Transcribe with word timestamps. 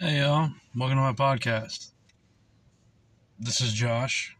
Hey, 0.00 0.18
y'all. 0.18 0.50
Welcome 0.74 0.98
to 0.98 1.02
my 1.02 1.12
podcast. 1.12 1.92
This 3.38 3.60
is 3.60 3.72
Josh. 3.72 4.36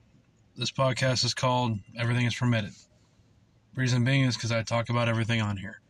This 0.56 0.72
podcast 0.72 1.24
is 1.24 1.32
called 1.32 1.78
Everything 1.96 2.26
is 2.26 2.34
Permitted. 2.34 2.72
Reason 3.76 4.02
being 4.02 4.22
is 4.24 4.36
because 4.36 4.50
I 4.50 4.64
talk 4.64 4.88
about 4.88 5.08
everything 5.08 5.40
on 5.40 5.56
here. 5.56 5.80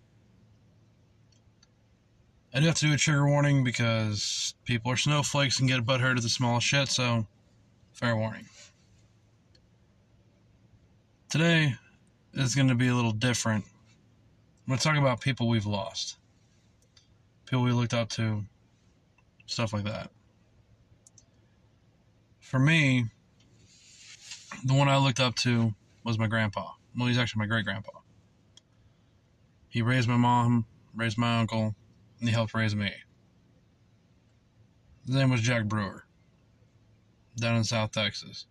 I 2.53 2.61
do 2.61 2.67
have 2.67 2.75
to 2.75 2.89
do 2.89 2.93
a 2.93 2.99
trigger 2.99 3.27
warning 3.27 3.65
because 3.65 4.55
people 4.66 4.93
are 4.93 4.98
snowflakes 4.98 5.59
and 5.61 5.69
get 5.69 5.87
butthurt 5.87 6.19
at 6.19 6.23
the 6.23 6.29
smallest 6.29 6.67
shit, 6.67 6.89
so 6.89 7.27
fair 7.95 8.15
warning. 8.17 8.45
Today 11.31 11.75
is 12.35 12.55
going 12.55 12.69
to 12.69 12.75
be 12.75 12.89
a 12.89 12.95
little 12.95 13.12
different. 13.12 13.65
I'm 13.65 14.73
going 14.73 14.79
to 14.79 14.85
talk 14.85 14.99
about 14.99 15.23
people 15.23 15.49
we've 15.49 15.65
lost, 15.65 16.19
people 17.46 17.65
we 17.65 17.73
looked 17.73 17.95
up 17.95 18.11
to, 18.11 18.45
stuff 19.47 19.73
like 19.73 19.85
that. 19.85 20.11
For 22.41 22.59
me, 22.59 23.07
the 24.65 24.75
one 24.75 24.89
I 24.89 24.97
looked 24.97 25.21
up 25.21 25.35
to 25.37 25.75
was 26.05 26.19
my 26.19 26.27
grandpa. 26.27 26.71
Well, 26.97 27.09
he's 27.09 27.19
actually 27.19 27.41
my 27.41 27.47
great 27.47 27.65
grandpa. 27.65 27.91
He 29.69 29.83
raised 29.83 30.09
my 30.09 30.16
mom, 30.16 30.66
raised 30.95 31.19
my 31.19 31.41
uncle, 31.41 31.75
and 32.21 32.29
he 32.29 32.35
helped 32.35 32.55
raise 32.55 32.77
me. 32.77 32.93
His 35.07 35.16
name 35.16 35.30
was 35.30 35.41
Jack 35.41 35.65
Brewer, 35.65 36.05
down 37.37 37.57
in 37.57 37.65
South 37.65 37.91
Texas. 37.91 38.47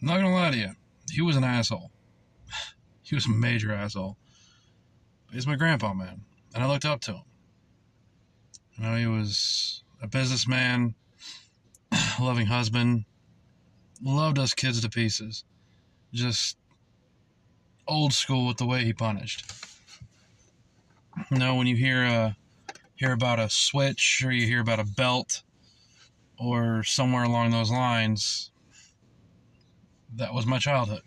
I'm 0.00 0.08
not 0.08 0.16
gonna 0.16 0.34
lie 0.34 0.50
to 0.50 0.58
you, 0.58 0.70
he 1.10 1.22
was 1.22 1.36
an 1.36 1.44
asshole. 1.44 1.90
he 3.02 3.14
was 3.14 3.26
a 3.26 3.30
major 3.30 3.72
asshole. 3.72 4.16
He's 5.32 5.46
my 5.46 5.56
grandpa, 5.56 5.94
man, 5.94 6.22
and 6.54 6.64
I 6.64 6.66
looked 6.66 6.84
up 6.84 7.00
to 7.02 7.12
him. 7.12 7.22
You 8.80 8.86
know, 8.86 8.96
he 8.96 9.06
was 9.06 9.82
a 10.00 10.08
businessman, 10.08 10.94
loving 12.20 12.46
husband, 12.46 13.04
loved 14.02 14.38
us 14.38 14.54
kids 14.54 14.80
to 14.80 14.88
pieces. 14.88 15.44
Just 16.14 16.56
old 17.86 18.14
school 18.14 18.46
with 18.46 18.56
the 18.56 18.64
way 18.64 18.84
he 18.84 18.94
punished. 18.94 19.52
You 21.30 21.36
know, 21.36 21.56
when 21.56 21.66
you 21.66 21.76
hear 21.76 22.04
uh, 22.04 22.32
hear 22.94 23.12
about 23.12 23.38
a 23.38 23.50
switch 23.50 24.22
or 24.24 24.32
you 24.32 24.46
hear 24.46 24.60
about 24.60 24.80
a 24.80 24.84
belt 24.84 25.42
or 26.38 26.82
somewhere 26.82 27.24
along 27.24 27.50
those 27.50 27.70
lines, 27.70 28.50
that 30.16 30.32
was 30.32 30.46
my 30.46 30.58
childhood. 30.58 31.02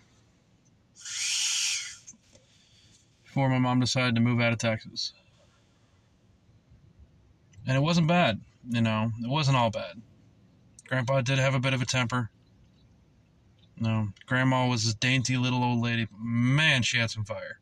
Before 3.23 3.49
my 3.49 3.57
mom 3.57 3.79
decided 3.79 4.13
to 4.13 4.21
move 4.21 4.39
out 4.39 4.53
of 4.53 4.59
Texas. 4.59 5.13
And 7.65 7.77
it 7.77 7.81
wasn't 7.81 8.07
bad, 8.07 8.41
you 8.67 8.81
know, 8.81 9.11
it 9.21 9.29
wasn't 9.29 9.57
all 9.57 9.69
bad. 9.69 10.01
Grandpa 10.87 11.21
did 11.21 11.39
have 11.39 11.55
a 11.55 11.59
bit 11.59 11.73
of 11.73 11.81
a 11.81 11.85
temper. 11.85 12.29
No, 13.77 14.09
Grandma 14.25 14.67
was 14.67 14.85
this 14.85 14.93
dainty 14.93 15.37
little 15.37 15.63
old 15.63 15.81
lady. 15.81 16.07
Man, 16.17 16.83
she 16.83 16.97
had 16.99 17.09
some 17.09 17.25
fire. 17.25 17.59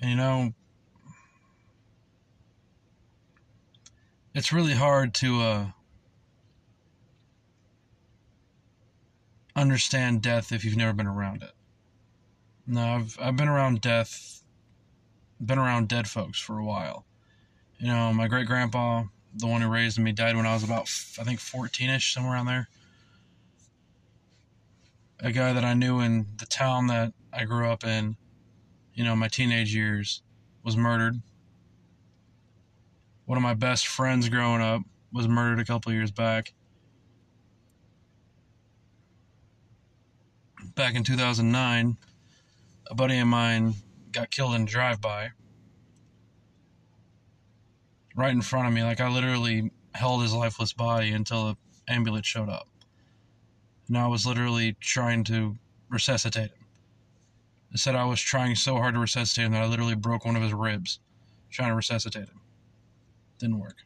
And 0.00 0.10
you 0.10 0.16
know, 0.16 0.52
it's 4.34 4.52
really 4.52 4.74
hard 4.74 5.14
to 5.14 5.40
uh, 5.40 5.66
understand 9.54 10.22
death 10.22 10.52
if 10.52 10.64
you've 10.64 10.76
never 10.76 10.92
been 10.92 11.06
around 11.06 11.42
it. 11.42 11.52
No, 12.66 12.82
I've 12.82 13.18
I've 13.20 13.36
been 13.36 13.48
around 13.48 13.80
death, 13.80 14.42
been 15.44 15.58
around 15.58 15.88
dead 15.88 16.08
folks 16.08 16.40
for 16.40 16.58
a 16.58 16.64
while. 16.64 17.06
You 17.84 17.90
know, 17.90 18.14
my 18.14 18.28
great 18.28 18.46
grandpa, 18.46 19.02
the 19.34 19.46
one 19.46 19.60
who 19.60 19.68
raised 19.68 19.98
me, 19.98 20.10
died 20.10 20.36
when 20.36 20.46
I 20.46 20.54
was 20.54 20.64
about 20.64 20.88
I 21.20 21.22
think 21.22 21.38
14ish, 21.38 22.14
somewhere 22.14 22.32
around 22.32 22.46
there. 22.46 22.66
A 25.20 25.30
guy 25.30 25.52
that 25.52 25.66
I 25.66 25.74
knew 25.74 26.00
in 26.00 26.24
the 26.38 26.46
town 26.46 26.86
that 26.86 27.12
I 27.30 27.44
grew 27.44 27.68
up 27.68 27.84
in, 27.84 28.16
you 28.94 29.04
know, 29.04 29.14
my 29.14 29.28
teenage 29.28 29.74
years, 29.74 30.22
was 30.62 30.78
murdered. 30.78 31.20
One 33.26 33.36
of 33.36 33.42
my 33.42 33.52
best 33.52 33.86
friends 33.86 34.30
growing 34.30 34.62
up 34.62 34.80
was 35.12 35.28
murdered 35.28 35.60
a 35.60 35.66
couple 35.66 35.92
years 35.92 36.10
back. 36.10 36.54
Back 40.74 40.94
in 40.94 41.04
2009, 41.04 41.98
a 42.86 42.94
buddy 42.94 43.18
of 43.18 43.26
mine 43.26 43.74
got 44.10 44.30
killed 44.30 44.54
in 44.54 44.62
a 44.62 44.64
drive 44.64 45.02
by 45.02 45.32
right 48.14 48.32
in 48.32 48.42
front 48.42 48.68
of 48.68 48.72
me. 48.72 48.82
Like 48.82 49.00
I 49.00 49.08
literally 49.08 49.70
held 49.94 50.22
his 50.22 50.32
lifeless 50.32 50.72
body 50.72 51.12
until 51.12 51.46
the 51.46 51.56
ambulance 51.88 52.26
showed 52.26 52.48
up. 52.48 52.68
And 53.88 53.98
I 53.98 54.06
was 54.06 54.26
literally 54.26 54.76
trying 54.80 55.24
to 55.24 55.56
resuscitate 55.88 56.50
him. 56.50 56.66
They 57.70 57.76
said 57.76 57.94
I 57.94 58.04
was 58.04 58.20
trying 58.20 58.54
so 58.54 58.76
hard 58.76 58.94
to 58.94 59.00
resuscitate 59.00 59.46
him 59.46 59.52
that 59.52 59.62
I 59.62 59.66
literally 59.66 59.94
broke 59.94 60.24
one 60.24 60.36
of 60.36 60.42
his 60.42 60.54
ribs 60.54 61.00
trying 61.50 61.70
to 61.70 61.74
resuscitate 61.74 62.28
him. 62.28 62.40
Didn't 63.38 63.60
work. 63.60 63.76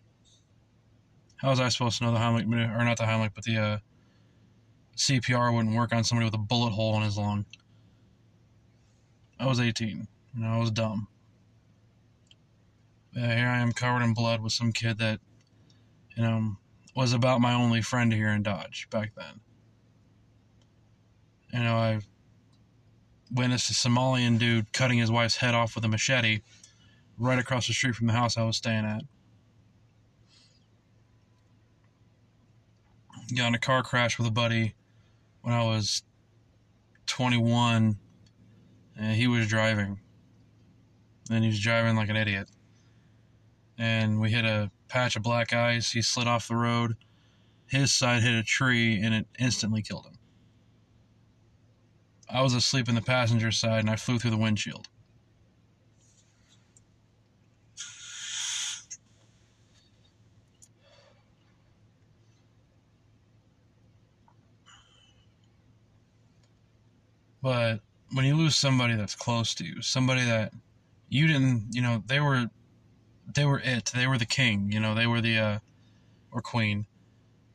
How 1.37 1.50
was 1.50 1.61
I 1.61 1.69
supposed 1.69 1.99
to 1.99 2.05
know 2.05 2.12
the 2.12 2.19
Heimlich, 2.19 2.47
or 2.47 2.84
not 2.84 2.97
the 2.97 3.05
Heimlich, 3.05 3.31
but 3.34 3.44
the 3.44 3.59
uh, 3.59 3.78
CPR 4.97 5.55
wouldn't 5.55 5.77
work 5.77 5.94
on 5.94 6.03
somebody 6.03 6.25
with 6.25 6.34
a 6.34 6.38
bullet 6.38 6.71
hole 6.71 6.97
in 6.97 7.03
his 7.03 7.17
lung? 7.17 7.44
I 9.38 9.47
was 9.47 9.61
18. 9.61 10.09
You 10.34 10.41
know, 10.41 10.49
I 10.49 10.59
was 10.59 10.71
dumb. 10.71 11.06
Uh, 13.19 13.34
here 13.34 13.49
I 13.49 13.59
am 13.59 13.73
covered 13.73 14.03
in 14.05 14.15
blood 14.15 14.43
with 14.43 14.53
some 14.53 14.73
kid 14.73 14.99
that, 14.99 15.19
you 16.17 16.23
know, 16.23 16.56
was 16.95 17.12
about 17.12 17.41
my 17.41 17.53
only 17.53 17.83
friend 17.83 18.12
here 18.12 18.29
in 18.29 18.45
Dodge 18.45 18.87
back 18.91 19.12
then. 19.17 19.41
You 21.53 21.65
know, 21.65 21.77
I 21.77 22.01
witnessed 23.33 23.71
a 23.71 23.75
Somalian 23.75 24.39
dude 24.39 24.73
cutting 24.73 24.99
his 24.99 25.11
wife's 25.11 25.37
head 25.37 25.55
off 25.55 25.75
with 25.75 25.84
a 25.84 25.89
machete 25.89 26.43
right 27.19 27.39
across 27.39 27.67
the 27.67 27.73
street 27.73 27.97
from 27.97 28.06
the 28.06 28.12
house 28.12 28.37
I 28.37 28.45
was 28.45 28.56
staying 28.56 28.84
at. 28.84 29.03
Got 33.37 33.49
in 33.49 33.55
a 33.55 33.59
car 33.59 33.83
crash 33.83 34.17
with 34.17 34.29
a 34.29 34.33
buddy 34.33 34.75
when 35.43 35.55
I 35.55 35.65
was 35.65 36.03
21, 37.06 37.99
and 38.97 39.17
he 39.17 39.27
was 39.27 39.49
driving. 39.49 39.99
And 41.31 41.43
he 41.43 41.50
was 41.50 41.61
driving 41.61 41.97
like 41.97 42.09
an 42.11 42.17
idiot. 42.17 42.49
And 43.78 44.21
we 44.21 44.31
hit 44.31 44.44
a 44.44 44.71
patch 44.89 45.15
of 45.15 45.22
black 45.22 45.53
ice. 45.53 45.93
He 45.93 46.03
slid 46.03 46.27
off 46.27 46.49
the 46.49 46.56
road. 46.56 46.97
His 47.66 47.93
side 47.93 48.22
hit 48.22 48.34
a 48.34 48.43
tree, 48.43 49.00
and 49.00 49.15
it 49.15 49.27
instantly 49.39 49.83
killed 49.83 50.06
him. 50.06 50.19
I 52.28 52.43
was 52.43 52.55
asleep 52.55 52.88
in 52.88 52.94
the 52.94 53.03
passenger 53.03 53.53
side, 53.53 53.81
and 53.81 53.91
I 53.91 53.97
flew 53.97 54.19
through 54.19 54.33
the 54.33 54.37
windshield. 54.37 54.88
But 67.41 67.81
when 68.12 68.25
you 68.25 68.34
lose 68.34 68.56
somebody 68.56 68.94
that's 68.94 69.15
close 69.15 69.55
to 69.55 69.65
you, 69.65 69.81
somebody 69.81 70.25
that 70.25 70.53
you 71.09 71.27
didn't, 71.27 71.69
you 71.71 71.81
know, 71.81 72.03
they 72.06 72.21
were, 72.21 72.50
they 73.34 73.44
were 73.44 73.61
it. 73.61 73.93
They 73.94 74.06
were 74.06 74.19
the 74.19 74.27
king. 74.27 74.72
You 74.72 74.81
know, 74.81 74.94
they 74.94 75.06
were 75.06 75.21
the, 75.21 75.39
uh, 75.39 75.59
or 76.33 76.43
queen. 76.43 76.87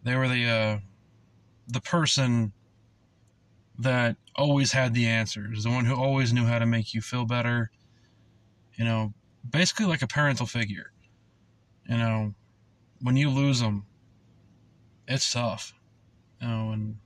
They 0.03 0.15
were 0.15 0.27
the, 0.27 0.45
uh, 0.45 0.79
the 1.67 1.81
person 1.81 2.53
that 3.79 4.17
always 4.35 4.71
had 4.71 4.93
the 4.93 5.07
answers, 5.07 5.63
the 5.63 5.69
one 5.69 5.85
who 5.85 5.95
always 5.95 6.33
knew 6.33 6.45
how 6.45 6.59
to 6.59 6.65
make 6.65 6.93
you 6.93 7.01
feel 7.01 7.25
better. 7.25 7.71
You 8.75 8.85
know, 8.85 9.13
basically 9.49 9.85
like 9.85 10.01
a 10.01 10.07
parental 10.07 10.45
figure. 10.45 10.91
You 11.89 11.97
know, 11.97 12.33
when 13.01 13.17
you 13.17 13.29
lose 13.29 13.59
them, 13.59 13.85
it's 15.07 15.31
tough. 15.31 15.73
You 16.41 16.47
know, 16.47 16.71
and 16.71 16.97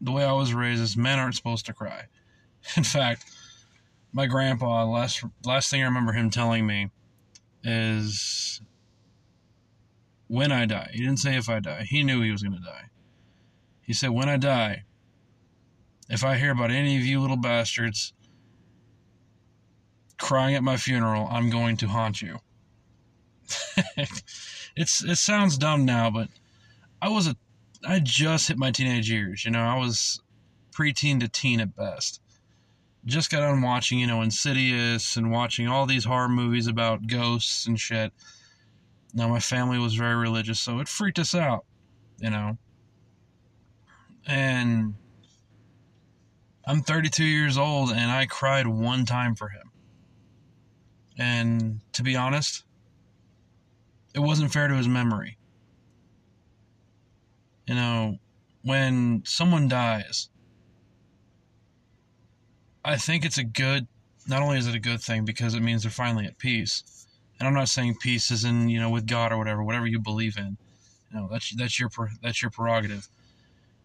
the 0.00 0.12
way 0.12 0.24
I 0.24 0.32
was 0.32 0.54
raised 0.54 0.82
is 0.82 0.96
men 0.96 1.18
aren't 1.18 1.34
supposed 1.34 1.66
to 1.66 1.72
cry. 1.72 2.04
In 2.76 2.84
fact, 2.84 3.24
my 4.12 4.26
grandpa, 4.26 4.84
last 4.84 5.24
last 5.44 5.70
thing 5.70 5.82
I 5.82 5.86
remember 5.86 6.12
him 6.12 6.30
telling 6.30 6.66
me 6.66 6.90
is 7.62 8.60
when 10.26 10.52
I 10.52 10.66
die. 10.66 10.90
He 10.92 11.00
didn't 11.00 11.18
say 11.18 11.36
if 11.36 11.48
I 11.48 11.60
die. 11.60 11.84
He 11.88 12.04
knew 12.04 12.22
he 12.22 12.30
was 12.30 12.42
going 12.42 12.56
to 12.56 12.62
die. 12.62 12.90
He 13.82 13.92
said, 13.92 14.10
when 14.10 14.28
I 14.28 14.36
die, 14.36 14.84
if 16.08 16.24
I 16.24 16.36
hear 16.36 16.52
about 16.52 16.70
any 16.70 16.96
of 16.96 17.02
you 17.02 17.20
little 17.20 17.36
bastards 17.36 18.12
crying 20.18 20.54
at 20.54 20.62
my 20.62 20.76
funeral, 20.76 21.28
I'm 21.30 21.50
going 21.50 21.76
to 21.78 21.88
haunt 21.88 22.20
you. 22.20 22.38
it's 24.76 25.02
it 25.02 25.16
sounds 25.16 25.56
dumb 25.56 25.84
now, 25.84 26.10
but 26.10 26.28
I 27.00 27.08
was 27.08 27.26
a 27.26 27.36
I 27.86 28.00
just 28.00 28.48
hit 28.48 28.58
my 28.58 28.70
teenage 28.70 29.10
years. 29.10 29.44
You 29.44 29.52
know, 29.52 29.62
I 29.62 29.78
was 29.78 30.20
preteen 30.72 31.20
to 31.20 31.28
teen 31.28 31.60
at 31.60 31.74
best. 31.74 32.20
Just 33.08 33.30
got 33.30 33.42
on 33.42 33.62
watching, 33.62 33.98
you 33.98 34.06
know, 34.06 34.20
Insidious 34.20 35.16
and 35.16 35.30
watching 35.30 35.66
all 35.66 35.86
these 35.86 36.04
horror 36.04 36.28
movies 36.28 36.66
about 36.66 37.06
ghosts 37.06 37.66
and 37.66 37.80
shit. 37.80 38.12
Now, 39.14 39.28
my 39.28 39.40
family 39.40 39.78
was 39.78 39.94
very 39.94 40.14
religious, 40.14 40.60
so 40.60 40.78
it 40.78 40.88
freaked 40.88 41.18
us 41.18 41.34
out, 41.34 41.64
you 42.18 42.28
know. 42.28 42.58
And 44.26 44.94
I'm 46.66 46.82
32 46.82 47.24
years 47.24 47.56
old, 47.56 47.90
and 47.92 48.10
I 48.10 48.26
cried 48.26 48.66
one 48.66 49.06
time 49.06 49.34
for 49.34 49.48
him. 49.48 49.72
And 51.16 51.80
to 51.94 52.02
be 52.02 52.14
honest, 52.14 52.64
it 54.14 54.20
wasn't 54.20 54.52
fair 54.52 54.68
to 54.68 54.76
his 54.76 54.86
memory. 54.86 55.38
You 57.66 57.74
know, 57.74 58.18
when 58.62 59.22
someone 59.24 59.66
dies, 59.66 60.28
I 62.84 62.96
think 62.96 63.24
it's 63.24 63.38
a 63.38 63.44
good, 63.44 63.86
not 64.26 64.42
only 64.42 64.58
is 64.58 64.66
it 64.66 64.74
a 64.74 64.80
good 64.80 65.00
thing 65.00 65.24
because 65.24 65.54
it 65.54 65.60
means 65.60 65.82
they're 65.82 65.90
finally 65.90 66.26
at 66.26 66.38
peace. 66.38 67.06
And 67.38 67.46
I'm 67.46 67.54
not 67.54 67.68
saying 67.68 67.96
peace 68.00 68.30
is 68.30 68.44
in, 68.44 68.68
you 68.68 68.80
know, 68.80 68.90
with 68.90 69.06
God 69.06 69.32
or 69.32 69.38
whatever, 69.38 69.62
whatever 69.62 69.86
you 69.86 70.00
believe 70.00 70.36
in. 70.36 70.56
You 71.10 71.20
know, 71.20 71.28
that's 71.30 71.54
that's 71.54 71.78
your 71.78 71.90
that's 72.22 72.42
your 72.42 72.50
prerogative. 72.50 73.08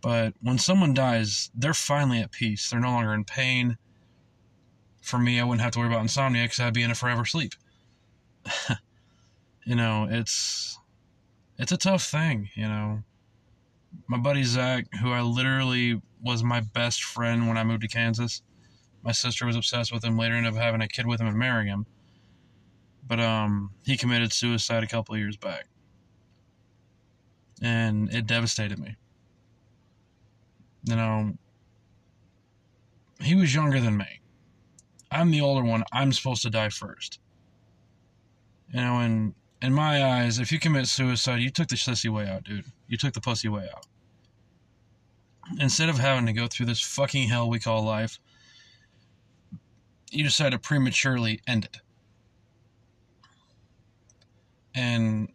But 0.01 0.34
when 0.42 0.57
someone 0.57 0.94
dies, 0.94 1.50
they're 1.56 1.74
finally 1.74 2.19
at 2.19 2.31
peace. 2.31 2.69
They're 2.69 2.80
no 2.80 2.90
longer 2.90 3.13
in 3.13 3.24
pain. 3.24 3.78
For 5.01 5.18
me, 5.18 5.39
I 5.39 5.44
wouldn't 5.44 5.62
have 5.62 5.72
to 5.74 5.80
worry 5.80 5.88
about 5.88 6.01
insomnia 6.01 6.44
because 6.44 6.60
I'd 6.60 6.74
be 6.74 6.84
in 6.84 6.92
a 6.92 6.96
forever 6.96 7.25
sleep. 7.25 7.54
you 9.66 9.75
know, 9.75 10.07
it's 10.10 10.78
it's 11.57 11.72
a 11.72 11.78
tough 11.78 12.04
thing. 12.04 12.50
You 12.56 12.68
know, 12.68 13.04
my 14.07 14.18
buddy 14.18 14.44
Zach, 14.44 14.86
who 15.01 15.12
I 15.12 15.22
literally 15.22 16.01
was 16.22 16.44
my 16.44 16.62
best 16.62 17.04
friend 17.04 17.48
when 17.48 17.57
I 17.57 17.63
moved 17.63 17.81
to 17.81 17.88
Kansas. 17.88 18.42
My 19.04 19.12
sister 19.12 19.46
was 19.46 19.56
obsessed 19.56 19.92
with 19.92 20.04
him. 20.04 20.18
Later, 20.18 20.36
ended 20.36 20.54
up 20.54 20.60
having 20.60 20.82
a 20.82 20.88
kid 20.88 21.06
with 21.06 21.20
him 21.20 21.28
and 21.28 21.38
marrying 21.38 21.68
him. 21.68 21.86
But 23.06 23.20
um, 23.20 23.72
he 23.84 23.98
committed 23.98 24.32
suicide 24.32 24.84
a 24.84 24.88
couple 24.88 25.14
of 25.14 25.20
years 25.20 25.36
back, 25.36 25.66
and 27.62 28.14
it 28.14 28.26
devastated 28.26 28.80
me. 28.80 28.96
You 30.86 30.96
know, 30.96 31.34
he 33.22 33.36
was 33.36 33.54
younger 33.54 33.82
than 33.82 33.98
me. 33.98 34.22
I'm 35.12 35.32
the 35.32 35.42
older 35.42 35.64
one. 35.64 35.84
I'm 35.92 36.14
supposed 36.14 36.42
to 36.44 36.50
die 36.50 36.70
first. 36.70 37.20
You 38.74 38.82
know, 38.82 39.00
and 39.00 39.34
in 39.62 39.74
my 39.74 40.04
eyes, 40.04 40.40
if 40.40 40.52
you 40.52 40.60
commit 40.60 40.88
suicide, 40.88 41.42
you 41.42 41.50
took 41.50 41.68
the 41.68 41.76
sissy 41.76 42.10
way 42.10 42.28
out, 42.28 42.46
dude. 42.46 42.66
You 42.88 42.98
took 42.98 43.14
the 43.14 43.22
pussy 43.22 43.50
way 43.50 43.70
out. 43.76 43.86
Instead 45.60 45.90
of 45.90 45.98
having 45.98 46.26
to 46.26 46.34
go 46.34 46.48
through 46.48 46.66
this 46.68 46.82
fucking 46.82 47.28
hell 47.28 47.50
we 47.50 47.60
call 47.60 47.84
life, 47.84 48.18
you 50.13 50.24
decide 50.24 50.51
to 50.51 50.60
prematurely 50.60 51.39
end 51.48 51.65
it. 51.65 51.77
And 54.75 55.30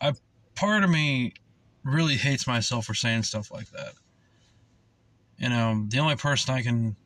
I 0.00 0.12
part 0.54 0.84
of 0.84 0.90
me 0.90 1.34
really 1.82 2.16
hates 2.16 2.46
myself 2.46 2.86
for 2.86 2.94
saying 2.94 3.24
stuff 3.24 3.50
like 3.50 3.70
that. 3.70 3.92
You 5.38 5.48
know, 5.48 5.84
the 5.88 5.98
only 5.98 6.16
person 6.16 6.54
I 6.54 6.62
can 6.62 6.96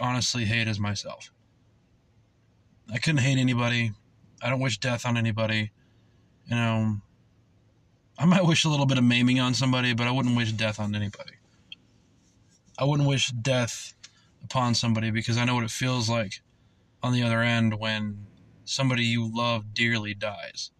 honestly 0.00 0.44
hate 0.44 0.68
is 0.68 0.80
myself. 0.80 1.30
I 2.92 2.98
couldn't 2.98 3.20
hate 3.20 3.38
anybody. 3.38 3.92
I 4.42 4.50
don't 4.50 4.60
wish 4.60 4.78
death 4.78 5.04
on 5.04 5.16
anybody. 5.16 5.72
You 6.46 6.56
know, 6.56 6.96
I 8.18 8.24
might 8.24 8.44
wish 8.44 8.64
a 8.64 8.68
little 8.68 8.86
bit 8.86 8.98
of 8.98 9.04
maiming 9.04 9.38
on 9.40 9.54
somebody, 9.54 9.92
but 9.94 10.06
I 10.06 10.10
wouldn't 10.10 10.36
wish 10.36 10.52
death 10.52 10.80
on 10.80 10.94
anybody. 10.94 11.32
I 12.78 12.84
wouldn't 12.84 13.08
wish 13.08 13.28
death 13.30 13.94
upon 14.48 14.74
somebody 14.74 15.10
because 15.10 15.36
I 15.36 15.44
know 15.44 15.54
what 15.54 15.64
it 15.64 15.70
feels 15.70 16.08
like 16.08 16.40
on 17.02 17.12
the 17.12 17.22
other 17.22 17.42
end 17.42 17.78
when 17.78 18.26
somebody 18.64 19.04
you 19.04 19.30
love 19.30 19.74
dearly 19.74 20.14
dies. 20.14 20.70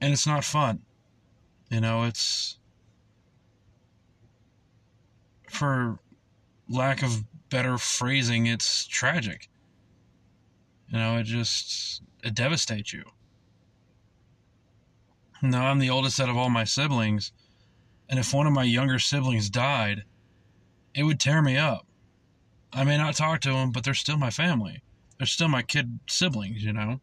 And 0.00 0.12
it's 0.12 0.28
not 0.28 0.44
fun. 0.44 0.82
You 1.70 1.80
know, 1.80 2.04
it's 2.04 2.58
for 5.48 5.98
lack 6.68 7.02
of 7.02 7.24
better 7.50 7.78
phrasing, 7.78 8.46
it's 8.46 8.86
tragic. 8.86 9.48
You 10.88 10.98
know, 10.98 11.16
it 11.16 11.24
just 11.24 12.02
it 12.22 12.34
devastates 12.34 12.92
you. 12.92 13.02
Now 15.42 15.66
I'm 15.66 15.80
the 15.80 15.90
oldest 15.90 16.20
out 16.20 16.28
of 16.28 16.36
all 16.36 16.50
my 16.50 16.64
siblings, 16.64 17.32
and 18.08 18.20
if 18.20 18.32
one 18.32 18.46
of 18.46 18.52
my 18.52 18.62
younger 18.62 19.00
siblings 19.00 19.50
died, 19.50 20.04
it 20.94 21.04
would 21.04 21.20
tear 21.20 21.42
me 21.42 21.56
up. 21.56 21.86
I 22.72 22.84
may 22.84 22.96
not 22.96 23.16
talk 23.16 23.40
to 23.40 23.52
them, 23.52 23.72
but 23.72 23.84
they're 23.84 23.94
still 23.94 24.16
my 24.16 24.30
family. 24.30 24.82
They're 25.18 25.26
still 25.26 25.48
my 25.48 25.62
kid 25.62 25.98
siblings, 26.08 26.62
you 26.62 26.72
know. 26.72 27.00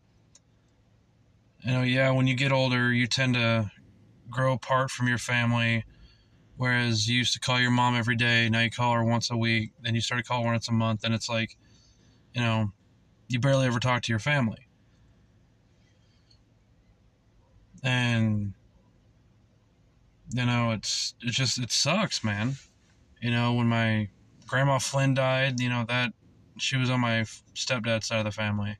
You 1.63 1.72
know, 1.72 1.81
yeah, 1.81 2.12
when 2.12 2.28
you 2.28 2.36
get 2.36 2.51
older, 2.51 2.94
you 2.94 3.07
tend 3.07 3.34
to 3.34 3.72
grow 4.30 4.54
apart 4.54 4.92
from 4.92 5.07
your 5.07 5.18
family. 5.18 5.84
Whereas 6.56 7.07
you 7.07 7.18
used 7.18 7.34
to 7.34 7.39
call 7.39 7.60
your 7.60 7.72
mom 7.72 7.95
every 7.95 8.16
day, 8.16 8.50
now 8.50 8.62
you 8.62 8.72
call 8.72 8.94
her 8.94 9.04
once 9.04 9.30
a 9.30 9.38
week, 9.38 9.74
then 9.81 9.94
you 9.94 10.01
start 10.01 10.24
to 10.24 10.28
call 10.28 10.42
her 10.42 10.51
once 10.51 10.68
a 10.68 10.72
month, 10.72 11.04
and 11.04 11.13
it's 11.13 11.30
like, 11.30 11.56
you 12.34 12.42
know, 12.42 12.72
you 13.28 13.39
barely 13.39 13.68
ever 13.68 13.80
talk 13.80 14.01
to 14.04 14.12
your 14.12 14.19
family. 14.19 14.68
And 17.84 18.54
you 20.34 20.45
know, 20.45 20.72
it's 20.72 21.13
it 21.22 21.31
just 21.31 21.60
it 21.60 21.72
sucks, 21.72 22.24
man. 22.24 22.56
You 23.21 23.31
know, 23.31 23.53
when 23.53 23.67
my 23.67 24.09
grandma 24.45 24.77
Flynn 24.77 25.13
died, 25.13 25.59
you 25.59 25.69
know 25.69 25.85
that 25.87 26.13
she 26.57 26.77
was 26.77 26.89
on 26.89 26.99
my 26.99 27.25
stepdad's 27.55 28.07
side 28.07 28.19
of 28.19 28.25
the 28.25 28.31
family. 28.31 28.77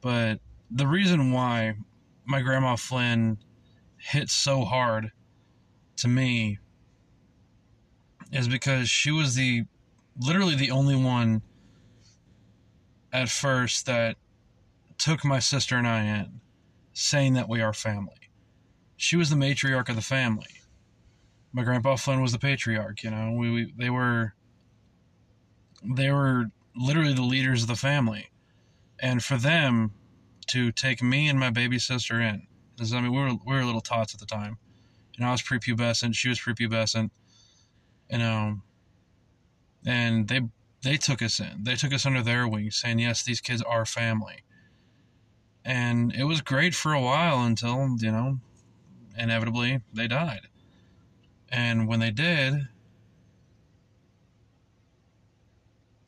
But 0.00 0.40
the 0.70 0.86
reason 0.86 1.32
why 1.32 1.74
my 2.24 2.40
grandma 2.40 2.76
Flynn 2.76 3.38
hit 3.96 4.28
so 4.28 4.64
hard 4.64 5.12
to 5.96 6.08
me 6.08 6.58
is 8.32 8.48
because 8.48 8.90
she 8.90 9.10
was 9.10 9.34
the 9.34 9.64
literally 10.20 10.54
the 10.54 10.70
only 10.70 10.96
one 10.96 11.42
at 13.12 13.28
first 13.28 13.86
that 13.86 14.16
took 14.98 15.24
my 15.24 15.38
sister 15.38 15.76
and 15.76 15.86
I 15.86 16.04
in, 16.04 16.40
saying 16.92 17.34
that 17.34 17.48
we 17.48 17.62
are 17.62 17.72
family. 17.72 18.30
She 18.96 19.16
was 19.16 19.30
the 19.30 19.36
matriarch 19.36 19.88
of 19.88 19.96
the 19.96 20.02
family. 20.02 20.46
My 21.54 21.62
grandpa 21.62 21.96
Flynn 21.96 22.20
was 22.20 22.32
the 22.32 22.38
patriarch. 22.38 23.02
You 23.02 23.10
know, 23.12 23.32
we, 23.32 23.50
we 23.50 23.72
they 23.78 23.88
were 23.88 24.34
they 25.82 26.10
were 26.10 26.46
literally 26.76 27.14
the 27.14 27.22
leaders 27.22 27.62
of 27.62 27.68
the 27.68 27.76
family, 27.76 28.30
and 28.98 29.22
for 29.22 29.36
them 29.36 29.92
to 30.48 30.72
take 30.72 31.02
me 31.02 31.28
and 31.28 31.38
my 31.38 31.50
baby 31.50 31.78
sister 31.78 32.20
in, 32.20 32.46
because 32.74 32.92
I 32.92 33.00
mean 33.00 33.12
we 33.12 33.20
were 33.20 33.34
we 33.46 33.54
were 33.54 33.64
little 33.64 33.80
tots 33.80 34.12
at 34.12 34.20
the 34.20 34.26
time. 34.26 34.58
Know, 35.18 35.28
I 35.28 35.30
was 35.30 35.42
prepubescent, 35.42 36.16
she 36.16 36.28
was 36.28 36.40
prepubescent. 36.40 37.10
You 38.10 38.18
know, 38.18 38.60
and 39.86 40.26
they 40.26 40.42
they 40.82 40.96
took 40.96 41.22
us 41.22 41.40
in. 41.40 41.62
They 41.62 41.76
took 41.76 41.92
us 41.92 42.04
under 42.04 42.22
their 42.22 42.46
wing, 42.46 42.70
saying, 42.70 42.98
yes, 42.98 43.22
these 43.22 43.40
kids 43.40 43.62
are 43.62 43.86
family. 43.86 44.44
And 45.64 46.12
it 46.12 46.24
was 46.24 46.42
great 46.42 46.74
for 46.74 46.92
a 46.92 47.00
while 47.00 47.42
until, 47.42 47.96
you 47.98 48.12
know, 48.12 48.40
inevitably 49.16 49.80
they 49.92 50.06
died. 50.06 50.48
And 51.54 51.86
when 51.86 52.00
they 52.00 52.10
did, 52.10 52.66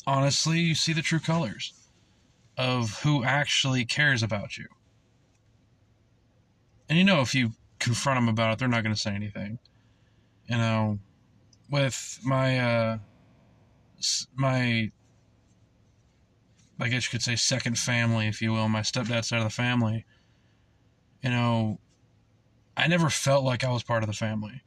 honestly, 0.05 0.59
you 0.59 0.75
see 0.75 0.93
the 0.93 1.03
true 1.03 1.21
colors 1.21 1.73
of 2.59 2.99
who 3.03 3.23
actually 3.23 3.85
cares 3.85 4.25
about 4.25 4.59
you. 4.59 4.67
And 6.89 6.99
you 6.99 7.05
know, 7.05 7.21
if 7.21 7.33
you 7.33 7.53
confront 7.79 8.17
them 8.17 8.29
about 8.29 8.55
it, 8.55 8.59
they're 8.59 8.67
not 8.67 8.83
going 8.83 8.95
to 8.95 9.01
say 9.01 9.15
anything. 9.15 9.61
You 10.49 10.57
know, 10.57 10.99
with 11.71 12.19
my, 12.25 12.59
uh, 12.59 12.99
my 14.35 14.91
I 16.81 16.89
guess 16.89 17.07
you 17.07 17.11
could 17.13 17.23
say 17.23 17.37
second 17.37 17.79
family, 17.79 18.27
if 18.27 18.43
you 18.43 18.53
will, 18.53 18.69
my 18.69 18.81
stepdad's 18.81 19.29
side 19.29 19.39
of 19.39 19.45
the 19.45 19.51
family, 19.51 20.05
you 21.23 21.31
know, 21.31 21.79
I 22.77 22.89
never 22.89 23.11
felt 23.11 23.45
like 23.45 23.63
I 23.63 23.71
was 23.71 23.85
part 23.85 24.03
of 24.03 24.09
the 24.09 24.13
family. 24.13 24.63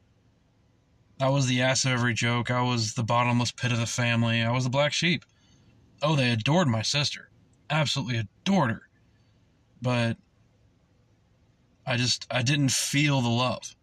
I 1.20 1.30
was 1.30 1.48
the 1.48 1.62
ass 1.62 1.84
of 1.86 1.92
every 1.92 2.14
joke. 2.14 2.50
I 2.50 2.62
was 2.62 2.94
the 2.94 3.04
bottomless 3.04 3.52
pit 3.52 3.72
of 3.72 3.80
the 3.80 3.86
family. 3.86 4.42
I 4.42 4.52
was 4.52 4.64
the 4.64 4.70
black 4.70 4.94
sheep. 4.94 5.26
Oh, 6.02 6.16
they 6.16 6.32
adored 6.32 6.68
my 6.68 6.82
sister. 6.82 7.30
Absolutely 7.70 8.18
adored 8.18 8.72
her. 8.72 8.90
But 9.82 10.18
I 11.86 11.98
just, 11.98 12.26
I 12.32 12.42
didn't 12.42 12.72
feel 12.72 13.22
the 13.22 13.30
love. 13.30 13.76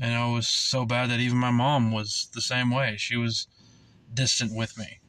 And 0.00 0.14
I 0.14 0.30
was 0.30 0.48
so 0.48 0.84
bad 0.84 1.10
that 1.10 1.20
even 1.20 1.38
my 1.38 1.50
mom 1.50 1.92
was 1.92 2.28
the 2.32 2.40
same 2.40 2.70
way. 2.70 2.96
She 2.98 3.16
was 3.16 3.46
distant 4.12 4.54
with 4.54 4.78
me. 4.78 5.00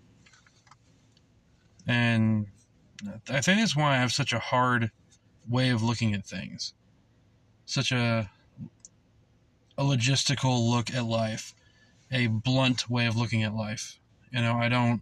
And 1.85 2.47
I 3.29 3.41
think 3.41 3.59
that's 3.59 3.75
why 3.75 3.93
I 3.93 3.97
have 3.97 4.11
such 4.11 4.33
a 4.33 4.39
hard 4.39 4.91
way 5.47 5.69
of 5.69 5.83
looking 5.83 6.13
at 6.13 6.25
things. 6.25 6.73
Such 7.65 7.91
a 7.91 8.29
a 9.77 9.83
logistical 9.83 10.69
look 10.69 10.93
at 10.93 11.05
life, 11.05 11.53
a 12.11 12.27
blunt 12.27 12.89
way 12.89 13.05
of 13.05 13.15
looking 13.15 13.43
at 13.43 13.53
life. 13.53 13.99
You 14.31 14.41
know, 14.41 14.55
I 14.55 14.69
don't 14.69 15.01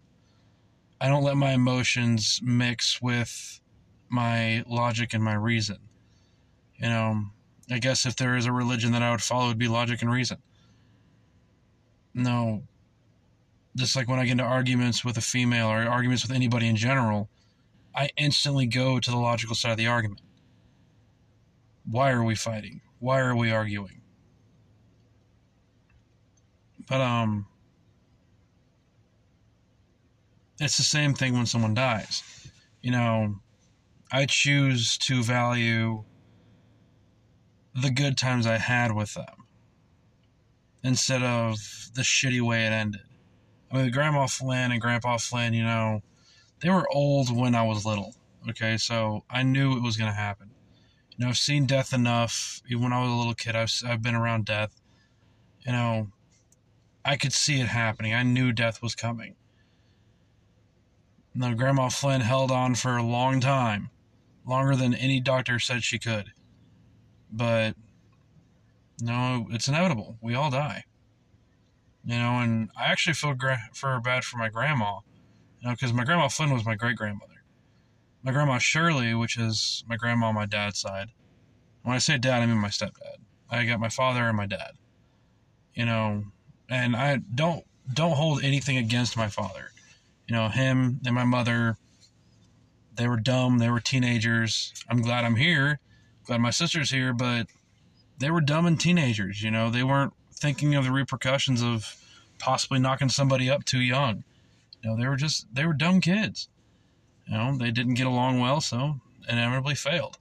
I 1.00 1.08
don't 1.08 1.24
let 1.24 1.36
my 1.36 1.52
emotions 1.52 2.40
mix 2.42 3.02
with 3.02 3.60
my 4.08 4.64
logic 4.66 5.14
and 5.14 5.22
my 5.22 5.34
reason. 5.34 5.78
You 6.76 6.88
know, 6.88 7.24
I 7.70 7.78
guess 7.78 8.06
if 8.06 8.16
there 8.16 8.36
is 8.36 8.46
a 8.46 8.52
religion 8.52 8.92
that 8.92 9.02
I 9.02 9.10
would 9.10 9.22
follow, 9.22 9.46
it 9.46 9.48
would 9.48 9.58
be 9.58 9.68
logic 9.68 10.02
and 10.02 10.10
reason. 10.10 10.38
No, 12.14 12.62
just 13.76 13.94
like 13.94 14.08
when 14.08 14.18
I 14.18 14.24
get 14.24 14.32
into 14.32 14.44
arguments 14.44 15.04
with 15.04 15.18
a 15.18 15.22
female 15.22 15.68
or 15.68 15.82
arguments 15.82 16.22
with 16.22 16.34
anybody 16.34 16.66
in 16.66 16.76
general, 16.76 17.28
I 17.94 18.08
instantly 18.16 18.66
go 18.66 18.98
to 18.98 19.10
the 19.10 19.16
logical 19.16 19.54
side 19.54 19.72
of 19.72 19.76
the 19.76 19.86
argument. 19.86 20.22
Why 21.84 22.10
are 22.12 22.24
we 22.24 22.34
fighting? 22.34 22.80
Why 22.98 23.20
are 23.20 23.36
we 23.36 23.52
arguing? 23.52 24.00
But, 26.88 27.00
um, 27.00 27.46
it's 30.60 30.76
the 30.76 30.84
same 30.84 31.14
thing 31.14 31.34
when 31.34 31.46
someone 31.46 31.74
dies. 31.74 32.22
You 32.80 32.92
know, 32.92 33.36
I 34.12 34.26
choose 34.26 34.96
to 34.98 35.22
value 35.22 36.04
the 37.74 37.90
good 37.90 38.16
times 38.16 38.46
I 38.46 38.56
had 38.58 38.92
with 38.94 39.14
them 39.14 39.46
instead 40.82 41.22
of 41.22 41.56
the 41.94 42.02
shitty 42.02 42.40
way 42.40 42.64
it 42.64 42.72
ended. 42.72 43.02
I 43.70 43.82
mean, 43.82 43.90
Grandma 43.90 44.26
Flynn 44.26 44.70
and 44.72 44.80
Grandpa 44.80 45.18
Flynn, 45.18 45.52
you 45.52 45.64
know, 45.64 46.02
they 46.60 46.70
were 46.70 46.86
old 46.94 47.36
when 47.36 47.54
I 47.54 47.62
was 47.64 47.84
little. 47.84 48.14
Okay, 48.48 48.76
so 48.76 49.24
I 49.28 49.42
knew 49.42 49.76
it 49.76 49.82
was 49.82 49.96
going 49.96 50.10
to 50.10 50.16
happen. 50.16 50.50
You 51.10 51.24
know, 51.24 51.30
I've 51.30 51.36
seen 51.36 51.66
death 51.66 51.92
enough. 51.92 52.62
Even 52.68 52.84
when 52.84 52.92
I 52.92 53.02
was 53.02 53.10
a 53.10 53.14
little 53.14 53.34
kid, 53.34 53.56
I've, 53.56 53.72
I've 53.86 54.02
been 54.02 54.14
around 54.14 54.44
death. 54.44 54.80
You 55.66 55.72
know, 55.72 56.08
I 57.06 57.16
could 57.16 57.32
see 57.32 57.60
it 57.60 57.68
happening. 57.68 58.12
I 58.12 58.24
knew 58.24 58.52
death 58.52 58.82
was 58.82 58.96
coming. 58.96 59.36
Now, 61.34 61.54
Grandma 61.54 61.88
Flynn 61.88 62.20
held 62.20 62.50
on 62.50 62.74
for 62.74 62.96
a 62.96 63.02
long 63.02 63.40
time, 63.40 63.90
longer 64.44 64.74
than 64.74 64.92
any 64.92 65.20
doctor 65.20 65.60
said 65.60 65.84
she 65.84 66.00
could. 66.00 66.32
But, 67.30 67.76
no, 69.00 69.46
it's 69.50 69.68
inevitable. 69.68 70.18
We 70.20 70.34
all 70.34 70.50
die. 70.50 70.82
You 72.04 72.18
know, 72.18 72.40
and 72.40 72.70
I 72.76 72.86
actually 72.86 73.14
feel 73.14 73.34
gra- 73.34 73.70
for 73.72 74.00
bad 74.00 74.24
for 74.24 74.38
my 74.38 74.48
grandma, 74.48 75.00
you 75.60 75.68
know, 75.68 75.74
because 75.74 75.92
my 75.92 76.04
grandma 76.04 76.26
Flynn 76.26 76.52
was 76.52 76.64
my 76.64 76.74
great 76.74 76.96
grandmother. 76.96 77.44
My 78.24 78.32
grandma 78.32 78.58
Shirley, 78.58 79.14
which 79.14 79.38
is 79.38 79.84
my 79.86 79.96
grandma 79.96 80.26
on 80.26 80.34
my 80.34 80.46
dad's 80.46 80.80
side. 80.80 81.08
When 81.82 81.94
I 81.94 81.98
say 81.98 82.18
dad, 82.18 82.42
I 82.42 82.46
mean 82.46 82.58
my 82.58 82.68
stepdad. 82.68 83.18
I 83.48 83.64
got 83.64 83.78
my 83.78 83.90
father 83.90 84.24
and 84.24 84.36
my 84.36 84.46
dad. 84.46 84.72
You 85.74 85.84
know, 85.84 86.24
and 86.68 86.96
I 86.96 87.18
don't 87.34 87.64
don't 87.92 88.12
hold 88.12 88.42
anything 88.42 88.76
against 88.76 89.16
my 89.16 89.28
father. 89.28 89.70
You 90.26 90.34
know, 90.34 90.48
him 90.48 91.00
and 91.06 91.14
my 91.14 91.24
mother, 91.24 91.76
they 92.94 93.06
were 93.06 93.16
dumb. 93.16 93.58
They 93.58 93.70
were 93.70 93.80
teenagers. 93.80 94.72
I'm 94.88 95.02
glad 95.02 95.24
I'm 95.24 95.36
here. 95.36 95.78
Glad 96.24 96.40
my 96.40 96.50
sister's 96.50 96.90
here, 96.90 97.12
but 97.12 97.46
they 98.18 98.30
were 98.30 98.40
dumb 98.40 98.66
and 98.66 98.80
teenagers. 98.80 99.42
You 99.42 99.50
know, 99.50 99.70
they 99.70 99.84
weren't 99.84 100.12
thinking 100.32 100.74
of 100.74 100.84
the 100.84 100.92
repercussions 100.92 101.62
of 101.62 101.96
possibly 102.38 102.78
knocking 102.78 103.08
somebody 103.08 103.48
up 103.48 103.64
too 103.64 103.80
young. 103.80 104.24
You 104.82 104.90
know, 104.90 104.96
they 104.96 105.06
were 105.06 105.16
just 105.16 105.46
they 105.52 105.64
were 105.64 105.72
dumb 105.72 106.00
kids. 106.00 106.48
You 107.26 107.36
know, 107.36 107.56
they 107.56 107.70
didn't 107.70 107.94
get 107.94 108.06
along 108.06 108.40
well, 108.40 108.60
so 108.60 109.00
inevitably 109.28 109.74
failed. 109.74 110.18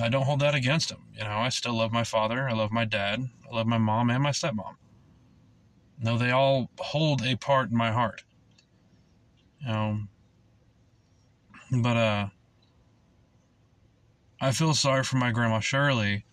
I 0.00 0.08
don't 0.08 0.24
hold 0.24 0.40
that 0.40 0.54
against 0.54 0.88
them. 0.88 1.04
You 1.14 1.24
know, 1.24 1.38
I 1.38 1.50
still 1.50 1.74
love 1.74 1.92
my 1.92 2.04
father. 2.04 2.48
I 2.48 2.52
love 2.52 2.72
my 2.72 2.84
dad. 2.84 3.28
I 3.50 3.54
love 3.54 3.66
my 3.66 3.78
mom 3.78 4.10
and 4.10 4.22
my 4.22 4.30
stepmom. 4.30 4.76
No, 6.02 6.18
they 6.18 6.32
all 6.32 6.68
hold 6.78 7.24
a 7.24 7.36
part 7.36 7.70
in 7.70 7.76
my 7.76 7.92
heart. 7.92 8.24
Um, 9.66 10.08
but 11.70 11.96
uh, 11.96 12.26
I 14.40 14.50
feel 14.50 14.74
sorry 14.74 15.04
for 15.04 15.16
my 15.16 15.30
grandma 15.30 15.60
Shirley 15.60 16.24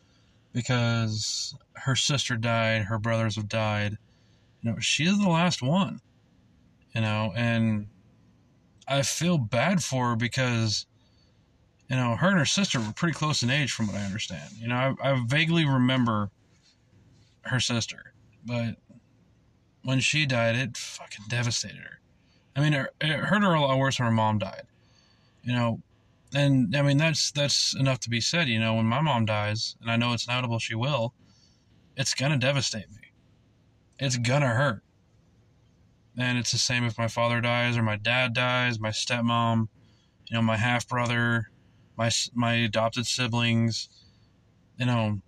because 0.54 1.56
her 1.74 1.96
sister 1.96 2.36
died, 2.36 2.84
her 2.86 2.98
brothers 2.98 3.36
have 3.36 3.48
died. 3.48 3.98
You 4.62 4.72
know, 4.72 4.80
she 4.80 5.04
is 5.06 5.20
the 5.20 5.30
last 5.30 5.62
one. 5.62 6.02
You 6.96 7.02
know, 7.02 7.32
and 7.36 7.88
I 8.88 9.04
feel 9.04 9.38
bad 9.38 9.84
for 9.84 10.10
her 10.10 10.16
because, 10.16 10.88
you 11.88 11.96
know, 11.96 12.16
her 12.16 12.30
and 12.30 12.40
her 12.40 12.46
sister 12.46 12.80
were 12.80 12.92
pretty 12.94 13.14
close 13.14 13.44
in 13.44 13.52
age, 13.52 13.72
from 13.72 13.86
what 13.86 13.96
I 13.96 14.04
understand. 14.04 14.52
You 14.58 14.70
know, 14.70 14.96
I, 15.04 15.12
I 15.12 15.24
vaguely 15.28 15.66
remember 15.66 16.32
her 17.42 17.60
sister, 17.60 18.14
but 18.44 18.76
when 19.84 20.00
she 20.00 20.26
died, 20.26 20.56
it 20.56 20.78
fucking 20.78 21.26
devastated 21.30 21.78
her. 21.78 22.00
I 22.56 22.62
mean, 22.62 22.74
it, 22.74 22.90
hurt 23.02 23.42
her 23.42 23.54
a 23.54 23.62
lot 23.62 23.78
worse 23.78 24.00
when 24.00 24.08
her 24.08 24.14
mom 24.14 24.40
died. 24.40 24.64
You 25.44 25.54
know, 25.54 25.82
and 26.34 26.76
I 26.76 26.82
mean 26.82 26.98
that's 26.98 27.32
that's 27.32 27.76
enough 27.76 28.00
to 28.02 28.10
be 28.10 28.22
said. 28.22 28.50
You 28.50 28.60
know, 28.60 28.76
when 28.76 28.86
my 28.86 29.02
mom 29.02 29.26
dies, 29.26 29.76
and 29.82 29.90
I 29.90 29.96
know 29.96 30.14
it's 30.14 30.28
inevitable 30.28 30.60
she 30.60 30.76
will, 30.76 31.14
it's 31.96 32.14
gonna 32.14 32.38
devastate 32.38 32.90
me. 32.92 33.14
It's 33.98 34.18
gonna 34.18 34.50
hurt. 34.50 34.84
And 36.18 36.38
it's 36.38 36.52
the 36.52 36.58
same 36.58 36.84
if 36.84 36.98
my 36.98 37.08
father 37.08 37.40
dies 37.40 37.78
or 37.78 37.84
my 37.84 37.96
dad 37.96 38.34
dies, 38.34 38.80
my 38.80 38.90
stepmom, 38.90 39.70
you 40.30 40.36
know, 40.36 40.42
my 40.42 40.58
half 40.58 40.88
brother, 40.88 41.50
my 41.98 42.12
my 42.34 42.56
adopted 42.56 43.08
siblings. 43.08 43.88
You 44.78 44.86
know, 44.86 45.22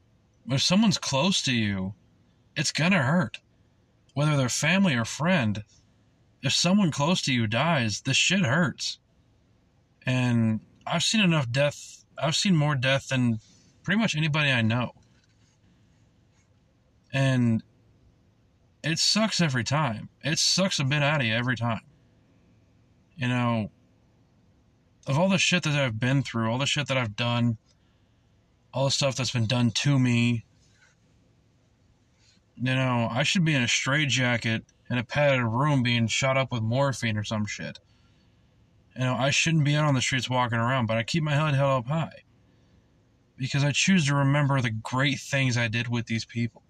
if 0.47 0.61
someone's 0.61 0.97
close 0.97 1.41
to 1.43 1.53
you, 1.53 1.93
it's 2.55 2.71
gonna 2.71 3.01
hurt 3.01 3.39
whether 4.13 4.35
they're 4.35 4.49
family 4.49 4.95
or 4.95 5.05
friend, 5.05 5.63
if 6.43 6.53
someone 6.53 6.91
close 6.91 7.21
to 7.23 7.33
you 7.33 7.47
dies, 7.47 8.01
this 8.01 8.17
shit 8.17 8.41
hurts. 8.41 8.99
And 10.05 10.61
I've 10.85 11.03
seen 11.03 11.21
enough 11.21 11.51
death. 11.51 12.03
I've 12.17 12.35
seen 12.35 12.55
more 12.55 12.75
death 12.75 13.09
than 13.09 13.39
pretty 13.83 13.99
much 13.99 14.15
anybody 14.15 14.51
I 14.51 14.61
know. 14.61 14.91
And 17.13 17.63
it 18.83 18.99
sucks 18.99 19.41
every 19.41 19.63
time. 19.63 20.09
It 20.23 20.39
sucks 20.39 20.79
a 20.79 20.83
bit 20.83 21.03
out 21.03 21.21
of 21.21 21.27
you 21.27 21.33
every 21.33 21.55
time. 21.55 21.81
You 23.15 23.27
know, 23.27 23.71
of 25.07 25.19
all 25.19 25.29
the 25.29 25.37
shit 25.37 25.63
that 25.63 25.75
I've 25.75 25.99
been 25.99 26.23
through, 26.23 26.49
all 26.49 26.57
the 26.57 26.65
shit 26.65 26.87
that 26.87 26.97
I've 26.97 27.15
done, 27.15 27.57
all 28.73 28.85
the 28.85 28.91
stuff 28.91 29.15
that's 29.15 29.31
been 29.31 29.45
done 29.45 29.71
to 29.71 29.99
me, 29.99 30.45
you 32.61 32.75
know, 32.75 33.07
I 33.11 33.23
should 33.23 33.43
be 33.43 33.55
in 33.55 33.63
a 33.63 33.67
straitjacket 33.67 34.63
in 34.89 34.97
a 34.97 35.03
padded 35.03 35.43
room 35.43 35.81
being 35.81 36.07
shot 36.07 36.37
up 36.37 36.51
with 36.51 36.61
morphine 36.61 37.17
or 37.17 37.23
some 37.23 37.45
shit. 37.45 37.79
You 38.95 39.05
know, 39.05 39.15
I 39.15 39.31
shouldn't 39.31 39.63
be 39.63 39.75
out 39.75 39.85
on 39.85 39.95
the 39.95 40.01
streets 40.01 40.29
walking 40.29 40.59
around, 40.59 40.85
but 40.85 40.97
I 40.97 41.03
keep 41.03 41.23
my 41.23 41.33
head 41.33 41.55
held 41.55 41.85
up 41.85 41.87
high. 41.87 42.23
Because 43.37 43.63
I 43.63 43.71
choose 43.71 44.05
to 44.07 44.15
remember 44.15 44.61
the 44.61 44.69
great 44.69 45.19
things 45.19 45.57
I 45.57 45.69
did 45.69 45.87
with 45.87 46.05
these 46.05 46.25
people. 46.25 46.61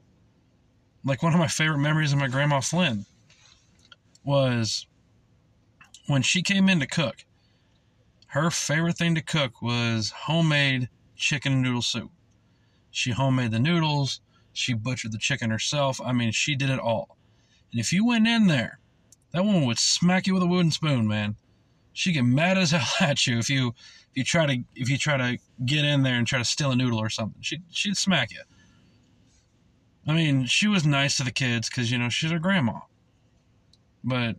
Like 1.03 1.24
one 1.24 1.33
of 1.33 1.39
my 1.39 1.48
favorite 1.48 1.79
memories 1.79 2.13
of 2.13 2.19
my 2.19 2.27
grandma 2.27 2.62
Flynn 2.62 3.05
was 4.24 4.86
when 6.07 6.21
she 6.21 6.41
came 6.41 6.69
in 6.69 6.79
to 6.79 6.88
cook. 6.88 7.25
Her 8.27 8.50
favorite 8.50 8.98
thing 8.98 9.15
to 9.15 9.21
cook 9.21 9.62
was 9.62 10.12
homemade 10.12 10.88
chicken 11.17 11.62
noodle 11.62 11.81
soup. 11.81 12.12
She 12.91 13.12
homemade 13.12 13.51
the 13.51 13.60
noodles, 13.60 14.21
she 14.53 14.74
butchered 14.74 15.12
the 15.12 15.17
chicken 15.17 15.50
herself. 15.50 16.00
I 16.03 16.12
mean, 16.12 16.31
she 16.31 16.55
did 16.55 16.70
it 16.70 16.79
all. 16.79 17.17
And 17.72 17.79
if 17.79 17.93
you 17.93 18.05
went 18.05 18.27
in 18.27 18.48
there, 18.48 18.79
that 19.31 19.46
woman 19.46 19.65
would 19.65 19.79
smack 19.79 20.27
you 20.27 20.34
with 20.34 20.43
a 20.43 20.48
wooden 20.48 20.72
spoon, 20.72 21.08
man. 21.08 21.36
She'd 21.93 22.13
get 22.13 22.25
mad 22.25 22.58
as 22.58 22.72
hell 22.72 23.10
at 23.10 23.25
you 23.25 23.38
if 23.38 23.50
you 23.50 23.74
if 24.13 24.17
you 24.17 24.24
try 24.24 24.46
to 24.46 24.63
if 24.75 24.89
you 24.89 24.98
try 24.98 25.17
to 25.17 25.38
get 25.65 25.86
in 25.86 26.03
there 26.03 26.15
and 26.15 26.27
try 26.27 26.39
to 26.39 26.46
steal 26.46 26.72
a 26.72 26.75
noodle 26.75 27.00
or 27.00 27.10
something. 27.10 27.41
She 27.41 27.60
she'd 27.72 27.98
smack 27.98 28.31
you. 28.31 28.41
I 30.08 30.13
mean, 30.13 30.46
she 30.46 30.67
was 30.67 30.86
nice 30.86 31.17
to 31.17 31.24
the 31.24 31.31
kids 31.31 31.70
because 31.70 31.91
you 31.91 31.98
know 31.98 32.10
she's 32.10 32.31
a 32.31 32.39
grandma, 32.39 32.79
but 34.03 34.38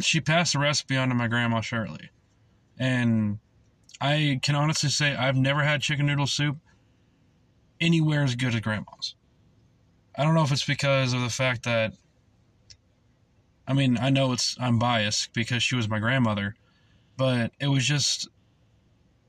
she 0.00 0.20
passed 0.20 0.54
the 0.54 0.58
recipe 0.58 0.96
on 0.96 1.08
to 1.10 1.14
my 1.14 1.28
grandma 1.28 1.60
Shirley, 1.60 2.10
and 2.78 3.38
I 4.00 4.40
can 4.42 4.56
honestly 4.56 4.90
say 4.90 5.14
I've 5.14 5.36
never 5.36 5.62
had 5.62 5.80
chicken 5.80 6.06
noodle 6.06 6.26
soup 6.26 6.56
anywhere 7.80 8.22
as 8.22 8.34
good 8.34 8.54
as 8.54 8.60
grandma's. 8.60 9.14
I 10.16 10.24
don't 10.24 10.34
know 10.34 10.42
if 10.42 10.52
it's 10.52 10.64
because 10.64 11.12
of 11.12 11.20
the 11.22 11.30
fact 11.30 11.64
that 11.64 11.94
I 13.70 13.72
mean, 13.72 13.98
I 13.98 14.10
know 14.10 14.32
it's 14.32 14.56
I'm 14.58 14.80
biased 14.80 15.32
because 15.32 15.62
she 15.62 15.76
was 15.76 15.88
my 15.88 16.00
grandmother, 16.00 16.56
but 17.16 17.52
it 17.60 17.68
was 17.68 17.86
just 17.86 18.28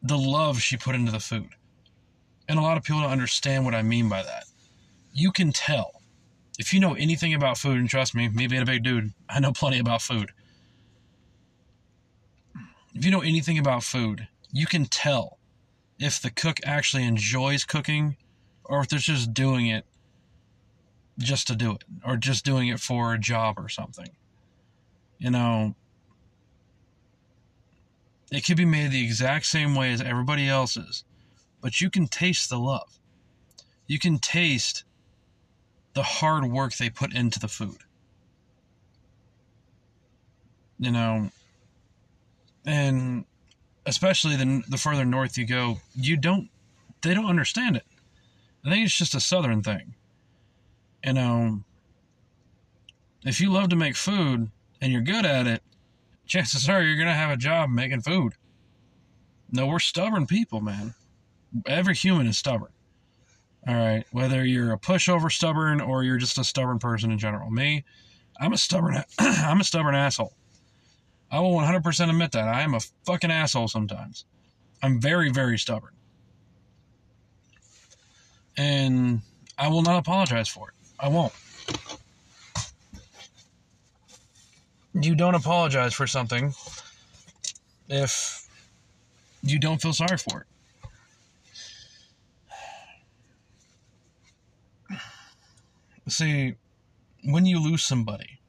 the 0.02 0.18
love 0.18 0.60
she 0.60 0.78
put 0.78 0.96
into 0.96 1.12
the 1.12 1.20
food. 1.20 1.50
And 2.50 2.58
a 2.58 2.62
lot 2.64 2.76
of 2.76 2.84
people 2.84 3.02
don't 3.02 3.12
understand 3.12 3.66
what 3.66 3.76
I 3.76 3.84
mean 3.84 4.10
by 4.10 4.24
that. 4.24 4.46
You 5.14 5.32
can 5.32 5.52
tell. 5.52 6.02
If 6.58 6.74
you 6.74 6.80
know 6.80 6.96
anything 6.96 7.36
about 7.36 7.60
food, 7.60 7.78
and 7.78 7.88
trust 7.88 8.16
me, 8.16 8.30
me 8.30 8.48
being 8.48 8.64
a 8.64 8.66
big 8.66 8.84
dude, 8.84 9.14
I 9.30 9.40
know 9.40 9.52
plenty 9.52 9.78
about 9.78 10.02
food. 10.02 10.32
If 12.96 13.06
you 13.06 13.12
know 13.12 13.22
anything 13.22 13.60
about 13.60 13.84
food, 13.84 14.28
you 14.52 14.66
can 14.66 14.86
tell 14.86 15.38
if 16.00 16.20
the 16.20 16.32
cook 16.32 16.60
actually 16.66 17.04
enjoys 17.04 17.64
cooking 17.64 18.18
or 18.72 18.82
if 18.82 18.90
they're 18.90 19.00
just 19.00 19.34
doing 19.34 19.68
it 19.68 19.86
just 21.20 21.48
to 21.48 21.56
do 21.56 21.74
it 21.74 21.84
or 22.06 22.18
just 22.18 22.46
doing 22.46 22.70
it 22.70 22.80
for 22.80 23.14
a 23.14 23.20
job 23.20 23.60
or 23.60 23.70
something. 23.70 24.10
You 25.20 25.30
know, 25.30 25.76
It 28.32 28.46
could 28.46 28.56
be 28.56 28.66
made 28.66 28.92
the 28.92 29.04
exact 29.04 29.46
same 29.46 29.76
way 29.76 29.92
as 29.92 30.02
everybody 30.02 30.48
else's, 30.48 31.04
but 31.60 31.82
you 31.82 31.90
can 31.90 32.08
taste 32.08 32.50
the 32.50 32.58
love. 32.58 32.98
You 33.88 34.00
can 34.00 34.20
taste 34.20 34.86
the 35.94 36.04
hard 36.04 36.46
work 36.46 36.74
they 36.74 36.90
put 36.90 37.14
into 37.14 37.40
the 37.40 37.50
food. 37.50 37.80
You 40.80 40.92
know, 40.92 41.30
and 42.66 43.26
especially 43.86 44.38
the 44.38 44.64
the 44.70 44.78
further 44.78 45.04
north 45.04 45.38
you 45.38 45.46
go, 45.46 45.80
you 45.94 46.16
don't 46.16 46.50
they 47.02 47.14
don't 47.14 47.26
understand 47.26 47.76
it. 47.76 47.86
I 48.66 48.70
think 48.70 48.86
it's 48.86 48.96
just 48.96 49.16
a 49.16 49.20
southern 49.20 49.64
thing. 49.64 49.96
You 51.04 51.14
know, 51.14 51.64
if 53.24 53.42
you 53.42 53.52
love 53.52 53.70
to 53.70 53.76
make 53.76 53.96
food 53.96 54.50
and 54.82 54.92
you're 54.92 55.02
good 55.02 55.26
at 55.26 55.48
it, 55.48 55.64
chances 56.26 56.70
are 56.70 56.82
you're 56.82 56.96
going 56.96 57.08
to 57.08 57.14
have 57.14 57.32
a 57.32 57.38
job 57.38 57.70
making 57.70 58.02
food. 58.02 58.34
No, 59.52 59.68
we're 59.68 59.80
stubborn 59.80 60.28
people, 60.28 60.62
man. 60.62 60.94
Every 61.66 61.96
human 61.96 62.28
is 62.28 62.38
stubborn. 62.38 62.72
All 63.68 63.76
right, 63.76 64.06
whether 64.12 64.44
you're 64.44 64.74
a 64.74 64.80
pushover 64.80 65.32
stubborn 65.32 65.82
or 65.82 66.04
you're 66.04 66.18
just 66.18 66.40
a 66.40 66.44
stubborn 66.44 66.80
person 66.80 67.12
in 67.12 67.20
general. 67.20 67.52
Me, 67.52 67.84
I'm 68.40 68.54
a 68.54 68.58
stubborn 68.58 69.04
I'm 69.20 69.62
a 69.62 69.64
stubborn 69.64 69.94
asshole. 69.94 70.34
I 71.30 71.40
will 71.40 71.52
100% 71.52 72.10
admit 72.10 72.32
that. 72.32 72.48
I 72.48 72.62
am 72.62 72.74
a 72.74 72.80
fucking 73.06 73.32
asshole 73.32 73.68
sometimes. 73.68 74.26
I'm 74.82 75.00
very 75.00 75.30
very 75.30 75.60
stubborn. 75.60 75.92
And 78.58 79.22
I 79.58 79.68
will 79.70 79.82
not 79.82 79.98
apologize 80.00 80.48
for 80.48 80.70
it. 80.70 80.76
I 81.00 81.08
won't. 81.08 81.34
You 84.94 85.16
don't 85.16 85.36
apologize 85.36 85.94
for 85.94 86.06
something 86.06 86.54
if 87.88 88.48
you 89.42 89.60
don't 89.60 89.82
feel 89.82 89.94
sorry 89.94 90.18
for 90.18 90.42
it. 90.42 90.48
See, 96.10 96.56
when 97.24 97.46
you 97.46 97.60
lose 97.60 97.86
somebody, 97.86 98.40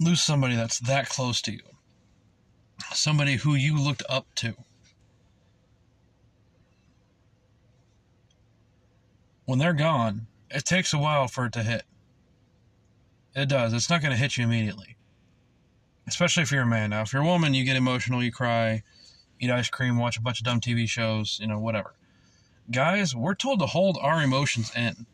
lose 0.00 0.20
somebody 0.20 0.54
that's 0.54 0.80
that 0.80 1.08
close 1.08 1.40
to 1.42 1.52
you, 1.52 1.62
somebody 2.92 3.36
who 3.36 3.54
you 3.54 3.78
looked 3.78 4.02
up 4.08 4.26
to, 4.36 4.54
when 9.46 9.58
they're 9.58 9.72
gone, 9.72 10.26
it 10.50 10.64
takes 10.64 10.92
a 10.92 10.98
while 10.98 11.28
for 11.28 11.46
it 11.46 11.52
to 11.54 11.62
hit. 11.62 11.84
It 13.34 13.48
does. 13.48 13.72
It's 13.72 13.88
not 13.88 14.02
going 14.02 14.12
to 14.12 14.18
hit 14.18 14.36
you 14.36 14.44
immediately. 14.44 14.96
Especially 16.06 16.42
if 16.42 16.52
you're 16.52 16.62
a 16.62 16.66
man. 16.66 16.90
Now, 16.90 17.02
if 17.02 17.12
you're 17.12 17.22
a 17.22 17.26
woman, 17.26 17.54
you 17.54 17.64
get 17.64 17.76
emotional, 17.76 18.22
you 18.22 18.32
cry, 18.32 18.82
eat 19.40 19.50
ice 19.50 19.68
cream, 19.68 19.98
watch 19.98 20.16
a 20.16 20.22
bunch 20.22 20.40
of 20.40 20.44
dumb 20.44 20.60
TV 20.60 20.88
shows, 20.88 21.38
you 21.40 21.46
know, 21.46 21.58
whatever. 21.58 21.94
Guys, 22.70 23.14
we're 23.14 23.34
told 23.34 23.60
to 23.60 23.66
hold 23.66 23.98
our 24.00 24.22
emotions 24.22 24.72
in. 24.74 25.06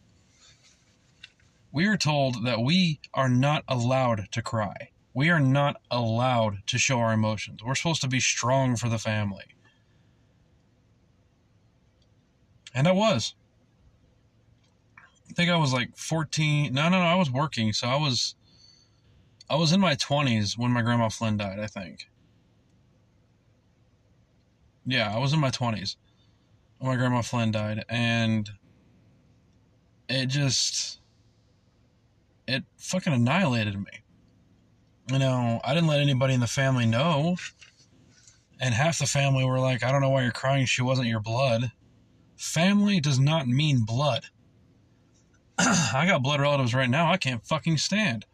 We 1.71 1.87
are 1.87 1.97
told 1.97 2.45
that 2.45 2.61
we 2.61 3.01
are 3.15 3.29
not 3.29 3.65
allowed 3.69 4.29
to 4.33 4.43
cry. 4.43 4.91
We 5.15 5.31
are 5.31 5.41
not 5.41 5.77
allowed 5.91 6.67
to 6.69 6.79
show 6.79 6.99
our 6.99 7.12
emotions. 7.12 7.62
We're 7.62 7.75
supposed 7.75 8.03
to 8.03 8.09
be 8.09 8.21
strong 8.21 8.77
for 8.77 8.89
the 8.89 8.99
family. 8.99 9.45
And 12.75 12.89
I 12.89 12.93
was. 12.93 13.35
I 15.33 15.35
think 15.35 15.51
I 15.51 15.57
was 15.57 15.73
like 15.73 15.97
14. 15.97 16.75
No, 16.75 16.91
no, 16.91 16.99
no, 16.99 17.05
I 17.07 17.15
was 17.15 17.31
working, 17.31 17.73
so 17.73 17.87
I 17.89 17.97
was 17.97 18.35
I 19.49 19.57
was 19.57 19.73
in 19.73 19.81
my 19.81 19.95
20s 19.95 20.59
when 20.59 20.71
my 20.71 20.83
grandma 20.83 21.09
Flynn 21.09 21.39
died, 21.39 21.59
I 21.59 21.67
think. 21.67 22.07
Yeah, 24.85 25.15
I 25.15 25.19
was 25.19 25.33
in 25.33 25.41
my 25.41 25.51
20s 25.51 25.97
when 26.79 26.91
my 26.91 26.97
grandma 26.97 27.23
Flynn 27.23 27.51
died 27.51 27.83
and 27.89 28.51
it 30.07 30.27
just 30.27 31.01
it 32.47 32.64
fucking 32.77 33.14
annihilated 33.14 33.79
me. 33.79 34.03
You 35.11 35.18
know, 35.18 35.62
I 35.64 35.73
didn't 35.73 35.88
let 35.88 36.01
anybody 36.01 36.35
in 36.35 36.40
the 36.40 36.47
family 36.47 36.85
know. 36.85 37.37
And 38.61 38.75
half 38.75 38.99
the 38.99 39.07
family 39.07 39.47
were 39.47 39.61
like, 39.61 39.83
I 39.83 39.90
don't 39.92 40.03
know 40.03 40.11
why 40.11 40.25
you're 40.25 40.31
crying. 40.31 40.66
She 40.66 40.83
wasn't 40.83 41.09
your 41.09 41.21
blood. 41.21 41.73
Family 42.37 43.01
does 43.01 43.18
not 43.18 43.49
mean 43.49 43.87
blood. 43.87 44.27
I 45.94 46.07
got 46.07 46.22
blood 46.22 46.40
relatives 46.40 46.75
right 46.75 46.90
now 46.90 47.12
I 47.12 47.16
can't 47.16 47.44
fucking 47.44 47.79
stand. 47.79 48.27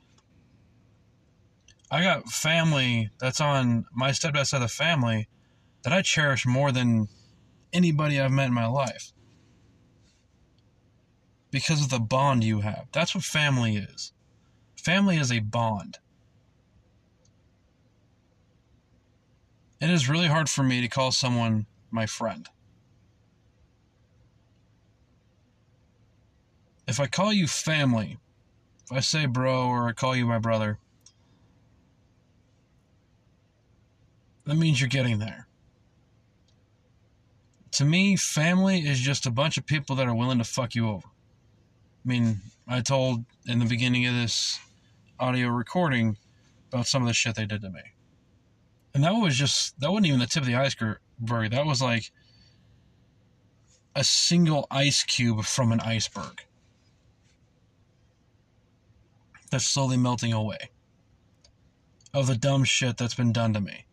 I 1.91 2.03
got 2.03 2.29
family 2.29 3.11
that's 3.19 3.41
on 3.41 3.87
my 3.93 4.11
stepdad's 4.11 4.51
side 4.51 4.59
of 4.59 4.63
the 4.63 4.69
family 4.69 5.29
that 5.83 5.93
I 5.93 6.03
cherish 6.03 6.47
more 6.47 6.71
than 6.71 7.09
anybody 7.73 8.21
I've 8.21 8.31
met 8.31 8.49
in 8.49 8.55
my 8.55 8.67
life. 8.67 9.13
Because 11.51 11.83
of 11.83 11.89
the 11.89 11.99
bond 11.99 12.45
you 12.45 12.61
have. 12.61 12.89
That's 12.93 13.15
what 13.15 13.25
family 13.25 13.77
is. 13.77 14.13
Family 14.77 15.17
is 15.17 15.33
a 15.33 15.41
bond. 15.41 15.99
It 19.81 19.89
is 19.89 20.09
really 20.09 20.27
hard 20.27 20.51
for 20.51 20.63
me 20.63 20.81
to 20.83 20.89
call 20.89 21.13
someone 21.13 21.67
my 21.91 22.05
friend. 22.05 22.49
If 26.89 26.99
I 26.99 27.07
call 27.07 27.33
you 27.35 27.47
family, 27.47 28.19
if 28.91 28.97
I 28.97 29.01
say 29.01 29.27
bro 29.27 29.67
or 29.67 29.89
I 29.89 29.93
call 29.93 30.17
you 30.17 30.27
my 30.27 30.39
brother, 30.39 30.79
that 34.47 34.57
means 34.57 34.81
you're 34.81 34.89
getting 34.89 35.19
there. 35.19 35.47
To 37.73 37.85
me, 37.85 38.17
family 38.17 38.79
is 38.79 38.99
just 38.99 39.27
a 39.27 39.31
bunch 39.31 39.59
of 39.59 39.67
people 39.67 39.95
that 39.97 40.07
are 40.07 40.15
willing 40.15 40.39
to 40.39 40.45
fuck 40.45 40.75
you 40.75 40.89
over. 40.89 41.07
I 41.07 42.09
mean, 42.09 42.41
I 42.67 42.81
told 42.81 43.25
in 43.47 43.59
the 43.59 43.67
beginning 43.67 44.07
of 44.07 44.15
this 44.15 44.59
audio 45.21 45.49
recording 45.49 46.17
about 46.73 46.87
some 46.87 47.03
of 47.03 47.09
the 47.09 47.15
shit 47.15 47.35
they 47.35 47.45
did 47.45 47.61
to 47.61 47.71
me. 47.71 47.83
And 48.95 49.05
that 49.05 49.13
was 49.13 49.37
just, 49.37 49.79
that 49.81 49.91
wasn't 49.91 50.07
even 50.07 50.21
the 50.21 50.27
tip 50.27 50.43
of 50.43 50.47
the 50.47 50.55
iceberg. 50.55 50.99
That 51.51 51.67
was 51.67 51.83
like 51.83 52.11
a 53.95 54.03
single 54.03 54.67
ice 54.71 55.05
cube 55.05 55.45
from 55.45 55.71
an 55.71 55.81
iceberg 55.81 56.45
that's 59.51 59.67
slowly 59.67 59.97
melting 59.97 60.33
away. 60.33 60.71
Of 62.15 62.27
the 62.27 62.37
dumb 62.37 62.65
shit 62.65 62.97
that's 62.97 63.15
been 63.15 63.33
done 63.33 63.53
to 63.55 63.61
me, 63.61 63.87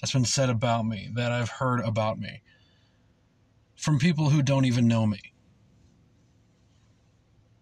that's 0.00 0.12
been 0.12 0.24
said 0.24 0.50
about 0.50 0.86
me, 0.86 1.10
that 1.14 1.32
I've 1.32 1.48
heard 1.48 1.80
about 1.80 2.18
me, 2.18 2.42
from 3.76 3.98
people 3.98 4.30
who 4.30 4.42
don't 4.42 4.64
even 4.66 4.86
know 4.86 5.06
me. 5.06 5.20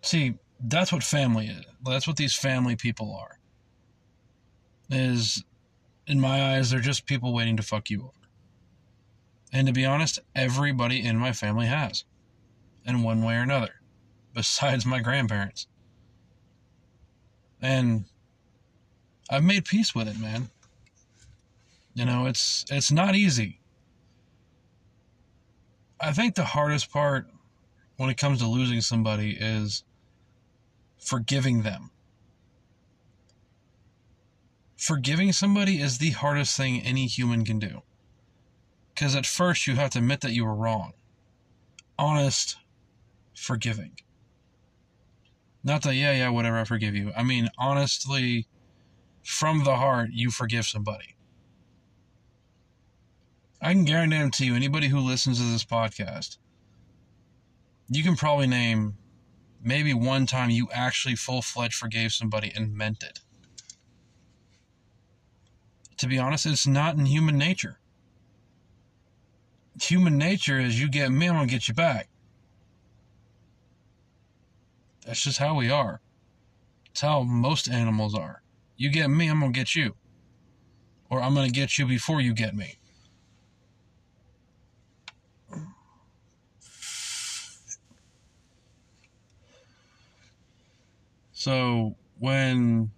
See, 0.03 0.35
that's 0.61 0.93
what 0.93 1.05
family 1.05 1.47
is. 1.47 1.65
That's 1.85 2.07
what 2.07 2.17
these 2.17 2.35
family 2.35 2.77
people 2.77 3.15
are. 3.15 3.39
Is, 4.91 5.45
in 6.07 6.21
my 6.21 6.55
eyes, 6.55 6.71
they're 6.71 6.81
just 6.81 7.07
people 7.07 7.33
waiting 7.33 7.57
to 7.57 7.63
fuck 7.63 7.91
you 7.91 8.03
over. 8.03 8.13
And 9.53 9.67
to 9.67 9.73
be 9.73 9.87
honest, 9.87 10.19
everybody 10.35 11.05
in 11.05 11.17
my 11.17 11.33
family 11.33 11.67
has, 11.67 12.05
in 12.85 13.03
one 13.03 13.23
way 13.23 13.37
or 13.37 13.43
another, 13.43 13.81
besides 14.35 14.85
my 14.85 14.99
grandparents. 14.99 15.68
And 17.61 18.05
I've 19.31 19.45
made 19.45 19.65
peace 19.65 19.95
with 19.95 20.09
it, 20.09 20.19
man. 20.19 20.51
You 21.95 22.05
know, 22.05 22.27
it's 22.27 22.65
it's 22.71 22.93
not 22.93 23.17
easy. 23.17 23.61
I 26.01 26.13
think 26.13 26.35
the 26.35 26.45
hardest 26.45 26.93
part 26.93 27.27
when 27.97 28.09
it 28.09 28.17
comes 28.17 28.39
to 28.39 28.47
losing 28.47 28.81
somebody 28.81 29.37
is 29.39 29.83
forgiving 30.99 31.63
them. 31.63 31.91
Forgiving 34.77 35.33
somebody 35.33 35.81
is 35.81 35.99
the 35.99 36.11
hardest 36.11 36.57
thing 36.57 36.81
any 36.83 37.07
human 37.07 37.45
can 37.45 37.59
do. 37.59 37.83
Because 38.95 39.17
at 39.17 39.27
first 39.27 39.67
you 39.67 39.75
have 39.75 39.91
to 39.91 39.99
admit 39.99 40.21
that 40.21 40.33
you 40.33 40.45
were 40.45 40.55
wrong. 40.55 40.93
Honest, 41.99 42.57
forgiving. 43.35 43.99
Not 45.65 45.83
that, 45.83 45.95
yeah, 45.95 46.13
yeah, 46.13 46.29
whatever, 46.31 46.59
I 46.59 46.65
forgive 46.65 46.95
you. 46.95 47.13
I 47.17 47.23
mean, 47.23 47.49
honestly, 47.59 48.47
from 49.23 49.65
the 49.65 49.77
heart, 49.77 50.11
you 50.13 50.31
forgive 50.31 50.67
somebody. 50.67 51.17
I 53.61 53.73
can 53.73 53.85
guarantee 53.85 54.47
you, 54.47 54.55
anybody 54.55 54.89
who 54.89 55.01
listens 55.01 55.39
to 55.39 55.45
this 55.45 55.65
podcast, 55.65 56.39
you 57.89 58.03
can 58.03 58.17
probably 58.17 58.47
name 58.47 58.97
maybe 59.63 59.93
one 59.93 60.27
time 60.27 60.51
you 60.51 60.69
actually 60.73 61.17
full 61.17 61.43
fledged 61.43 61.75
forgave 61.75 62.13
somebody 62.13 62.53
and 62.55 62.75
meant 62.75 63.03
it. 63.03 63.21
To 65.99 66.07
be 66.07 66.19
honest, 66.19 66.47
it's 66.47 66.67
not 66.67 66.97
in 66.97 67.07
human 67.07 67.37
nature. 67.37 67.79
Human 69.83 70.17
nature 70.17 70.61
is 70.61 70.81
you 70.81 70.89
get 70.89 71.11
me, 71.11 71.29
I'm 71.29 71.35
gonna 71.35 71.47
get 71.47 71.67
you 71.67 71.75
back. 71.75 72.09
That's 75.09 75.23
just 75.23 75.39
how 75.39 75.55
we 75.55 75.71
are. 75.71 76.03
It's 76.91 77.01
how 77.01 77.23
most 77.23 77.67
animals 77.67 78.15
are. 78.15 78.43
You 78.77 78.91
get 78.91 79.09
me, 79.09 79.29
I'm 79.29 79.41
going 79.41 79.55
to 79.55 79.59
get 79.59 79.75
you. 79.75 79.95
or 81.11 81.23
I'm 81.23 81.35
going 81.35 81.47
to 81.47 81.53
get 81.53 81.79
you 81.79 81.87
before 81.87 82.21
you 82.21 82.35
get 82.35 82.55
me. 82.55 82.79
So 91.33 91.97
when 92.19 92.91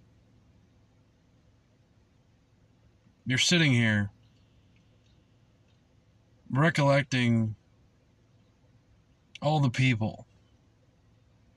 you're 3.25 3.37
sitting 3.37 3.71
here 3.71 4.09
recollecting 6.51 7.55
all 9.41 9.61
the 9.61 9.69
people 9.69 10.25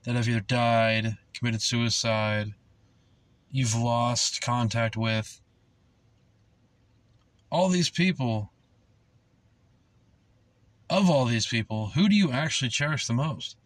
that 0.05 0.15
have 0.15 0.29
either 0.29 0.39
died, 0.39 1.17
committed 1.33 1.61
suicide, 1.61 2.53
you've 3.51 3.75
lost 3.75 4.41
contact 4.41 4.95
with, 4.95 5.41
all 7.49 7.69
these 7.69 7.89
people, 7.89 8.51
of 10.89 11.09
all 11.09 11.25
these 11.25 11.47
people, 11.47 11.87
who 11.87 12.07
do 12.07 12.15
you 12.15 12.31
actually 12.31 12.69
cherish 12.69 13.07
the 13.07 13.13
most? 13.13 13.57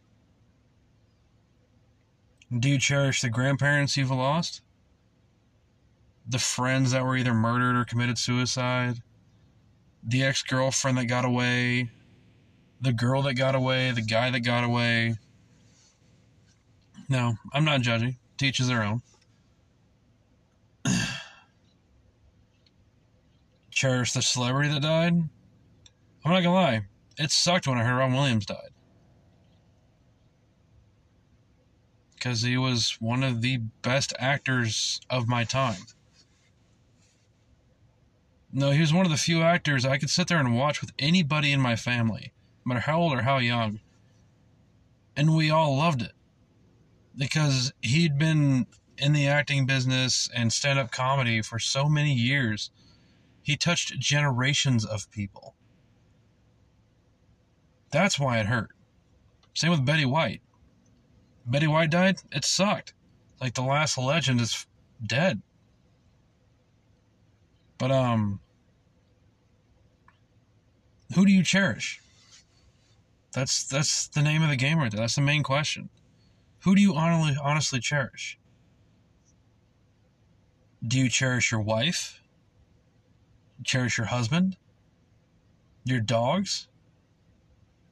Do 2.58 2.70
you 2.70 2.80
cherish 2.80 3.22
the 3.22 3.30
grandparents 3.30 3.98
you've 3.98 4.10
lost? 4.10 4.62
The 6.28 6.40
friends 6.40 6.92
that 6.92 7.04
were 7.04 7.18
either 7.18 7.34
murdered 7.34 7.76
or 7.76 7.84
committed 7.84 8.18
suicide? 8.18 9.02
The 10.04 10.24
ex 10.24 10.42
girlfriend 10.42 10.98
that 10.98 11.06
got 11.06 11.26
away? 11.26 11.92
The 12.82 12.94
girl 12.94 13.22
that 13.24 13.34
got 13.34 13.56
away? 13.56 13.92
The 13.92 14.02
guy 14.02 14.32
that 14.32 14.40
got 14.40 14.64
away? 14.64 15.18
No, 17.10 17.36
I'm 17.52 17.66
not 17.66 17.82
judging. 17.82 18.18
Teaches 18.38 18.68
their 18.68 18.84
own. 18.84 19.02
cherish 23.72 24.14
the 24.14 24.22
celebrity 24.22 24.70
that 24.70 24.82
died? 24.82 25.14
I'm 25.14 26.32
not 26.32 26.44
gonna 26.44 26.54
lie. 26.54 26.86
It 27.18 27.32
sucked 27.32 27.68
when 27.68 27.78
I 27.78 27.84
heard 27.84 27.98
Robin 27.98 28.16
Williams 28.16 28.46
died. 28.46 28.70
because 32.20 32.42
he 32.42 32.58
was 32.58 32.98
one 33.00 33.24
of 33.24 33.42
the 33.42 33.58
best 33.82 34.14
actors 34.20 35.00
of 35.10 35.30
my 35.30 35.46
time. 35.46 35.82
No, 38.52 38.72
he 38.72 38.82
was 38.82 38.94
one 38.94 39.06
of 39.06 39.12
the 39.12 39.18
few 39.18 39.42
actors 39.42 39.86
I 39.86 39.98
could 39.98 40.10
sit 40.10 40.28
there 40.28 40.40
and 40.40 40.58
watch 40.58 40.82
with 40.82 40.92
anybody 41.00 41.54
in 41.54 41.62
my 41.62 41.78
family, 41.78 42.34
no 42.66 42.74
matter 42.74 42.82
how 42.82 43.00
old 43.00 43.14
or 43.14 43.22
how 43.22 43.38
young. 43.38 43.80
And 45.16 45.34
we 45.34 45.50
all 45.50 45.78
loved 45.78 46.02
it. 46.02 46.12
Because 47.20 47.72
he'd 47.82 48.18
been 48.18 48.66
in 48.98 49.14
the 49.14 49.28
acting 49.28 49.68
business 49.68 50.30
and 50.36 50.52
stand 50.52 50.80
up 50.80 50.92
comedy 50.92 51.42
for 51.42 51.60
so 51.60 51.88
many 51.88 52.14
years. 52.14 52.72
He 53.44 53.56
touched 53.56 54.00
generations 54.00 54.86
of 54.86 55.12
people. 55.12 55.56
That's 57.92 58.20
why 58.20 58.40
it 58.40 58.48
hurt. 58.48 58.72
Same 59.54 59.72
with 59.72 59.86
Betty 59.86 60.06
White. 60.06 60.42
Betty 61.46 61.68
White 61.68 61.90
died, 61.90 62.18
it 62.32 62.46
sucked. 62.46 62.94
Like 63.42 63.54
the 63.54 63.64
last 63.64 63.98
legend 63.98 64.42
is 64.42 64.66
dead. 65.06 65.42
But 67.78 67.92
um 67.92 68.40
who 71.16 71.26
do 71.26 71.32
you 71.32 71.44
cherish? 71.44 72.02
That's 73.34 73.64
that's 73.64 74.08
the 74.08 74.22
name 74.22 74.44
of 74.44 74.50
the 74.50 74.56
game 74.56 74.80
right 74.80 74.92
there. 74.92 75.02
That's 75.02 75.16
the 75.16 75.22
main 75.22 75.44
question. 75.44 75.90
Who 76.62 76.76
do 76.76 76.82
you 76.82 76.96
honestly 76.96 77.80
cherish? 77.80 78.38
Do 80.86 80.98
you 80.98 81.10
cherish 81.10 81.52
your 81.52 81.62
wife? 81.62 82.22
Cherish 83.64 83.98
your 83.98 84.08
husband? 84.08 84.58
Your 85.84 86.00
dogs? 86.00 86.68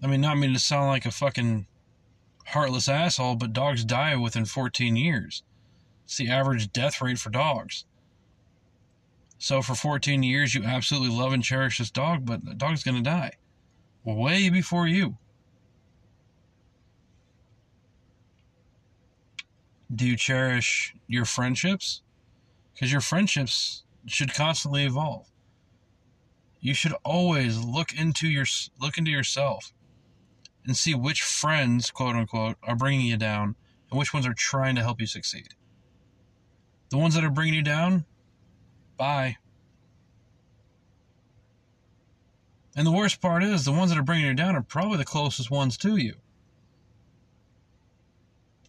I 0.01 0.07
mean, 0.07 0.21
not 0.21 0.37
mean 0.37 0.53
to 0.53 0.59
sound 0.59 0.87
like 0.87 1.05
a 1.05 1.11
fucking 1.11 1.67
heartless 2.47 2.87
asshole, 2.87 3.35
but 3.35 3.53
dogs 3.53 3.83
die 3.83 4.15
within 4.15 4.45
14 4.45 4.95
years. 4.95 5.43
It's 6.05 6.17
the 6.17 6.29
average 6.29 6.71
death 6.71 7.01
rate 7.01 7.19
for 7.19 7.29
dogs. 7.29 7.85
So 9.37 9.61
for 9.61 9.75
14 9.75 10.23
years, 10.23 10.55
you 10.55 10.63
absolutely 10.63 11.09
love 11.09 11.33
and 11.33 11.43
cherish 11.43 11.77
this 11.77 11.91
dog, 11.91 12.25
but 12.25 12.45
the 12.45 12.53
dog's 12.53 12.83
going 12.83 12.97
to 12.97 13.03
die 13.03 13.33
way 14.03 14.49
before 14.49 14.87
you. 14.87 15.17
Do 19.93 20.05
you 20.05 20.17
cherish 20.17 20.93
your 21.07 21.25
friendships? 21.25 22.01
Because 22.73 22.91
your 22.91 23.01
friendships 23.01 23.83
should 24.05 24.33
constantly 24.33 24.85
evolve. 24.85 25.27
You 26.59 26.73
should 26.73 26.93
always 27.03 27.63
look 27.63 27.93
into 27.93 28.27
your 28.27 28.45
look 28.79 28.97
into 28.97 29.11
yourself 29.11 29.73
and 30.65 30.75
see 30.75 30.93
which 30.93 31.21
friends, 31.21 31.91
quote 31.91 32.15
unquote, 32.15 32.57
are 32.63 32.75
bringing 32.75 33.07
you 33.07 33.17
down 33.17 33.55
and 33.89 33.97
which 33.97 34.13
ones 34.13 34.27
are 34.27 34.33
trying 34.33 34.75
to 34.75 34.81
help 34.81 34.99
you 34.99 35.07
succeed. 35.07 35.55
The 36.89 36.97
ones 36.97 37.15
that 37.15 37.23
are 37.23 37.29
bringing 37.29 37.53
you 37.53 37.63
down, 37.63 38.05
bye. 38.97 39.37
And 42.75 42.85
the 42.85 42.91
worst 42.91 43.21
part 43.21 43.43
is, 43.43 43.65
the 43.65 43.71
ones 43.71 43.89
that 43.89 43.97
are 43.97 44.03
bringing 44.03 44.27
you 44.27 44.33
down 44.33 44.55
are 44.55 44.61
probably 44.61 44.97
the 44.97 45.05
closest 45.05 45.49
ones 45.49 45.77
to 45.77 45.97
you. 45.97 46.15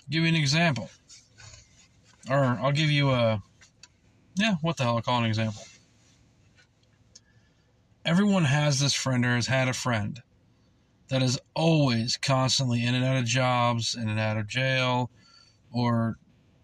Give 0.08 0.22
you 0.22 0.28
an 0.28 0.34
example. 0.34 0.88
Or 2.28 2.58
I'll 2.60 2.72
give 2.72 2.90
you 2.90 3.10
a. 3.10 3.42
Yeah, 4.36 4.56
what 4.60 4.76
the 4.76 4.84
hell? 4.84 4.96
I'll 4.96 5.02
call 5.02 5.20
an 5.20 5.26
example. 5.26 5.62
Everyone 8.04 8.44
has 8.44 8.80
this 8.80 8.94
friend 8.94 9.24
or 9.24 9.34
has 9.34 9.46
had 9.46 9.68
a 9.68 9.72
friend 9.72 10.22
that 11.08 11.22
is 11.22 11.38
always 11.54 12.16
constantly 12.16 12.84
in 12.84 12.94
and 12.94 13.04
out 13.04 13.16
of 13.16 13.24
jobs, 13.24 13.94
in 13.94 14.08
and 14.08 14.20
out 14.20 14.36
of 14.36 14.46
jail, 14.46 15.10
or 15.72 16.18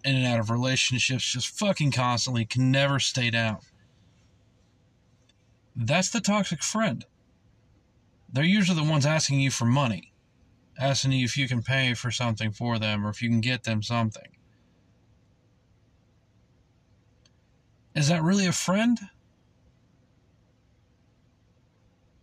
in 0.05 0.15
and 0.15 0.27
out 0.27 0.39
of 0.39 0.51
relationships, 0.51 1.25
just 1.25 1.49
fucking 1.49 1.91
constantly, 1.91 2.45
can 2.45 2.71
never 2.71 2.99
stay 2.99 3.31
down. 3.31 3.59
That's 5.75 6.11
the 6.11 6.21
toxic 6.21 6.63
friend. 6.63 7.05
They're 8.33 8.45
usually 8.45 8.81
the 8.81 8.91
ones 8.91 9.07
asking 9.07 9.41
you 9.41 9.51
for 9.51 9.65
money, 9.65 10.13
asking 10.79 11.13
you 11.13 11.25
if 11.25 11.37
you 11.37 11.49
can 11.49 11.63
pay 11.63 11.95
for 11.95 12.11
something 12.11 12.53
for 12.53 12.79
them 12.79 13.07
or 13.07 13.11
if 13.11 13.23
you 13.23 13.29
can 13.29 13.41
get 13.41 13.65
them 13.65 13.83
something. 13.83 14.34
Is 17.95 18.09
that 18.09 18.23
really 18.23 18.47
a 18.47 18.53
friend? 18.53 18.99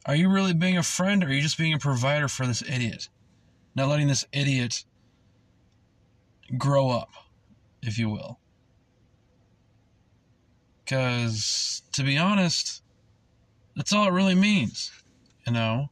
Are 0.06 0.16
you 0.16 0.30
really 0.30 0.54
being 0.54 0.78
a 0.78 0.84
friend 0.84 1.24
or 1.24 1.28
are 1.28 1.32
you 1.32 1.42
just 1.42 1.58
being 1.58 1.74
a 1.74 1.80
provider 1.80 2.28
for 2.28 2.46
this 2.46 2.62
idiot? 2.62 3.08
Not 3.76 3.88
letting 3.88 4.08
this 4.08 4.26
idiot 4.34 4.84
grow 6.58 6.90
up, 6.90 7.10
if 7.82 7.98
you 7.98 8.10
will. 8.10 8.40
Because, 10.84 11.84
to 11.94 12.04
be 12.04 12.18
honest, 12.18 12.84
that's 13.76 13.94
all 13.94 14.08
it 14.08 14.12
really 14.12 14.36
means. 14.36 14.92
You 15.46 15.54
know? 15.54 15.90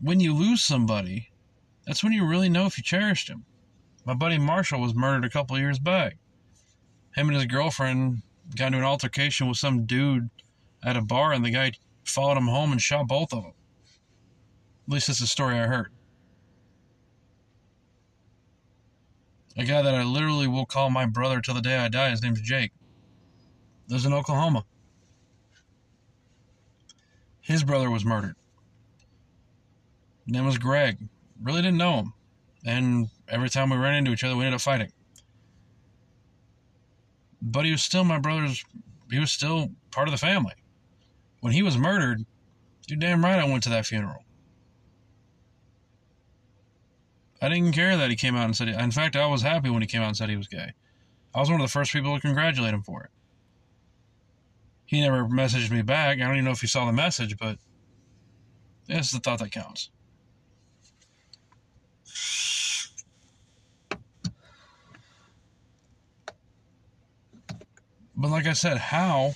When 0.00 0.20
you 0.20 0.34
lose 0.34 0.62
somebody, 0.62 1.30
that's 1.86 2.04
when 2.04 2.12
you 2.12 2.24
really 2.26 2.48
know 2.48 2.66
if 2.66 2.78
you 2.78 2.84
cherished 2.84 3.28
him. 3.28 3.44
My 4.04 4.14
buddy 4.14 4.38
Marshall 4.38 4.80
was 4.80 4.94
murdered 4.94 5.24
a 5.24 5.30
couple 5.30 5.58
years 5.58 5.80
back. 5.80 6.18
Him 7.16 7.28
and 7.28 7.36
his 7.36 7.46
girlfriend 7.46 8.22
got 8.54 8.66
into 8.66 8.78
an 8.78 8.84
altercation 8.84 9.48
with 9.48 9.56
some 9.56 9.86
dude 9.86 10.28
at 10.84 10.96
a 10.96 11.00
bar, 11.00 11.32
and 11.32 11.44
the 11.44 11.50
guy 11.50 11.72
followed 12.04 12.36
him 12.36 12.46
home 12.46 12.72
and 12.72 12.80
shot 12.80 13.08
both 13.08 13.32
of 13.32 13.42
them. 13.42 13.52
At 14.86 14.92
least 14.92 15.06
that's 15.06 15.20
the 15.20 15.26
story 15.26 15.58
I 15.58 15.66
heard. 15.66 15.90
A 19.56 19.64
guy 19.64 19.80
that 19.80 19.94
I 19.94 20.04
literally 20.04 20.46
will 20.46 20.66
call 20.66 20.90
my 20.90 21.06
brother 21.06 21.40
till 21.40 21.54
the 21.54 21.62
day 21.62 21.78
I 21.78 21.88
die, 21.88 22.10
his 22.10 22.22
name's 22.22 22.42
Jake. 22.42 22.72
Lives 23.88 24.04
in 24.04 24.12
Oklahoma. 24.12 24.64
His 27.40 27.64
brother 27.64 27.90
was 27.90 28.04
murdered. 28.04 28.36
His 30.26 30.34
name 30.34 30.44
was 30.44 30.58
Greg. 30.58 30.98
Really 31.40 31.62
didn't 31.62 31.78
know 31.78 32.00
him. 32.00 32.12
And 32.66 33.08
every 33.28 33.48
time 33.48 33.70
we 33.70 33.76
ran 33.78 33.94
into 33.94 34.10
each 34.10 34.24
other, 34.24 34.36
we 34.36 34.44
ended 34.44 34.56
up 34.56 34.60
fighting. 34.60 34.92
But 37.42 37.64
he 37.64 37.72
was 37.72 37.82
still 37.82 38.04
my 38.04 38.18
brother's, 38.18 38.64
he 39.10 39.18
was 39.18 39.30
still 39.30 39.70
part 39.90 40.08
of 40.08 40.12
the 40.12 40.18
family 40.18 40.54
when 41.46 41.52
he 41.52 41.62
was 41.62 41.78
murdered, 41.78 42.24
you're 42.88 42.98
damn 42.98 43.22
right 43.22 43.38
I 43.38 43.44
went 43.44 43.62
to 43.62 43.68
that 43.70 43.86
funeral. 43.86 44.24
I 47.40 47.48
didn't 47.48 47.70
care 47.70 47.96
that 47.96 48.10
he 48.10 48.16
came 48.16 48.34
out 48.34 48.46
and 48.46 48.56
said, 48.56 48.66
in 48.68 48.90
fact, 48.90 49.14
I 49.14 49.26
was 49.26 49.42
happy 49.42 49.70
when 49.70 49.80
he 49.80 49.86
came 49.86 50.02
out 50.02 50.08
and 50.08 50.16
said 50.16 50.28
he 50.28 50.36
was 50.36 50.48
gay. 50.48 50.72
I 51.34 51.38
was 51.38 51.48
one 51.48 51.60
of 51.60 51.64
the 51.64 51.72
first 51.72 51.92
people 51.92 52.14
to 52.16 52.20
congratulate 52.20 52.74
him 52.74 52.82
for 52.82 53.04
it. 53.04 53.10
He 54.86 55.00
never 55.00 55.24
messaged 55.26 55.70
me 55.70 55.82
back. 55.82 56.16
I 56.16 56.24
don't 56.24 56.32
even 56.32 56.46
know 56.46 56.50
if 56.50 56.62
he 56.62 56.66
saw 56.66 56.84
the 56.86 56.92
message, 56.92 57.36
but 57.36 57.58
this 58.88 59.06
is 59.06 59.12
the 59.12 59.20
thought 59.20 59.38
that 59.38 59.52
counts. 59.52 59.90
But 68.16 68.30
like 68.30 68.46
I 68.46 68.54
said, 68.54 68.78
how 68.78 69.34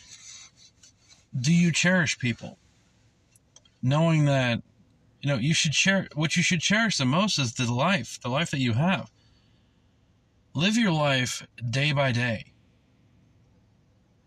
do 1.38 1.52
you 1.52 1.70
cherish 1.70 2.18
people? 2.18 2.58
Knowing 3.82 4.24
that, 4.24 4.62
you 5.20 5.28
know, 5.28 5.36
you 5.36 5.52
should 5.54 5.74
share 5.74 6.08
what 6.14 6.36
you 6.36 6.42
should 6.42 6.60
cherish 6.60 6.96
the 6.96 7.04
most 7.04 7.38
is 7.38 7.54
the 7.54 7.72
life, 7.72 8.18
the 8.22 8.28
life 8.28 8.50
that 8.50 8.60
you 8.60 8.72
have. 8.72 9.10
Live 10.54 10.76
your 10.76 10.92
life 10.92 11.46
day 11.68 11.92
by 11.92 12.12
day. 12.12 12.52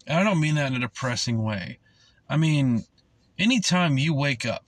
And 0.05 0.19
I 0.19 0.23
don't 0.23 0.39
mean 0.39 0.55
that 0.55 0.67
in 0.67 0.75
a 0.75 0.79
depressing 0.79 1.43
way. 1.43 1.79
I 2.29 2.37
mean, 2.37 2.83
anytime 3.39 3.97
you 3.97 4.13
wake 4.13 4.45
up, 4.45 4.63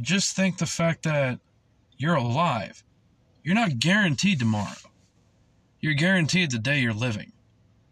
just 0.00 0.34
think 0.34 0.58
the 0.58 0.66
fact 0.66 1.02
that 1.04 1.40
you're 1.96 2.14
alive. 2.14 2.82
You're 3.42 3.54
not 3.54 3.78
guaranteed 3.78 4.38
tomorrow. 4.38 4.91
You're 5.82 5.94
guaranteed 5.94 6.52
the 6.52 6.58
day 6.60 6.78
you're 6.78 6.94
living 6.94 7.32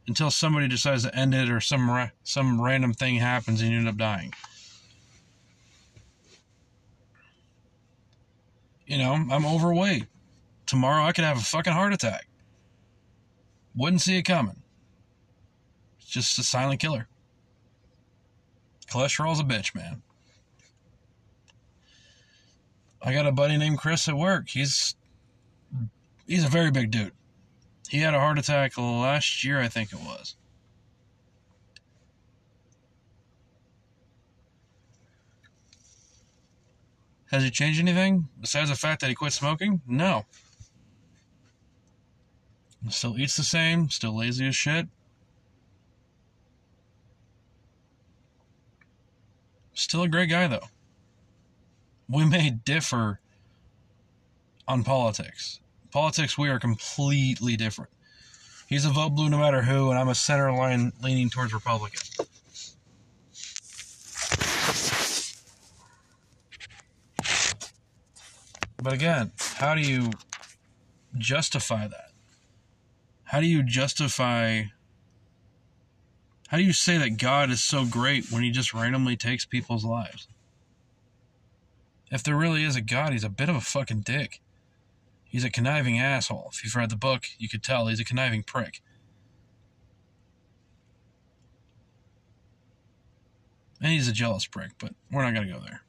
until 0.06 0.30
somebody 0.30 0.68
decides 0.68 1.02
to 1.02 1.14
end 1.14 1.34
it 1.34 1.50
or 1.50 1.60
some 1.60 1.90
ra- 1.90 2.10
some 2.22 2.60
random 2.62 2.94
thing 2.94 3.16
happens 3.16 3.60
and 3.60 3.70
you 3.70 3.78
end 3.78 3.88
up 3.88 3.96
dying. 3.96 4.32
You 8.86 8.98
know, 8.98 9.12
I'm 9.12 9.44
overweight. 9.44 10.06
Tomorrow 10.66 11.04
I 11.04 11.12
could 11.12 11.24
have 11.24 11.36
a 11.36 11.40
fucking 11.40 11.72
heart 11.72 11.92
attack. 11.92 12.28
Wouldn't 13.74 14.02
see 14.02 14.16
it 14.18 14.22
coming. 14.22 14.62
It's 16.00 16.10
just 16.10 16.38
a 16.38 16.44
silent 16.44 16.80
killer. 16.80 17.08
Cholesterol's 18.88 19.40
a 19.40 19.44
bitch, 19.44 19.74
man. 19.74 20.02
I 23.02 23.12
got 23.12 23.26
a 23.26 23.32
buddy 23.32 23.56
named 23.56 23.78
Chris 23.78 24.08
at 24.08 24.16
work. 24.16 24.48
He's 24.48 24.94
he's 26.26 26.44
a 26.44 26.48
very 26.48 26.70
big 26.70 26.92
dude. 26.92 27.12
He 27.90 27.98
had 27.98 28.14
a 28.14 28.20
heart 28.20 28.38
attack 28.38 28.78
last 28.78 29.42
year, 29.42 29.60
I 29.60 29.66
think 29.66 29.92
it 29.92 29.98
was. 29.98 30.36
Has 37.32 37.42
he 37.42 37.50
changed 37.50 37.80
anything 37.80 38.28
besides 38.40 38.70
the 38.70 38.76
fact 38.76 39.00
that 39.00 39.08
he 39.08 39.16
quit 39.16 39.32
smoking? 39.32 39.80
No. 39.88 40.24
Still 42.90 43.18
eats 43.18 43.36
the 43.36 43.42
same, 43.42 43.90
still 43.90 44.16
lazy 44.16 44.46
as 44.46 44.54
shit. 44.54 44.86
Still 49.74 50.04
a 50.04 50.08
great 50.08 50.30
guy, 50.30 50.46
though 50.46 50.68
we 52.10 52.24
may 52.24 52.50
differ 52.50 53.20
on 54.66 54.82
politics. 54.82 55.60
Politics, 55.90 56.38
we 56.38 56.48
are 56.48 56.58
completely 56.58 57.56
different. 57.56 57.90
He's 58.66 58.84
a 58.84 58.90
vote 58.90 59.10
blue 59.10 59.28
no 59.28 59.38
matter 59.38 59.62
who, 59.62 59.90
and 59.90 59.98
I'm 59.98 60.08
a 60.08 60.14
center 60.14 60.52
line 60.52 60.92
leaning 61.02 61.28
towards 61.28 61.52
Republican. 61.52 62.00
But 68.82 68.92
again, 68.92 69.32
how 69.56 69.74
do 69.74 69.82
you 69.82 70.10
justify 71.18 71.86
that? 71.88 72.12
How 73.24 73.40
do 73.40 73.46
you 73.46 73.62
justify. 73.62 74.62
How 76.48 76.56
do 76.56 76.64
you 76.64 76.72
say 76.72 76.98
that 76.98 77.18
God 77.18 77.50
is 77.50 77.62
so 77.62 77.84
great 77.84 78.30
when 78.32 78.42
he 78.42 78.50
just 78.50 78.74
randomly 78.74 79.16
takes 79.16 79.44
people's 79.44 79.84
lives? 79.84 80.26
If 82.10 82.24
there 82.24 82.36
really 82.36 82.64
is 82.64 82.74
a 82.74 82.80
God, 82.80 83.12
he's 83.12 83.22
a 83.22 83.28
bit 83.28 83.48
of 83.48 83.54
a 83.54 83.60
fucking 83.60 84.00
dick. 84.00 84.40
He's 85.30 85.44
a 85.44 85.50
conniving 85.50 85.98
asshole. 85.98 86.50
If 86.52 86.62
you've 86.62 86.76
read 86.76 86.90
the 86.90 86.96
book, 86.96 87.24
you 87.38 87.48
could 87.48 87.62
tell 87.62 87.86
he's 87.86 88.00
a 88.00 88.04
conniving 88.04 88.42
prick. 88.42 88.82
And 93.80 93.92
he's 93.92 94.08
a 94.08 94.12
jealous 94.12 94.44
prick, 94.46 94.72
but 94.78 94.92
we're 95.10 95.22
not 95.22 95.32
going 95.32 95.46
to 95.46 95.52
go 95.52 95.60
there. 95.60 95.82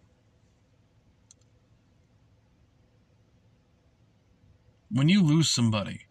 When 4.90 5.10
you 5.10 5.22
lose 5.24 5.50
somebody, 5.50 6.02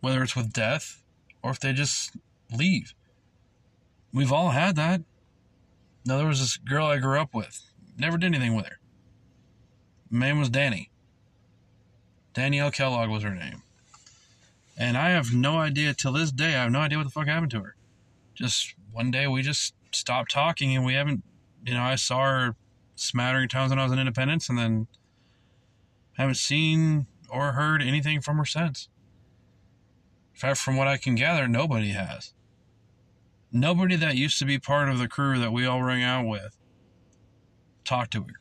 whether 0.00 0.22
it's 0.22 0.34
with 0.34 0.52
death 0.52 1.04
or 1.42 1.52
if 1.52 1.60
they 1.60 1.72
just 1.72 2.16
leave, 2.52 2.94
we've 4.12 4.32
all 4.32 4.50
had 4.50 4.74
that. 4.76 5.02
Now, 6.04 6.16
there 6.16 6.26
was 6.26 6.40
this 6.40 6.56
girl 6.56 6.86
I 6.86 6.96
grew 6.96 7.20
up 7.20 7.34
with, 7.34 7.70
never 7.96 8.16
did 8.16 8.34
anything 8.34 8.56
with 8.56 8.66
her 8.66 8.80
name 10.10 10.38
was 10.38 10.50
Danny. 10.50 10.89
Danielle 12.34 12.70
Kellogg 12.70 13.10
was 13.10 13.22
her 13.22 13.34
name. 13.34 13.62
And 14.78 14.96
I 14.96 15.10
have 15.10 15.34
no 15.34 15.58
idea 15.58 15.92
till 15.94 16.12
this 16.12 16.30
day. 16.30 16.54
I 16.54 16.62
have 16.62 16.72
no 16.72 16.80
idea 16.80 16.98
what 16.98 17.04
the 17.04 17.10
fuck 17.10 17.26
happened 17.26 17.50
to 17.52 17.62
her. 17.62 17.76
Just 18.34 18.74
one 18.92 19.10
day 19.10 19.26
we 19.26 19.42
just 19.42 19.74
stopped 19.92 20.30
talking, 20.30 20.74
and 20.74 20.84
we 20.84 20.94
haven't. 20.94 21.22
You 21.66 21.74
know, 21.74 21.82
I 21.82 21.96
saw 21.96 22.22
her 22.24 22.56
smattering 22.94 23.48
times 23.48 23.70
when 23.70 23.78
I 23.78 23.82
was 23.84 23.92
in 23.92 23.98
Independence, 23.98 24.48
and 24.48 24.58
then 24.58 24.86
haven't 26.16 26.36
seen 26.36 27.06
or 27.28 27.52
heard 27.52 27.82
anything 27.82 28.20
from 28.20 28.38
her 28.38 28.44
since. 28.44 28.88
In 30.34 30.40
fact, 30.40 30.58
from 30.58 30.76
what 30.76 30.88
I 30.88 30.96
can 30.96 31.14
gather, 31.14 31.46
nobody 31.46 31.90
has. 31.90 32.32
Nobody 33.52 33.96
that 33.96 34.16
used 34.16 34.38
to 34.38 34.44
be 34.44 34.58
part 34.58 34.88
of 34.88 34.98
the 34.98 35.08
crew 35.08 35.38
that 35.38 35.52
we 35.52 35.66
all 35.66 35.82
rang 35.82 36.02
out 36.02 36.26
with 36.26 36.56
talked 37.84 38.12
to 38.12 38.22
her. 38.22 38.40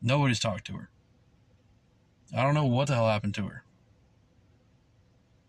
Nobody's 0.00 0.40
talked 0.40 0.66
to 0.66 0.74
her. 0.74 0.90
I 2.34 2.42
don't 2.42 2.54
know 2.54 2.64
what 2.64 2.88
the 2.88 2.94
hell 2.94 3.08
happened 3.08 3.34
to 3.34 3.48
her. 3.48 3.64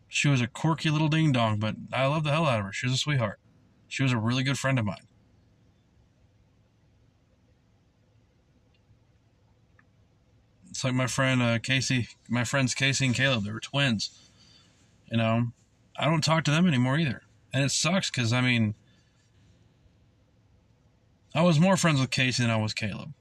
She 0.07 0.27
was 0.27 0.41
a 0.41 0.47
quirky 0.47 0.89
little 0.89 1.07
ding 1.07 1.31
dong, 1.31 1.59
but 1.59 1.75
I 1.91 2.05
love 2.05 2.23
the 2.23 2.31
hell 2.31 2.45
out 2.45 2.59
of 2.59 2.65
her. 2.65 2.73
She 2.73 2.85
was 2.85 2.93
a 2.93 2.97
sweetheart. 2.97 3.39
She 3.87 4.03
was 4.03 4.11
a 4.11 4.17
really 4.17 4.43
good 4.43 4.59
friend 4.59 4.77
of 4.77 4.85
mine. 4.85 5.07
It's 10.69 10.83
like 10.83 10.93
my 10.93 11.07
friend 11.07 11.41
uh, 11.41 11.59
Casey, 11.59 12.09
my 12.27 12.43
friends 12.43 12.73
Casey 12.73 13.05
and 13.05 13.15
Caleb. 13.15 13.43
They 13.43 13.51
were 13.51 13.59
twins. 13.59 14.31
You 15.11 15.17
know, 15.17 15.47
I 15.97 16.05
don't 16.05 16.23
talk 16.23 16.43
to 16.45 16.51
them 16.51 16.67
anymore 16.67 16.97
either, 16.97 17.21
and 17.53 17.63
it 17.63 17.71
sucks 17.71 18.09
because 18.09 18.33
I 18.33 18.41
mean, 18.41 18.73
I 21.35 21.43
was 21.43 21.59
more 21.59 21.77
friends 21.77 21.99
with 21.99 22.09
Casey 22.09 22.41
than 22.41 22.51
I 22.51 22.57
was 22.57 22.73
Caleb. 22.73 23.13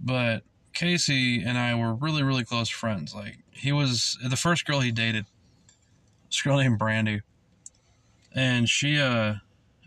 But 0.00 0.42
Casey 0.72 1.42
and 1.42 1.58
I 1.58 1.74
were 1.74 1.94
really, 1.94 2.22
really 2.22 2.44
close 2.44 2.68
friends. 2.68 3.14
Like 3.14 3.38
he 3.50 3.72
was 3.72 4.18
the 4.24 4.36
first 4.36 4.64
girl 4.64 4.80
he 4.80 4.92
dated. 4.92 5.26
This 6.28 6.40
girl 6.42 6.58
named 6.58 6.78
Brandy. 6.78 7.22
And 8.34 8.68
she 8.68 8.98
uh 8.98 9.34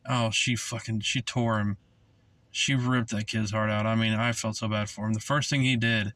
oh, 0.08 0.32
she 0.32 0.56
fucking 0.56 1.02
she 1.02 1.22
tore 1.22 1.60
him. 1.60 1.78
She 2.52 2.76
ripped 2.76 3.10
that 3.10 3.28
kid's 3.28 3.52
heart 3.52 3.70
out. 3.70 3.86
I 3.86 3.96
mean, 3.96 4.14
I 4.14 4.32
felt 4.32 4.56
so 4.56 4.68
bad 4.68 4.90
for 4.90 5.06
him. 5.06 5.14
The 5.14 5.20
first 5.20 5.50
thing 5.50 5.62
he 5.62 5.76
did 5.76 6.14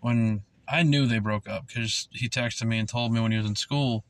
when 0.00 0.42
I 0.68 0.82
knew 0.82 1.06
they 1.06 1.18
broke 1.18 1.48
up 1.48 1.66
because 1.66 2.08
he 2.12 2.28
texted 2.28 2.66
me 2.66 2.78
and 2.78 2.88
told 2.88 3.12
me 3.12 3.20
when 3.20 3.32
he 3.32 3.38
was 3.38 3.46
in 3.46 3.56
school. 3.56 4.04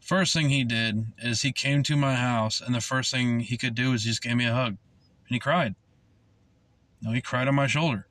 First 0.00 0.32
thing 0.32 0.48
he 0.48 0.64
did 0.64 1.06
is 1.18 1.42
he 1.42 1.52
came 1.52 1.82
to 1.82 1.96
my 1.96 2.14
house, 2.14 2.62
and 2.64 2.74
the 2.74 2.80
first 2.80 3.12
thing 3.12 3.40
he 3.40 3.58
could 3.58 3.74
do 3.74 3.92
is 3.92 4.04
he 4.04 4.10
just 4.10 4.22
gave 4.22 4.36
me 4.36 4.46
a 4.46 4.54
hug, 4.54 4.68
and 4.68 4.78
he 5.28 5.38
cried. 5.38 5.74
No, 7.02 7.12
he 7.12 7.20
cried 7.20 7.46
on 7.46 7.54
my 7.54 7.66
shoulder. 7.66 8.07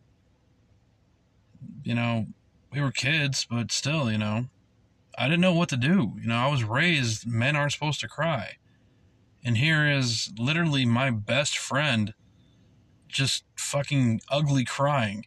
You 1.84 1.96
know, 1.96 2.28
we 2.72 2.82
were 2.82 2.92
kids, 2.92 3.46
but 3.50 3.72
still, 3.72 4.12
you 4.12 4.18
know, 4.18 4.46
I 5.18 5.26
didn't 5.26 5.42
know 5.42 5.54
what 5.54 5.70
to 5.70 5.78
do. 5.78 6.14
You 6.22 6.28
know, 6.28 6.36
I 6.36 6.48
was 6.48 6.64
raised 6.64 7.26
men 7.28 7.56
aren't 7.56 7.72
supposed 7.72 8.00
to 8.02 8.08
cry. 8.08 8.58
And 9.44 9.58
here 9.58 9.88
is 9.90 10.32
literally 10.38 10.86
my 10.86 11.10
best 11.10 11.58
friend 11.58 12.14
just 13.08 13.44
fucking 13.56 14.22
ugly 14.30 14.66
crying 14.66 15.26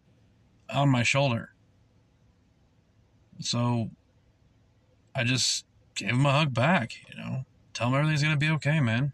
on 0.69 0.88
my 0.88 1.03
shoulder. 1.03 1.55
So 3.40 3.90
I 5.14 5.25
just 5.25 5.64
gave 5.95 6.11
him 6.11 6.27
a 6.27 6.33
hug 6.33 6.55
back, 6.55 6.93
you 7.09 7.16
know. 7.16 7.45
Tell 7.73 7.88
him 7.88 7.95
everything's 7.95 8.23
gonna 8.23 8.37
be 8.37 8.51
okay, 8.51 8.81
man. 8.81 9.12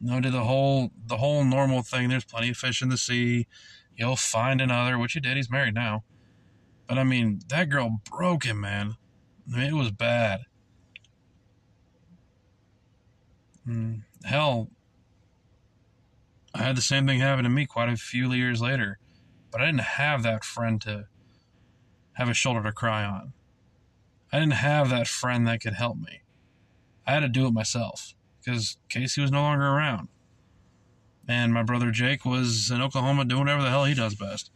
No, 0.00 0.20
did 0.20 0.32
the 0.32 0.44
whole 0.44 0.90
the 1.06 1.18
whole 1.18 1.44
normal 1.44 1.82
thing. 1.82 2.08
There's 2.08 2.24
plenty 2.24 2.50
of 2.50 2.56
fish 2.56 2.80
in 2.80 2.88
the 2.88 2.96
sea. 2.96 3.46
You'll 4.00 4.16
find 4.16 4.62
another, 4.62 4.98
which 4.98 5.12
he 5.12 5.20
did. 5.20 5.36
He's 5.36 5.50
married 5.50 5.74
now. 5.74 6.04
But 6.88 6.96
I 6.96 7.04
mean, 7.04 7.42
that 7.48 7.68
girl 7.68 8.00
broke 8.10 8.44
him, 8.44 8.62
man. 8.62 8.96
I 9.46 9.58
mean, 9.58 9.66
it 9.66 9.74
was 9.74 9.90
bad. 9.90 10.40
Mm, 13.68 14.04
hell, 14.24 14.70
I 16.54 16.62
had 16.62 16.76
the 16.76 16.82
same 16.82 17.06
thing 17.06 17.20
happen 17.20 17.44
to 17.44 17.50
me 17.50 17.66
quite 17.66 17.90
a 17.90 17.96
few 17.96 18.32
years 18.32 18.62
later, 18.62 18.98
but 19.50 19.60
I 19.60 19.66
didn't 19.66 19.82
have 19.82 20.22
that 20.22 20.44
friend 20.44 20.80
to 20.80 21.06
have 22.14 22.30
a 22.30 22.34
shoulder 22.34 22.62
to 22.62 22.72
cry 22.72 23.04
on. 23.04 23.34
I 24.32 24.38
didn't 24.38 24.54
have 24.54 24.88
that 24.88 25.08
friend 25.08 25.46
that 25.46 25.60
could 25.60 25.74
help 25.74 25.98
me. 25.98 26.22
I 27.06 27.12
had 27.12 27.20
to 27.20 27.28
do 27.28 27.46
it 27.46 27.52
myself 27.52 28.14
because 28.42 28.78
Casey 28.88 29.20
was 29.20 29.30
no 29.30 29.42
longer 29.42 29.66
around. 29.66 30.08
And 31.30 31.54
my 31.54 31.62
brother 31.62 31.92
Jake 31.92 32.24
was 32.24 32.72
in 32.72 32.82
Oklahoma 32.82 33.24
doing 33.24 33.42
whatever 33.42 33.62
the 33.62 33.70
hell 33.70 33.84
he 33.84 33.94
does 33.94 34.16
best. 34.16 34.50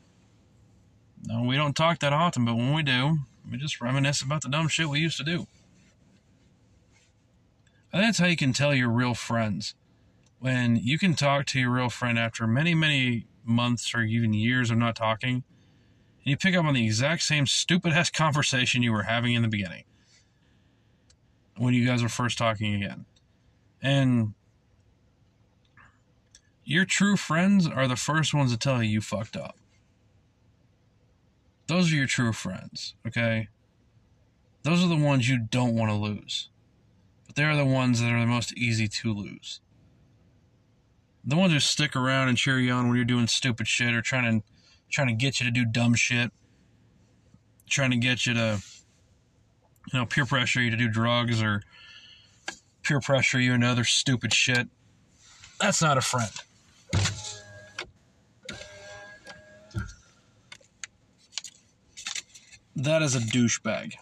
No, 1.24 1.44
we 1.44 1.54
don't 1.54 1.76
talk 1.76 2.00
that 2.00 2.12
often, 2.12 2.44
but 2.44 2.56
when 2.56 2.74
we 2.74 2.82
do, 2.82 3.18
we 3.48 3.58
just 3.58 3.80
reminisce 3.80 4.22
about 4.22 4.42
the 4.42 4.48
dumb 4.48 4.66
shit 4.66 4.88
we 4.88 4.98
used 4.98 5.16
to 5.18 5.22
do. 5.22 5.46
Think 7.92 8.02
that's 8.02 8.18
how 8.18 8.26
you 8.26 8.37
can 8.37 8.52
tell 8.52 8.74
you're 8.74 8.88
real 8.88 9.14
friends. 9.14 9.76
When 10.40 10.74
you 10.74 10.98
can 10.98 11.14
talk 11.14 11.46
to 11.46 11.60
your 11.60 11.70
real 11.70 11.90
friend 11.90 12.18
after 12.18 12.44
many, 12.44 12.74
many 12.74 13.28
months 13.44 13.94
or 13.94 14.00
even 14.00 14.32
years 14.32 14.72
of 14.72 14.76
not 14.76 14.96
talking, 14.96 15.34
and 15.34 15.44
you 16.24 16.37
pick 16.37 16.56
up 16.56 16.64
on 16.64 16.74
the 16.74 16.84
exact 16.84 17.22
same 17.22 17.46
stupid 17.46 17.92
ass 17.92 18.10
conversation 18.10 18.82
you 18.82 18.92
were 18.92 19.04
having 19.04 19.34
in 19.34 19.42
the 19.42 19.48
beginning 19.48 19.84
when 21.56 21.72
you 21.72 21.87
guys 21.87 22.02
were 22.02 22.08
first 22.08 22.37
talking 22.37 22.74
again. 22.74 23.04
And 23.80 24.34
your 26.64 26.85
true 26.85 27.16
friends 27.16 27.68
are 27.68 27.87
the 27.87 27.96
first 27.96 28.35
ones 28.35 28.53
to 28.53 28.59
tell 28.59 28.83
you 28.83 28.90
you 28.90 29.00
fucked 29.00 29.37
up. 29.37 29.57
Those 31.66 31.92
are 31.92 31.96
your 31.96 32.07
true 32.07 32.33
friends, 32.33 32.94
okay? 33.07 33.48
Those 34.62 34.83
are 34.85 34.88
the 34.88 34.96
ones 34.96 35.29
you 35.29 35.38
don't 35.38 35.74
want 35.74 35.90
to 35.90 35.96
lose. 35.96 36.48
But 37.27 37.37
they're 37.37 37.57
the 37.57 37.64
ones 37.64 38.00
that 38.00 38.12
are 38.12 38.20
the 38.20 38.27
most 38.27 38.57
easy 38.57 38.88
to 38.88 39.12
lose. 39.12 39.61
The 41.24 41.37
ones 41.37 41.53
who 41.53 41.61
stick 41.61 41.96
around 41.96 42.29
and 42.29 42.37
cheer 42.37 42.59
you 42.59 42.72
on 42.72 42.88
when 42.88 42.96
you're 42.96 43.05
doing 43.05 43.27
stupid 43.27 43.66
shit 43.66 43.94
or 43.94 44.03
trying 44.03 44.40
to 44.40 44.46
trying 44.90 45.09
to 45.09 45.14
get 45.14 45.40
you 45.40 45.46
to 45.46 45.50
do 45.50 45.64
dumb 45.64 45.94
shit. 45.94 46.33
Trying 47.68 47.90
to 47.92 47.96
get 47.96 48.27
you 48.27 48.35
to 48.35 48.61
you 49.92 49.98
know, 49.98 50.07
peer 50.07 50.27
pressure 50.27 50.61
you 50.61 50.70
to 50.70 50.77
do 50.77 50.88
drugs 50.88 51.42
or 51.42 51.62
peer 52.83 53.00
pressure 53.00 53.40
you 53.40 53.53
into 53.53 53.66
other 53.66 53.85
stupid 53.85 54.33
shit. 54.33 54.68
That's 55.61 55.81
not 55.83 55.98
a 55.98 56.03
friend. 56.03 56.31
That 62.76 63.02
is 63.02 63.14
a 63.14 63.20
douchebag. 63.20 63.94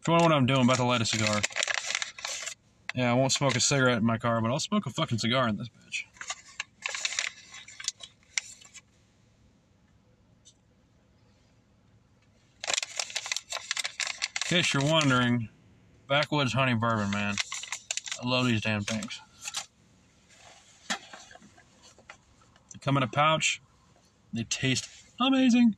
If 0.00 0.06
you 0.06 0.12
want 0.12 0.24
what 0.24 0.32
I'm 0.32 0.46
doing, 0.46 0.60
I'm 0.60 0.66
about 0.66 0.76
to 0.76 0.84
light 0.84 1.00
a 1.00 1.06
cigar. 1.06 1.40
Yeah, 2.94 3.10
I 3.10 3.14
won't 3.14 3.32
smoke 3.32 3.56
a 3.56 3.60
cigarette 3.60 3.98
in 3.98 4.04
my 4.04 4.18
car, 4.18 4.40
but 4.40 4.50
I'll 4.50 4.60
smoke 4.60 4.86
a 4.86 4.90
fucking 4.90 5.18
cigar 5.18 5.48
in 5.48 5.56
this 5.56 5.68
bitch. 5.68 6.04
In 14.44 14.62
case 14.62 14.72
you're 14.74 14.84
wondering, 14.84 15.48
Backwoods 16.08 16.52
Honey 16.52 16.74
Bourbon, 16.74 17.10
man. 17.10 17.34
I 18.22 18.28
love 18.28 18.46
these 18.46 18.60
damn 18.60 18.82
things. 18.82 19.20
They 20.88 22.78
come 22.80 22.96
in 22.96 23.02
a 23.02 23.08
pouch. 23.08 23.60
They 24.32 24.44
taste 24.44 24.88
amazing. 25.18 25.74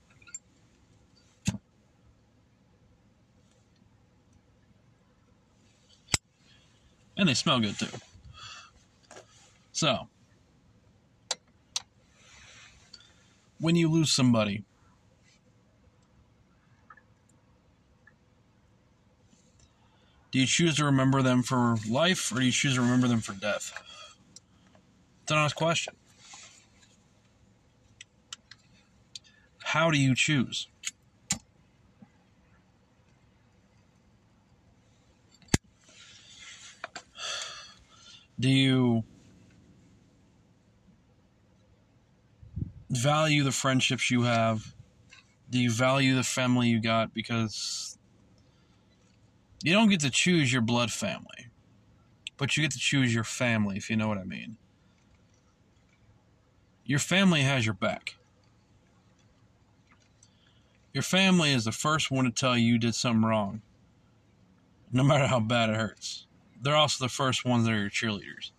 And 7.18 7.28
they 7.28 7.35
smell 7.35 7.59
good 7.59 7.76
too. 7.78 7.88
So, 9.72 10.09
when 13.61 13.74
you 13.74 13.90
lose 13.90 14.12
somebody, 14.12 14.64
do 20.31 20.38
you 20.38 20.46
choose 20.46 20.76
to 20.76 20.85
remember 20.85 21.20
them 21.22 21.42
for 21.42 21.76
life 21.88 22.31
or 22.31 22.37
do 22.37 22.46
you 22.46 22.52
choose 22.52 22.76
to 22.76 22.81
remember 22.81 23.09
them 23.09 23.20
for 23.20 23.33
death? 23.33 23.72
It's 25.22 25.33
an 25.33 25.38
honest 25.38 25.57
question. 25.57 25.94
How 29.64 29.90
do 29.90 29.98
you 29.98 30.14
choose? 30.14 30.68
Do 38.40 38.48
you 38.48 39.03
value 42.88 43.42
the 43.42 43.53
friendships 43.53 44.11
you 44.11 44.22
have? 44.22 44.74
Do 45.51 45.59
you 45.59 45.70
value 45.70 46.14
the 46.14 46.22
family 46.22 46.68
you 46.68 46.81
got? 46.81 47.12
Because 47.12 47.98
you 49.64 49.72
don't 49.72 49.88
get 49.88 50.01
to 50.01 50.11
choose 50.11 50.53
your 50.53 50.62
blood 50.62 50.92
family, 50.92 51.48
but 52.37 52.57
you 52.57 52.62
get 52.62 52.70
to 52.72 52.79
choose 52.79 53.12
your 53.12 53.24
family, 53.24 53.77
if 53.77 53.90
you 53.90 53.96
know 53.96 54.07
what 54.07 54.18
I 54.18 54.24
mean. 54.24 54.57
Your 56.85 57.01
family 57.01 57.42
has 57.42 57.66
your 57.66 57.74
back. 57.74 58.14
Your 60.92 61.03
family 61.03 61.53
is 61.53 61.64
the 61.64 61.72
first 61.72 62.11
one 62.11 62.24
to 62.24 62.31
tell 62.31 62.57
you 62.57 62.74
you 62.74 62.79
did 62.79 62.94
something 62.94 63.29
wrong, 63.29 63.62
no 64.92 65.03
matter 65.03 65.27
how 65.27 65.40
bad 65.40 65.70
it 65.70 65.77
hurts 65.77 66.27
they're 66.62 66.77
also 66.77 67.05
the 67.05 67.09
first 67.09 67.44
ones 67.44 67.64
that 67.64 67.73
are 67.73 67.81
your 67.81 67.90
cheerleaders. 67.90 68.51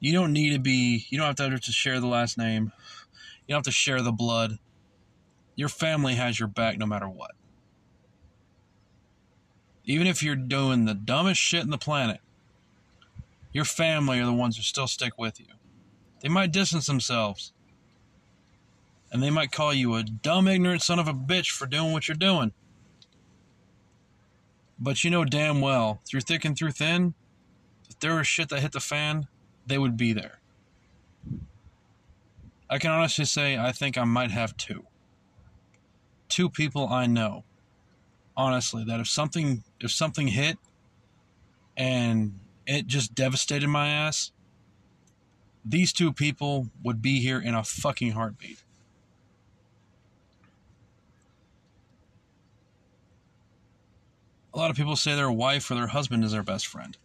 You 0.00 0.12
don't 0.12 0.32
need 0.32 0.52
to 0.52 0.58
be, 0.58 1.06
you 1.10 1.18
don't 1.18 1.26
have 1.26 1.36
to, 1.36 1.50
have 1.50 1.60
to 1.60 1.72
share 1.72 2.00
the 2.00 2.06
last 2.06 2.38
name. 2.38 2.72
You 3.46 3.54
don't 3.54 3.58
have 3.58 3.64
to 3.64 3.70
share 3.72 4.02
the 4.02 4.12
blood. 4.12 4.58
Your 5.56 5.68
family 5.68 6.14
has 6.14 6.38
your 6.38 6.48
back 6.48 6.78
no 6.78 6.86
matter 6.86 7.08
what. 7.08 7.32
Even 9.84 10.06
if 10.06 10.22
you're 10.22 10.36
doing 10.36 10.84
the 10.84 10.94
dumbest 10.94 11.40
shit 11.40 11.62
in 11.62 11.70
the 11.70 11.78
planet, 11.78 12.20
your 13.52 13.64
family 13.64 14.20
are 14.20 14.26
the 14.26 14.32
ones 14.32 14.56
who 14.56 14.62
still 14.62 14.86
stick 14.86 15.14
with 15.18 15.40
you. 15.40 15.46
They 16.20 16.28
might 16.28 16.52
distance 16.52 16.86
themselves. 16.86 17.52
And 19.10 19.22
they 19.22 19.30
might 19.30 19.50
call 19.50 19.72
you 19.72 19.94
a 19.94 20.02
dumb, 20.02 20.46
ignorant 20.46 20.82
son 20.82 20.98
of 20.98 21.08
a 21.08 21.14
bitch 21.14 21.50
for 21.50 21.66
doing 21.66 21.92
what 21.92 22.06
you're 22.06 22.14
doing. 22.16 22.52
But 24.78 25.02
you 25.02 25.10
know 25.10 25.24
damn 25.24 25.60
well, 25.60 26.00
through 26.06 26.20
thick 26.20 26.44
and 26.44 26.56
through 26.56 26.72
thin, 26.72 27.14
if 27.88 27.98
there 27.98 28.14
was 28.14 28.26
shit 28.26 28.48
that 28.50 28.60
hit 28.60 28.72
the 28.72 28.80
fan, 28.80 29.26
they 29.66 29.78
would 29.78 29.96
be 29.96 30.12
there. 30.12 30.40
I 32.70 32.78
can 32.78 32.90
honestly 32.90 33.24
say 33.24 33.56
I 33.56 33.72
think 33.72 33.96
I 33.96 34.04
might 34.04 34.30
have 34.30 34.56
two. 34.56 34.84
Two 36.28 36.48
people 36.48 36.88
I 36.88 37.06
know. 37.06 37.44
Honestly, 38.36 38.84
that 38.84 39.00
if 39.00 39.08
something 39.08 39.64
if 39.80 39.90
something 39.90 40.28
hit 40.28 40.58
and 41.76 42.38
it 42.66 42.86
just 42.86 43.14
devastated 43.14 43.68
my 43.68 43.88
ass, 43.88 44.30
these 45.64 45.92
two 45.92 46.12
people 46.12 46.68
would 46.84 47.02
be 47.02 47.20
here 47.20 47.40
in 47.40 47.54
a 47.54 47.64
fucking 47.64 48.12
heartbeat. 48.12 48.62
A 54.58 54.60
lot 54.60 54.70
of 54.70 54.76
people 54.76 54.96
say 54.96 55.14
their 55.14 55.30
wife 55.30 55.70
or 55.70 55.76
their 55.76 55.86
husband 55.86 56.24
is 56.24 56.32
their 56.32 56.42
best 56.42 56.66
friend. 56.66 56.98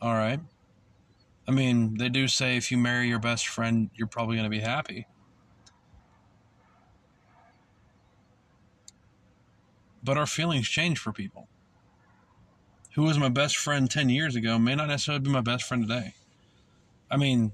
All 0.00 0.14
right. 0.14 0.40
I 1.46 1.50
mean, 1.50 1.98
they 1.98 2.08
do 2.08 2.28
say 2.28 2.56
if 2.56 2.70
you 2.70 2.78
marry 2.78 3.08
your 3.08 3.18
best 3.18 3.46
friend, 3.46 3.90
you're 3.94 4.06
probably 4.06 4.36
going 4.36 4.44
to 4.44 4.48
be 4.50 4.60
happy. 4.60 5.06
But 10.02 10.16
our 10.16 10.24
feelings 10.24 10.66
change 10.66 10.98
for 10.98 11.12
people. 11.12 11.46
Who 12.94 13.02
was 13.02 13.18
my 13.18 13.28
best 13.28 13.58
friend 13.58 13.90
10 13.90 14.08
years 14.08 14.34
ago 14.34 14.58
may 14.58 14.74
not 14.74 14.88
necessarily 14.88 15.24
be 15.24 15.30
my 15.30 15.42
best 15.42 15.64
friend 15.64 15.86
today. 15.86 16.14
I 17.10 17.16
mean, 17.16 17.52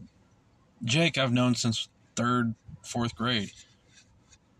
Jake, 0.84 1.16
I've 1.16 1.32
known 1.32 1.54
since 1.54 1.88
third, 2.14 2.54
fourth 2.82 3.14
grade. 3.14 3.52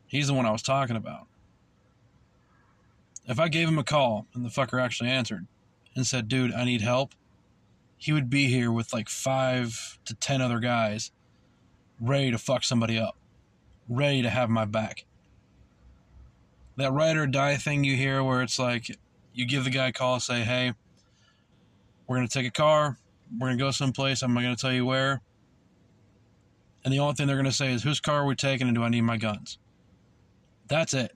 He's 0.06 0.28
the 0.28 0.34
one 0.34 0.46
I 0.46 0.52
was 0.52 0.62
talking 0.62 0.96
about. 0.96 1.26
If 3.26 3.40
I 3.40 3.48
gave 3.48 3.68
him 3.68 3.78
a 3.78 3.84
call 3.84 4.26
and 4.34 4.44
the 4.44 4.50
fucker 4.50 4.80
actually 4.80 5.10
answered 5.10 5.46
and 5.94 6.06
said, 6.06 6.28
dude, 6.28 6.52
I 6.52 6.64
need 6.64 6.80
help, 6.80 7.14
he 7.98 8.12
would 8.12 8.30
be 8.30 8.46
here 8.46 8.70
with 8.70 8.92
like 8.92 9.08
five 9.08 9.98
to 10.04 10.14
ten 10.14 10.40
other 10.40 10.60
guys 10.60 11.10
ready 12.00 12.30
to 12.30 12.38
fuck 12.38 12.62
somebody 12.62 12.98
up, 12.98 13.16
ready 13.88 14.22
to 14.22 14.30
have 14.30 14.48
my 14.48 14.64
back. 14.64 15.06
That 16.76 16.92
ride 16.92 17.16
or 17.16 17.26
die 17.26 17.56
thing 17.56 17.84
you 17.84 17.96
hear 17.96 18.22
where 18.22 18.42
it's 18.42 18.58
like 18.58 18.96
you 19.32 19.46
give 19.46 19.64
the 19.64 19.70
guy 19.70 19.88
a 19.88 19.92
call, 19.92 20.20
say, 20.20 20.42
hey, 20.42 20.74
we're 22.06 22.16
going 22.16 22.28
to 22.28 22.32
take 22.32 22.46
a 22.46 22.50
car, 22.50 22.98
we're 23.32 23.48
going 23.48 23.58
to 23.58 23.64
go 23.64 23.70
someplace. 23.70 24.22
I'm 24.22 24.34
not 24.34 24.42
going 24.42 24.54
to 24.54 24.60
tell 24.60 24.72
you 24.72 24.86
where. 24.86 25.20
And 26.84 26.92
the 26.92 27.00
only 27.00 27.14
thing 27.14 27.26
they're 27.26 27.36
going 27.36 27.46
to 27.46 27.52
say 27.52 27.72
is, 27.72 27.82
whose 27.82 28.00
car 28.00 28.22
are 28.22 28.26
we 28.26 28.36
taking 28.36 28.68
and 28.68 28.76
do 28.76 28.82
I 28.82 28.88
need 28.88 29.00
my 29.00 29.16
guns? 29.16 29.58
That's 30.68 30.94
it. 30.94 31.12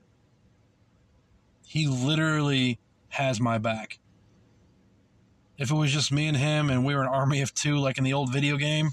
He 1.64 1.86
literally 1.86 2.80
has 3.10 3.40
my 3.40 3.58
back. 3.58 4.00
If 5.58 5.70
it 5.70 5.74
was 5.74 5.92
just 5.92 6.10
me 6.10 6.26
and 6.26 6.36
him 6.36 6.70
and 6.70 6.84
we 6.84 6.94
were 6.94 7.02
an 7.02 7.08
army 7.08 7.42
of 7.42 7.52
two 7.54 7.78
like 7.78 7.98
in 7.98 8.04
the 8.04 8.14
old 8.14 8.32
video 8.32 8.56
game, 8.56 8.90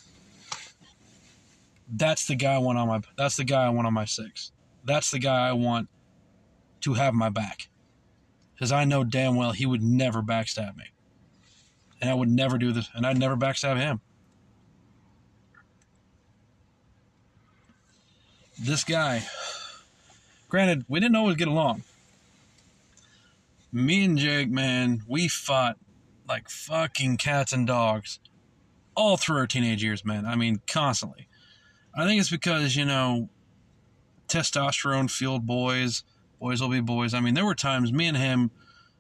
that's 1.90 2.28
the 2.28 2.36
guy 2.36 2.56
I 2.56 2.58
want 2.58 2.78
on 2.78 2.88
my 2.88 3.02
that's 3.18 3.38
the 3.38 3.46
guy 3.46 3.66
I 3.66 3.70
want 3.70 3.88
on 3.88 3.94
my 3.94 4.06
six. 4.06 4.52
That's 4.84 5.10
the 5.10 5.20
guy 5.20 5.48
I 5.48 5.54
want 5.54 5.88
to 6.82 6.94
have 6.94 7.14
my 7.14 7.30
back. 7.30 7.70
Cuz 8.60 8.72
I 8.72 8.84
know 8.86 9.04
damn 9.04 9.36
well 9.36 9.54
he 9.54 9.66
would 9.66 9.82
never 9.82 10.22
backstab 10.22 10.76
me. 10.76 10.86
And 12.02 12.10
I 12.10 12.14
would 12.14 12.30
never 12.30 12.58
do 12.58 12.72
this, 12.72 12.90
and 12.94 13.06
I'd 13.06 13.18
never 13.18 13.36
backstab 13.36 13.78
him. 13.78 14.02
This 18.60 18.84
guy, 18.84 19.24
granted, 20.50 20.86
we 20.88 21.00
didn't 21.00 21.16
always 21.16 21.36
get 21.36 21.48
along. 21.48 21.84
Me 23.72 24.04
and 24.04 24.18
Jake, 24.18 24.50
man, 24.50 25.04
we 25.08 25.28
fought 25.28 25.78
like 26.28 26.50
fucking 26.50 27.18
cats 27.18 27.54
and 27.54 27.68
dogs 27.68 28.20
all 28.96 29.16
through 29.16 29.38
our 29.38 29.48
teenage 29.48 29.84
years, 29.84 30.04
man. 30.04 30.26
I 30.26 30.36
mean, 30.36 30.62
constantly. 30.68 31.28
I 31.96 32.06
think 32.06 32.20
it's 32.20 32.32
because, 32.32 32.76
you 32.76 32.86
know, 32.86 33.30
testosterone 34.28 35.10
fueled 35.10 35.46
boys, 35.46 36.04
boys 36.40 36.62
will 36.62 36.70
be 36.70 36.80
boys. 36.80 37.14
I 37.14 37.20
mean, 37.20 37.34
there 37.34 37.46
were 37.46 37.56
times 37.56 37.94
me 37.94 38.08
and 38.08 38.18
him 38.18 38.52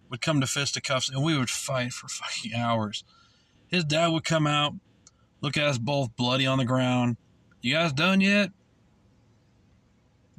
would 0.09 0.21
come 0.21 0.41
to 0.41 0.47
fisticuffs 0.47 1.09
and 1.09 1.23
we 1.23 1.37
would 1.37 1.49
fight 1.49 1.93
for 1.93 2.07
fucking 2.07 2.53
hours. 2.53 3.03
His 3.67 3.83
dad 3.83 4.07
would 4.07 4.23
come 4.23 4.47
out, 4.47 4.73
look 5.41 5.57
at 5.57 5.67
us 5.67 5.77
both 5.77 6.15
bloody 6.15 6.45
on 6.45 6.57
the 6.57 6.65
ground. 6.65 7.17
You 7.61 7.73
guys 7.73 7.93
done 7.93 8.21
yet? 8.21 8.51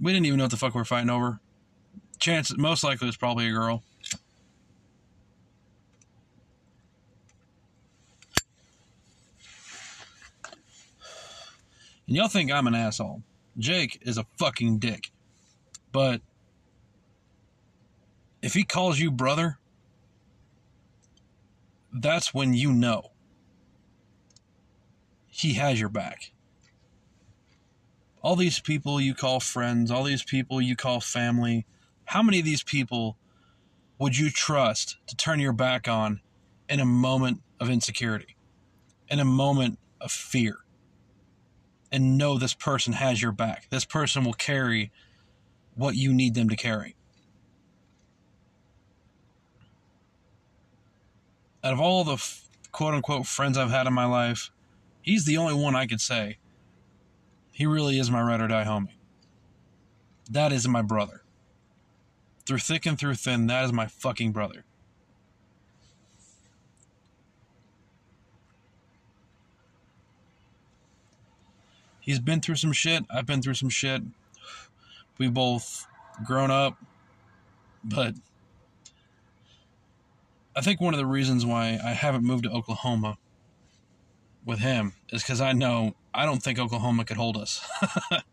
We 0.00 0.12
didn't 0.12 0.26
even 0.26 0.38
know 0.38 0.44
what 0.44 0.50
the 0.50 0.56
fuck 0.56 0.74
we 0.74 0.80
were 0.80 0.84
fighting 0.84 1.10
over. 1.10 1.40
Chance, 2.18 2.56
most 2.56 2.84
likely, 2.84 3.06
it 3.06 3.08
was 3.08 3.16
probably 3.16 3.48
a 3.48 3.52
girl. 3.52 3.82
And 12.06 12.16
y'all 12.16 12.28
think 12.28 12.50
I'm 12.50 12.66
an 12.66 12.74
asshole. 12.74 13.22
Jake 13.58 13.98
is 14.02 14.16
a 14.16 14.26
fucking 14.38 14.78
dick. 14.78 15.10
But 15.92 16.22
if 18.48 18.54
he 18.54 18.64
calls 18.64 18.98
you 18.98 19.10
brother, 19.10 19.58
that's 21.92 22.32
when 22.32 22.54
you 22.54 22.72
know 22.72 23.10
he 25.26 25.52
has 25.52 25.78
your 25.78 25.90
back. 25.90 26.32
All 28.22 28.36
these 28.36 28.58
people 28.58 29.02
you 29.02 29.14
call 29.14 29.38
friends, 29.38 29.90
all 29.90 30.02
these 30.02 30.22
people 30.22 30.62
you 30.62 30.76
call 30.76 30.98
family, 30.98 31.66
how 32.06 32.22
many 32.22 32.38
of 32.38 32.46
these 32.46 32.62
people 32.62 33.18
would 33.98 34.16
you 34.16 34.30
trust 34.30 34.96
to 35.08 35.14
turn 35.14 35.40
your 35.40 35.52
back 35.52 35.86
on 35.86 36.22
in 36.70 36.80
a 36.80 36.86
moment 36.86 37.42
of 37.60 37.68
insecurity, 37.68 38.34
in 39.10 39.20
a 39.20 39.26
moment 39.26 39.78
of 40.00 40.10
fear? 40.10 40.60
and 41.90 42.18
know 42.18 42.36
this 42.36 42.52
person 42.52 42.92
has 42.92 43.22
your 43.22 43.32
back. 43.32 43.66
This 43.70 43.86
person 43.86 44.22
will 44.22 44.34
carry 44.34 44.92
what 45.74 45.94
you 45.94 46.12
need 46.12 46.34
them 46.34 46.50
to 46.50 46.56
carry. 46.56 46.97
Out 51.64 51.72
of 51.72 51.80
all 51.80 52.04
the 52.04 52.22
quote 52.72 52.94
unquote 52.94 53.26
friends 53.26 53.58
I've 53.58 53.70
had 53.70 53.86
in 53.86 53.92
my 53.92 54.04
life, 54.04 54.50
he's 55.02 55.24
the 55.24 55.36
only 55.36 55.54
one 55.54 55.74
I 55.74 55.86
could 55.86 56.00
say 56.00 56.38
he 57.52 57.66
really 57.66 57.98
is 57.98 58.10
my 58.10 58.22
ride 58.22 58.40
or 58.40 58.48
die 58.48 58.64
homie. 58.64 58.94
That 60.30 60.52
is 60.52 60.68
my 60.68 60.82
brother. 60.82 61.22
Through 62.46 62.58
thick 62.58 62.86
and 62.86 62.98
through 62.98 63.16
thin, 63.16 63.46
that 63.48 63.64
is 63.64 63.72
my 63.72 63.86
fucking 63.86 64.32
brother. 64.32 64.64
he's 72.08 72.18
been 72.18 72.40
through 72.40 72.56
some 72.56 72.72
shit. 72.72 73.04
I've 73.10 73.26
been 73.26 73.42
through 73.42 73.52
some 73.52 73.68
shit. 73.68 74.00
We've 75.18 75.34
both 75.34 75.86
grown 76.24 76.50
up, 76.50 76.78
but 77.84 78.14
I 80.58 80.60
think 80.60 80.80
one 80.80 80.92
of 80.92 80.98
the 80.98 81.06
reasons 81.06 81.46
why 81.46 81.78
I 81.84 81.90
haven't 81.90 82.24
moved 82.24 82.42
to 82.42 82.50
Oklahoma 82.50 83.16
with 84.44 84.58
him 84.58 84.92
is 85.10 85.22
because 85.22 85.40
I 85.40 85.52
know 85.52 85.94
I 86.12 86.24
don't 86.26 86.42
think 86.42 86.58
Oklahoma 86.58 87.04
could 87.04 87.16
hold 87.16 87.36
us. 87.36 87.64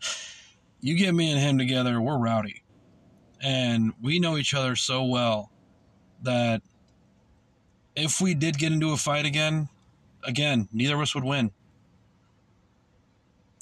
you 0.81 0.97
get 0.97 1.13
me 1.13 1.31
and 1.31 1.39
him 1.39 1.59
together, 1.59 2.01
we're 2.01 2.17
rowdy. 2.17 2.63
And 3.43 3.93
we 4.01 4.17
know 4.17 4.37
each 4.37 4.55
other 4.55 4.75
so 4.75 5.03
well 5.03 5.51
that 6.23 6.63
if 7.95 8.19
we 8.19 8.33
did 8.33 8.57
get 8.57 8.71
into 8.71 8.91
a 8.91 8.97
fight 8.97 9.27
again, 9.27 9.69
again, 10.23 10.67
neither 10.73 10.95
of 10.95 11.01
us 11.01 11.13
would 11.13 11.23
win. 11.23 11.51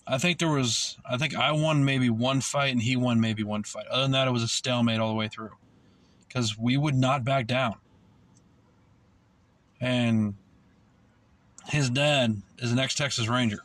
I 0.08 0.18
think 0.18 0.40
there 0.40 0.48
was, 0.48 0.98
I 1.06 1.18
think 1.18 1.36
I 1.36 1.52
won 1.52 1.84
maybe 1.84 2.10
one 2.10 2.40
fight 2.40 2.72
and 2.72 2.82
he 2.82 2.96
won 2.96 3.20
maybe 3.20 3.44
one 3.44 3.64
fight. 3.64 3.88
Other 3.88 4.04
than 4.04 4.12
that, 4.12 4.30
it 4.30 4.32
was 4.32 4.42
a 4.42 4.48
stalemate 4.48 5.02
all 5.02 5.10
the 5.10 5.16
way 5.16 5.28
through 5.28 5.52
because 6.26 6.58
we 6.58 6.78
would 6.78 6.96
not 6.96 7.26
back 7.26 7.46
down. 7.46 7.76
And 9.84 10.36
his 11.68 11.90
dad 11.90 12.42
is 12.60 12.72
an 12.72 12.80
ex 12.80 12.96
Texas 12.96 13.28
Ranger, 13.28 13.60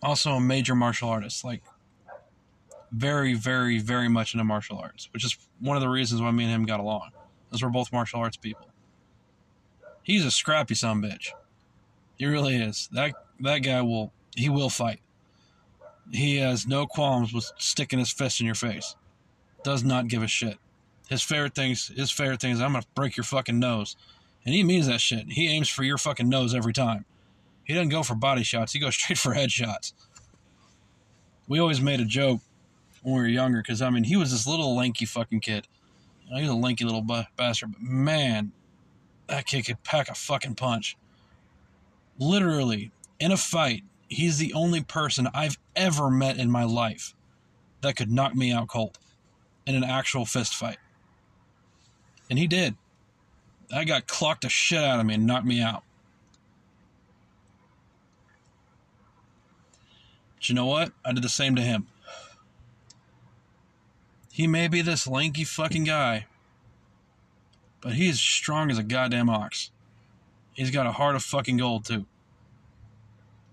also 0.00 0.34
a 0.34 0.40
major 0.40 0.76
martial 0.76 1.08
artist, 1.08 1.44
like 1.44 1.64
very, 2.92 3.34
very, 3.34 3.80
very 3.80 4.08
much 4.08 4.34
into 4.34 4.44
martial 4.44 4.78
arts, 4.78 5.08
which 5.12 5.24
is 5.24 5.36
one 5.58 5.76
of 5.76 5.80
the 5.80 5.88
reasons 5.88 6.22
why 6.22 6.30
me 6.30 6.44
and 6.44 6.52
him 6.52 6.64
got 6.64 6.78
along, 6.78 7.10
because 7.48 7.60
we're 7.60 7.70
both 7.70 7.92
martial 7.92 8.20
arts 8.20 8.36
people. 8.36 8.68
He's 10.04 10.24
a 10.24 10.30
scrappy 10.30 10.76
son 10.76 11.02
bitch. 11.02 11.32
He 12.18 12.26
really 12.26 12.54
is. 12.54 12.88
That 12.92 13.14
that 13.40 13.58
guy 13.58 13.82
will 13.82 14.12
he 14.36 14.48
will 14.48 14.70
fight. 14.70 15.00
He 16.12 16.36
has 16.36 16.68
no 16.68 16.86
qualms 16.86 17.34
with 17.34 17.50
sticking 17.58 17.98
his 17.98 18.12
fist 18.12 18.38
in 18.38 18.46
your 18.46 18.54
face. 18.54 18.94
Does 19.64 19.82
not 19.82 20.06
give 20.06 20.22
a 20.22 20.28
shit. 20.28 20.58
His 21.08 21.22
favorite 21.22 21.54
things 21.54 21.88
his 21.88 22.10
favorite 22.10 22.40
thing 22.40 22.52
is 22.52 22.60
I'm 22.60 22.72
gonna 22.72 22.84
break 22.94 23.16
your 23.16 23.24
fucking 23.24 23.58
nose. 23.58 23.96
And 24.44 24.54
he 24.54 24.62
means 24.62 24.86
that 24.86 25.00
shit. 25.00 25.32
He 25.32 25.48
aims 25.48 25.68
for 25.68 25.82
your 25.82 25.98
fucking 25.98 26.28
nose 26.28 26.54
every 26.54 26.72
time. 26.72 27.04
He 27.64 27.74
doesn't 27.74 27.90
go 27.90 28.02
for 28.02 28.14
body 28.14 28.42
shots, 28.42 28.72
he 28.72 28.78
goes 28.78 28.94
straight 28.96 29.18
for 29.18 29.34
headshots. 29.34 29.92
We 31.46 31.58
always 31.58 31.80
made 31.80 32.00
a 32.00 32.04
joke 32.04 32.40
when 33.02 33.14
we 33.14 33.20
were 33.20 33.28
younger, 33.28 33.62
because 33.62 33.82
I 33.82 33.90
mean 33.90 34.04
he 34.04 34.16
was 34.16 34.30
this 34.30 34.46
little 34.46 34.76
lanky 34.76 35.06
fucking 35.06 35.40
kid. 35.40 35.66
You 36.24 36.30
know, 36.30 36.36
he 36.36 36.42
was 36.42 36.50
a 36.50 36.54
lanky 36.54 36.84
little 36.84 37.04
bastard, 37.36 37.72
but 37.72 37.82
man, 37.82 38.52
that 39.28 39.46
kid 39.46 39.66
could 39.66 39.82
pack 39.82 40.08
a 40.10 40.14
fucking 40.14 40.56
punch. 40.56 40.96
Literally, 42.18 42.90
in 43.18 43.32
a 43.32 43.36
fight, 43.36 43.84
he's 44.08 44.38
the 44.38 44.52
only 44.52 44.82
person 44.82 45.28
I've 45.32 45.56
ever 45.74 46.10
met 46.10 46.36
in 46.36 46.50
my 46.50 46.64
life 46.64 47.14
that 47.80 47.96
could 47.96 48.10
knock 48.10 48.34
me 48.34 48.52
out 48.52 48.68
cold 48.68 48.98
in 49.66 49.74
an 49.74 49.84
actual 49.84 50.26
fist 50.26 50.54
fight. 50.54 50.78
And 52.30 52.38
he 52.38 52.46
did. 52.46 52.76
I 53.72 53.84
got 53.84 54.06
clocked 54.06 54.42
the 54.42 54.48
shit 54.48 54.82
out 54.82 55.00
of 55.00 55.06
me 55.06 55.14
and 55.14 55.26
knocked 55.26 55.46
me 55.46 55.60
out. 55.60 55.82
But 60.36 60.48
you 60.48 60.54
know 60.54 60.66
what? 60.66 60.92
I 61.04 61.12
did 61.12 61.22
the 61.24 61.28
same 61.28 61.56
to 61.56 61.62
him. 61.62 61.86
He 64.32 64.46
may 64.46 64.68
be 64.68 64.82
this 64.82 65.08
lanky 65.08 65.42
fucking 65.42 65.84
guy, 65.84 66.26
but 67.80 67.94
he's 67.94 68.20
strong 68.20 68.70
as 68.70 68.78
a 68.78 68.84
goddamn 68.84 69.28
ox. 69.28 69.72
He's 70.52 70.70
got 70.70 70.86
a 70.86 70.92
heart 70.92 71.16
of 71.16 71.24
fucking 71.24 71.56
gold, 71.56 71.84
too. 71.84 72.06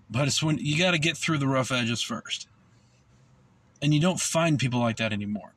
But 0.08 0.28
it's 0.28 0.42
when 0.42 0.58
you 0.58 0.78
got 0.78 0.92
to 0.92 0.98
get 0.98 1.16
through 1.16 1.38
the 1.38 1.48
rough 1.48 1.72
edges 1.72 2.02
first. 2.02 2.46
And 3.82 3.92
you 3.92 4.00
don't 4.00 4.20
find 4.20 4.58
people 4.58 4.78
like 4.78 4.98
that 4.98 5.12
anymore. 5.12 5.55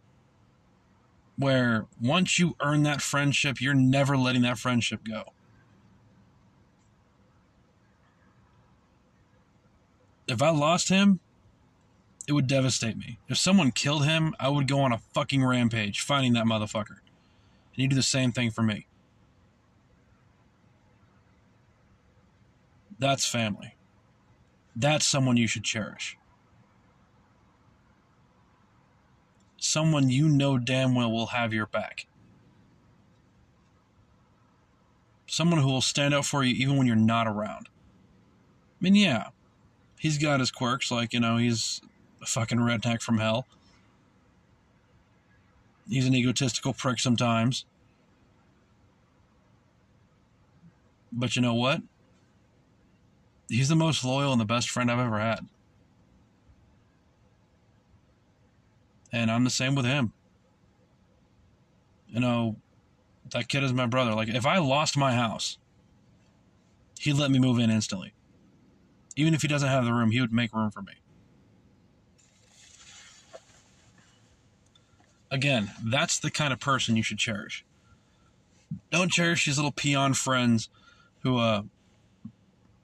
Where 1.40 1.88
once 2.02 2.38
you 2.38 2.58
earn 2.62 2.84
that 2.84 3.02
friendship, 3.02 3.62
you're 3.62 3.74
never 3.74 4.18
letting 4.18 4.42
that 4.42 4.60
friendship 4.60 5.06
go. 5.06 5.24
If 10.28 10.42
I 10.42 10.50
lost 10.50 10.90
him, 10.90 11.22
it 12.28 12.34
would 12.34 12.46
devastate 12.46 12.98
me. 12.98 13.18
If 13.30 13.38
someone 13.38 13.72
killed 13.72 14.06
him, 14.06 14.36
I 14.40 14.50
would 14.50 14.68
go 14.68 14.82
on 14.82 14.92
a 14.92 15.00
fucking 15.14 15.44
rampage 15.44 16.02
finding 16.02 16.34
that 16.34 16.46
motherfucker. 16.46 17.00
And 17.00 17.78
you 17.78 17.88
do 17.88 17.96
the 17.96 18.04
same 18.04 18.34
thing 18.34 18.52
for 18.52 18.62
me. 18.62 18.86
That's 23.00 23.26
family. 23.26 23.76
That's 24.76 25.08
someone 25.08 25.38
you 25.38 25.48
should 25.48 25.64
cherish. 25.64 26.19
Someone 29.60 30.10
you 30.10 30.28
know 30.30 30.58
damn 30.58 30.96
well 30.96 31.12
will 31.12 31.28
have 31.28 31.54
your 31.54 31.68
back. 31.68 32.08
Someone 35.28 35.62
who 35.62 35.68
will 35.68 35.82
stand 35.82 36.14
up 36.14 36.26
for 36.26 36.44
you 36.44 36.54
even 36.56 36.78
when 36.78 36.88
you're 36.88 36.96
not 36.96 37.28
around. 37.28 37.70
I 37.70 38.84
mean, 38.84 38.96
yeah, 38.96 39.28
he's 40.00 40.18
got 40.18 40.40
his 40.40 40.50
quirks, 40.50 40.90
like, 40.90 41.14
you 41.14 41.20
know, 41.20 41.38
he's 41.38 41.82
a 42.22 42.26
fucking 42.26 42.58
redneck 42.58 43.02
from 43.02 43.20
hell. 43.20 43.46
He's 45.88 46.08
an 46.08 46.16
egotistical 46.16 46.74
prick 46.74 47.00
sometimes. 47.00 47.66
But 51.12 51.36
you 51.36 51.42
know 51.42 51.54
what? 51.54 51.82
he's 53.50 53.70
the 53.70 53.76
most 53.76 54.06
loyal 54.06 54.32
and 54.32 54.40
the 54.40 54.46
best 54.46 54.70
friend 54.70 54.90
I've 54.90 55.00
ever 55.00 55.20
had. 55.20 55.40
And 59.12 59.32
I'm 59.32 59.44
the 59.44 59.50
same 59.50 59.76
with 59.76 59.86
him. 59.86 60.14
You 62.08 62.20
know, 62.20 62.56
That 63.32 63.48
kid 63.48 63.64
is 63.64 63.74
my 63.74 63.86
brother. 63.86 64.14
Like, 64.14 64.30
if 64.30 64.46
I 64.46 64.58
lost 64.58 64.98
my 64.98 65.14
house, 65.14 65.58
he'd 67.00 67.14
let 67.14 67.32
me 67.32 67.40
move 67.40 67.60
in 67.60 67.70
instantly. 67.70 68.14
Even 69.16 69.34
if 69.34 69.42
he 69.42 69.48
doesn't 69.48 69.70
have 69.70 69.86
the 69.86 69.94
room, 69.94 70.12
he 70.12 70.22
would 70.22 70.34
make 70.34 70.54
room 70.54 70.72
for 70.72 70.82
me. 70.82 70.94
Again, 75.32 75.72
that's 75.84 76.20
the 76.20 76.32
kind 76.32 76.52
of 76.52 76.60
person 76.60 76.96
you 76.96 77.04
should 77.04 77.20
cherish. 77.20 77.64
Don't 78.92 79.12
cherish 79.12 79.46
these 79.46 79.58
little 79.58 79.72
peon 79.72 80.14
friends 80.14 80.70
who 81.20 81.38
uh, 81.38 81.64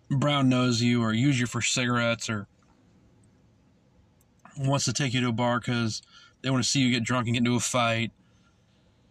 brown 0.09 0.49
nose 0.49 0.81
you 0.81 1.01
or 1.01 1.13
use 1.13 1.39
you 1.39 1.47
for 1.47 1.61
cigarettes 1.61 2.29
or 2.29 2.47
wants 4.57 4.85
to 4.85 4.93
take 4.93 5.13
you 5.13 5.21
to 5.21 5.29
a 5.29 5.31
bar 5.31 5.59
because 5.59 6.01
they 6.45 6.51
want 6.51 6.63
to 6.63 6.69
see 6.69 6.79
you 6.79 6.91
get 6.91 7.03
drunk 7.03 7.25
and 7.25 7.33
get 7.33 7.39
into 7.39 7.55
a 7.55 7.59
fight 7.59 8.11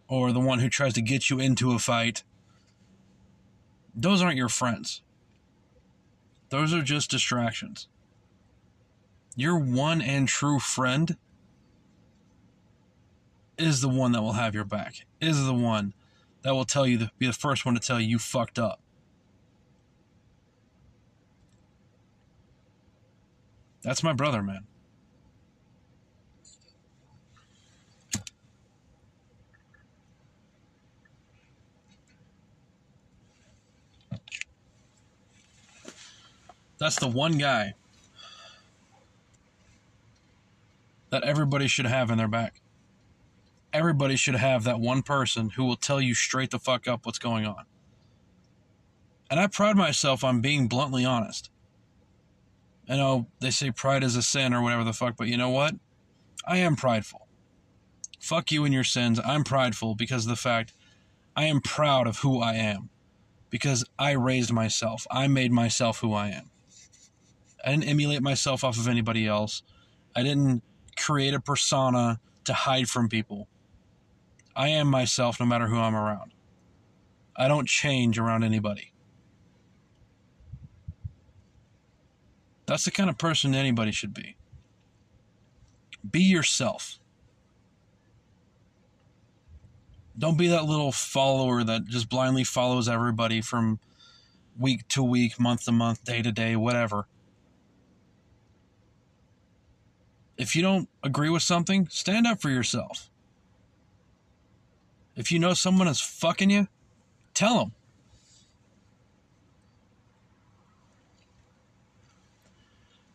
or 0.07 0.31
the 0.31 0.39
one 0.39 0.59
who 0.59 0.69
tries 0.69 0.93
to 0.93 1.01
get 1.01 1.29
you 1.29 1.37
into 1.37 1.73
a 1.73 1.79
fight. 1.79 2.23
Those 3.93 4.21
aren't 4.21 4.37
your 4.37 4.47
friends. 4.47 5.01
Those 6.47 6.73
are 6.73 6.81
just 6.81 7.11
distractions. 7.11 7.89
Your 9.35 9.59
one 9.59 10.01
and 10.01 10.29
true 10.29 10.59
friend 10.59 11.17
is 13.57 13.81
the 13.81 13.89
one 13.89 14.13
that 14.13 14.21
will 14.21 14.33
have 14.33 14.55
your 14.55 14.63
back, 14.63 15.05
is 15.19 15.45
the 15.45 15.53
one 15.53 15.93
that 16.43 16.53
will 16.53 16.63
tell 16.63 16.87
you, 16.87 17.09
be 17.17 17.27
the 17.27 17.33
first 17.33 17.65
one 17.65 17.73
to 17.73 17.81
tell 17.81 17.99
you 17.99 18.07
you 18.07 18.17
fucked 18.17 18.57
up. 18.57 18.79
That's 23.81 24.03
my 24.03 24.13
brother, 24.13 24.41
man. 24.41 24.67
That's 36.85 36.99
the 36.99 37.07
one 37.07 37.39
guy 37.39 37.73
that 41.09 41.23
everybody 41.23 41.65
should 41.65 41.87
have 41.87 42.11
in 42.11 42.19
their 42.19 42.27
back. 42.27 42.61
Everybody 43.73 44.15
should 44.15 44.35
have 44.35 44.65
that 44.65 44.79
one 44.79 45.01
person 45.01 45.49
who 45.49 45.65
will 45.65 45.77
tell 45.77 45.99
you 45.99 46.13
straight 46.13 46.51
the 46.51 46.59
fuck 46.59 46.87
up 46.87 47.07
what's 47.07 47.17
going 47.17 47.43
on. 47.43 47.63
And 49.31 49.39
I 49.39 49.47
pride 49.47 49.75
myself 49.75 50.23
on 50.23 50.41
being 50.41 50.67
bluntly 50.67 51.03
honest. 51.03 51.49
I 52.87 52.97
know 52.97 53.29
they 53.39 53.49
say 53.49 53.71
pride 53.71 54.03
is 54.03 54.15
a 54.15 54.21
sin 54.21 54.53
or 54.53 54.61
whatever 54.61 54.83
the 54.83 54.93
fuck, 54.93 55.17
but 55.17 55.25
you 55.25 55.37
know 55.37 55.49
what? 55.49 55.73
I 56.45 56.57
am 56.57 56.75
prideful. 56.75 57.25
Fuck 58.19 58.51
you 58.51 58.63
and 58.63 58.75
your 58.75 58.83
sins. 58.83 59.19
I'm 59.25 59.43
prideful 59.43 59.95
because 59.95 60.25
of 60.25 60.29
the 60.29 60.35
fact 60.35 60.75
I 61.35 61.45
am 61.45 61.61
proud 61.61 62.05
of 62.05 62.19
who 62.19 62.43
I 62.43 62.53
am. 62.53 62.91
Because 63.49 63.85
I 63.97 64.11
raised 64.11 64.53
myself. 64.53 65.07
I 65.09 65.25
made 65.25 65.51
myself 65.51 66.01
who 66.01 66.13
I 66.13 66.27
am. 66.27 66.51
I 67.65 67.71
didn't 67.71 67.85
emulate 67.85 68.21
myself 68.21 68.63
off 68.63 68.77
of 68.77 68.87
anybody 68.87 69.27
else. 69.27 69.63
I 70.15 70.21
didn't 70.21 70.61
create 70.95 71.33
a 71.33 71.39
persona 71.39 72.19
to 72.43 72.53
hide 72.53 72.87
from 72.87 73.09
people. 73.09 73.47
I 74.55 74.69
am 74.69 74.87
myself 74.87 75.39
no 75.39 75.47
matter 75.47 75.67
who 75.67 75.79
I'm 75.79 75.95
around. 75.95 76.31
I 77.35 77.47
don't 77.47 77.67
change 77.67 78.19
around 78.19 78.43
anybody. 78.43 78.93
That's 82.67 82.85
the 82.85 82.91
kind 82.91 83.09
of 83.09 83.17
person 83.17 83.53
anybody 83.53 83.91
should 83.91 84.13
be. 84.13 84.37
Be 86.09 86.21
yourself. 86.21 86.99
Don't 90.17 90.37
be 90.37 90.47
that 90.47 90.65
little 90.65 90.91
follower 90.91 91.63
that 91.63 91.87
just 91.87 92.09
blindly 92.09 92.43
follows 92.43 92.87
everybody 92.87 93.41
from 93.41 93.79
week 94.57 94.87
to 94.89 95.03
week, 95.03 95.39
month 95.39 95.65
to 95.65 95.71
month, 95.71 96.03
day 96.05 96.21
to 96.21 96.31
day, 96.31 96.55
whatever. 96.55 97.07
If 100.37 100.55
you 100.55 100.61
don't 100.61 100.89
agree 101.03 101.29
with 101.29 101.43
something, 101.43 101.87
stand 101.89 102.27
up 102.27 102.41
for 102.41 102.49
yourself. 102.49 103.09
If 105.15 105.31
you 105.31 105.39
know 105.39 105.53
someone 105.53 105.87
is 105.87 106.01
fucking 106.01 106.49
you, 106.49 106.67
tell 107.33 107.59
them. 107.59 107.71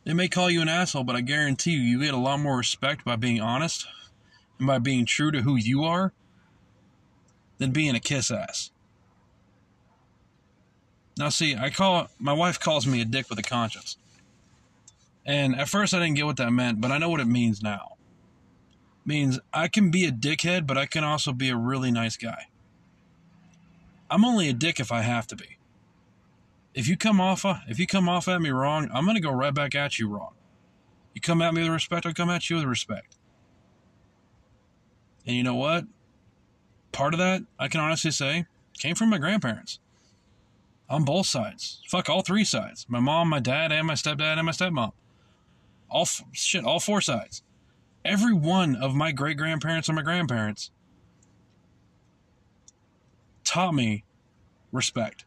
They 0.04 0.14
may 0.14 0.28
call 0.28 0.50
you 0.50 0.62
an 0.62 0.68
asshole, 0.68 1.04
but 1.04 1.14
I 1.14 1.20
guarantee 1.20 1.72
you, 1.72 1.80
you 1.80 2.00
get 2.00 2.14
a 2.14 2.18
lot 2.18 2.40
more 2.40 2.56
respect 2.56 3.04
by 3.04 3.16
being 3.16 3.40
honest 3.40 3.86
and 4.58 4.66
by 4.66 4.78
being 4.78 5.04
true 5.04 5.30
to 5.30 5.42
who 5.42 5.56
you 5.56 5.84
are 5.84 6.12
than 7.58 7.70
being 7.70 7.94
a 7.94 8.00
kiss 8.00 8.30
ass. 8.30 8.70
Now, 11.18 11.28
see, 11.28 11.54
I 11.54 11.68
call 11.68 12.08
my 12.18 12.32
wife 12.32 12.58
calls 12.58 12.86
me 12.86 13.02
a 13.02 13.04
dick 13.04 13.28
with 13.28 13.38
a 13.38 13.42
conscience. 13.42 13.98
And 15.26 15.54
at 15.56 15.68
first, 15.68 15.94
I 15.94 15.98
didn't 15.98 16.16
get 16.16 16.26
what 16.26 16.36
that 16.38 16.52
meant, 16.52 16.80
but 16.80 16.90
I 16.90 16.98
know 16.98 17.10
what 17.10 17.20
it 17.20 17.26
means 17.26 17.62
now. 17.62 17.96
It 19.04 19.08
means 19.08 19.38
I 19.52 19.68
can 19.68 19.90
be 19.90 20.04
a 20.04 20.12
dickhead, 20.12 20.66
but 20.66 20.78
I 20.78 20.86
can 20.86 21.04
also 21.04 21.32
be 21.32 21.50
a 21.50 21.56
really 21.56 21.90
nice 21.90 22.16
guy. 22.16 22.46
I'm 24.10 24.24
only 24.24 24.48
a 24.48 24.52
dick 24.52 24.80
if 24.80 24.90
I 24.90 25.02
have 25.02 25.26
to 25.28 25.36
be. 25.36 25.58
If 26.74 26.88
you 26.88 26.96
come 26.96 27.20
off, 27.20 27.44
uh, 27.44 27.56
if 27.68 27.78
you 27.78 27.86
come 27.86 28.08
off 28.08 28.28
at 28.28 28.40
me 28.40 28.50
wrong, 28.50 28.88
I'm 28.92 29.06
gonna 29.06 29.20
go 29.20 29.30
right 29.30 29.54
back 29.54 29.74
at 29.74 29.98
you 29.98 30.08
wrong. 30.08 30.32
You 31.14 31.20
come 31.20 31.42
at 31.42 31.54
me 31.54 31.62
with 31.62 31.72
respect, 31.72 32.06
I'll 32.06 32.14
come 32.14 32.30
at 32.30 32.48
you 32.48 32.56
with 32.56 32.64
respect. 32.64 33.16
And 35.26 35.36
you 35.36 35.42
know 35.42 35.54
what? 35.54 35.84
Part 36.92 37.14
of 37.14 37.18
that, 37.18 37.42
I 37.58 37.68
can 37.68 37.80
honestly 37.80 38.10
say, 38.10 38.46
came 38.78 38.94
from 38.94 39.10
my 39.10 39.18
grandparents. 39.18 39.78
On 40.88 41.04
both 41.04 41.26
sides. 41.26 41.82
Fuck 41.88 42.08
all 42.08 42.22
three 42.22 42.42
sides. 42.42 42.86
My 42.88 42.98
mom, 42.98 43.28
my 43.28 43.38
dad, 43.38 43.70
and 43.70 43.86
my 43.86 43.94
stepdad, 43.94 44.38
and 44.38 44.46
my 44.46 44.52
stepmom 44.52 44.92
all 45.90 46.06
shit, 46.32 46.64
all 46.64 46.80
four 46.80 47.00
sides. 47.00 47.42
Every 48.04 48.32
one 48.32 48.76
of 48.76 48.94
my 48.94 49.12
great 49.12 49.36
grandparents 49.36 49.88
and 49.88 49.96
my 49.96 50.02
grandparents 50.02 50.70
taught 53.44 53.74
me 53.74 54.04
respect. 54.72 55.24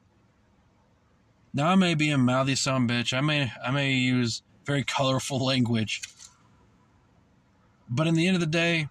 Now 1.53 1.67
I 1.67 1.75
may 1.75 1.93
be 1.93 2.09
a 2.09 2.17
mouthy 2.17 2.55
son 2.55 2.87
bitch. 2.87 3.15
I 3.15 3.21
may 3.21 3.51
I 3.63 3.71
may 3.71 3.91
use 3.93 4.41
very 4.65 4.83
colorful 4.83 5.43
language. 5.45 6.01
But 7.89 8.07
in 8.07 8.15
the 8.15 8.27
end 8.27 8.35
of 8.35 8.39
the 8.41 8.47
day, 8.47 8.87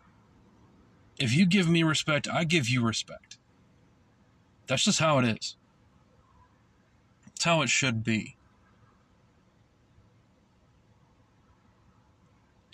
if 1.19 1.35
you 1.35 1.47
give 1.47 1.69
me 1.69 1.83
respect, 1.83 2.29
I 2.29 2.45
give 2.45 2.69
you 2.69 2.85
respect. 2.85 3.39
That's 4.67 4.85
just 4.85 5.01
how 5.01 5.19
it 5.19 5.25
is. 5.25 5.57
That's 7.27 7.45
how 7.45 7.63
it 7.63 7.69
should 7.69 8.05
be. 8.05 8.37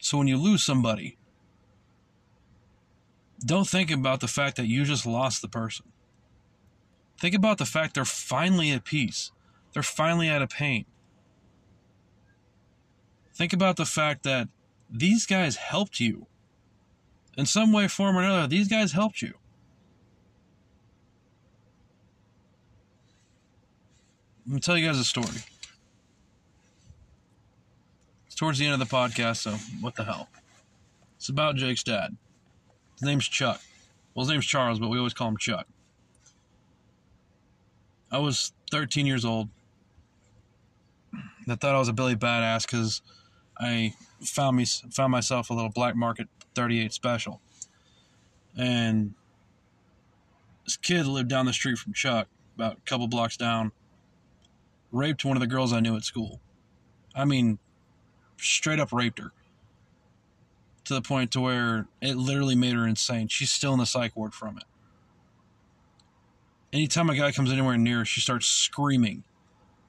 So 0.08 0.16
when 0.16 0.26
you 0.26 0.38
lose 0.38 0.64
somebody, 0.64 1.18
don't 3.44 3.68
think 3.68 3.90
about 3.90 4.20
the 4.20 4.26
fact 4.26 4.56
that 4.56 4.66
you 4.66 4.86
just 4.86 5.04
lost 5.04 5.42
the 5.42 5.48
person. 5.48 5.84
Think 7.20 7.34
about 7.34 7.58
the 7.58 7.66
fact 7.66 7.92
they're 7.94 8.06
finally 8.06 8.70
at 8.70 8.84
peace. 8.84 9.32
They're 9.74 9.82
finally 9.82 10.30
out 10.30 10.40
of 10.40 10.48
pain. 10.48 10.86
Think 13.34 13.52
about 13.52 13.76
the 13.76 13.84
fact 13.84 14.22
that 14.22 14.48
these 14.88 15.26
guys 15.26 15.56
helped 15.56 16.00
you. 16.00 16.26
In 17.36 17.44
some 17.44 17.70
way, 17.70 17.86
form, 17.86 18.16
or 18.16 18.22
another, 18.22 18.46
these 18.46 18.68
guys 18.68 18.92
helped 18.92 19.20
you. 19.20 19.34
Let 24.46 24.54
me 24.54 24.60
tell 24.60 24.78
you 24.78 24.86
guys 24.86 24.98
a 24.98 25.04
story 25.04 25.42
towards 28.38 28.58
the 28.58 28.64
end 28.64 28.80
of 28.80 28.88
the 28.88 28.96
podcast, 28.96 29.38
so 29.38 29.50
what 29.80 29.96
the 29.96 30.04
hell? 30.04 30.28
It's 31.16 31.28
about 31.28 31.56
Jake's 31.56 31.82
dad. 31.82 32.16
His 32.94 33.02
name's 33.02 33.28
Chuck. 33.28 33.60
Well, 34.14 34.24
his 34.24 34.30
name's 34.30 34.46
Charles, 34.46 34.78
but 34.78 34.88
we 34.88 34.96
always 34.96 35.12
call 35.12 35.26
him 35.26 35.36
Chuck. 35.36 35.66
I 38.12 38.18
was 38.18 38.52
13 38.70 39.06
years 39.06 39.24
old. 39.24 39.48
I 41.48 41.56
thought 41.56 41.74
I 41.74 41.78
was 41.78 41.88
a 41.88 41.92
Billy 41.92 42.14
Badass 42.14 42.62
because 42.62 43.02
I 43.58 43.94
found 44.22 44.56
me 44.56 44.66
found 44.66 45.10
myself 45.10 45.50
a 45.50 45.54
little 45.54 45.70
black 45.70 45.96
market 45.96 46.28
38 46.54 46.92
special, 46.92 47.40
and 48.56 49.14
this 50.64 50.76
kid 50.76 51.06
lived 51.06 51.28
down 51.28 51.46
the 51.46 51.52
street 51.52 51.78
from 51.78 51.92
Chuck, 51.92 52.28
about 52.54 52.74
a 52.74 52.80
couple 52.82 53.08
blocks 53.08 53.36
down. 53.36 53.72
Raped 54.92 55.24
one 55.24 55.36
of 55.36 55.40
the 55.40 55.46
girls 55.46 55.72
I 55.72 55.80
knew 55.80 55.96
at 55.96 56.04
school. 56.04 56.40
I 57.14 57.24
mean, 57.24 57.58
straight 58.38 58.80
up 58.80 58.92
raped 58.92 59.18
her 59.18 59.32
to 60.84 60.94
the 60.94 61.02
point 61.02 61.30
to 61.32 61.40
where 61.40 61.86
it 62.00 62.16
literally 62.16 62.54
made 62.54 62.74
her 62.74 62.86
insane. 62.86 63.28
She's 63.28 63.50
still 63.50 63.72
in 63.72 63.78
the 63.78 63.86
psych 63.86 64.16
ward 64.16 64.34
from 64.34 64.56
it. 64.56 64.64
Anytime 66.72 67.10
a 67.10 67.16
guy 67.16 67.32
comes 67.32 67.52
anywhere 67.52 67.76
near 67.76 67.98
her, 67.98 68.04
she 68.04 68.20
starts 68.20 68.46
screaming 68.46 69.24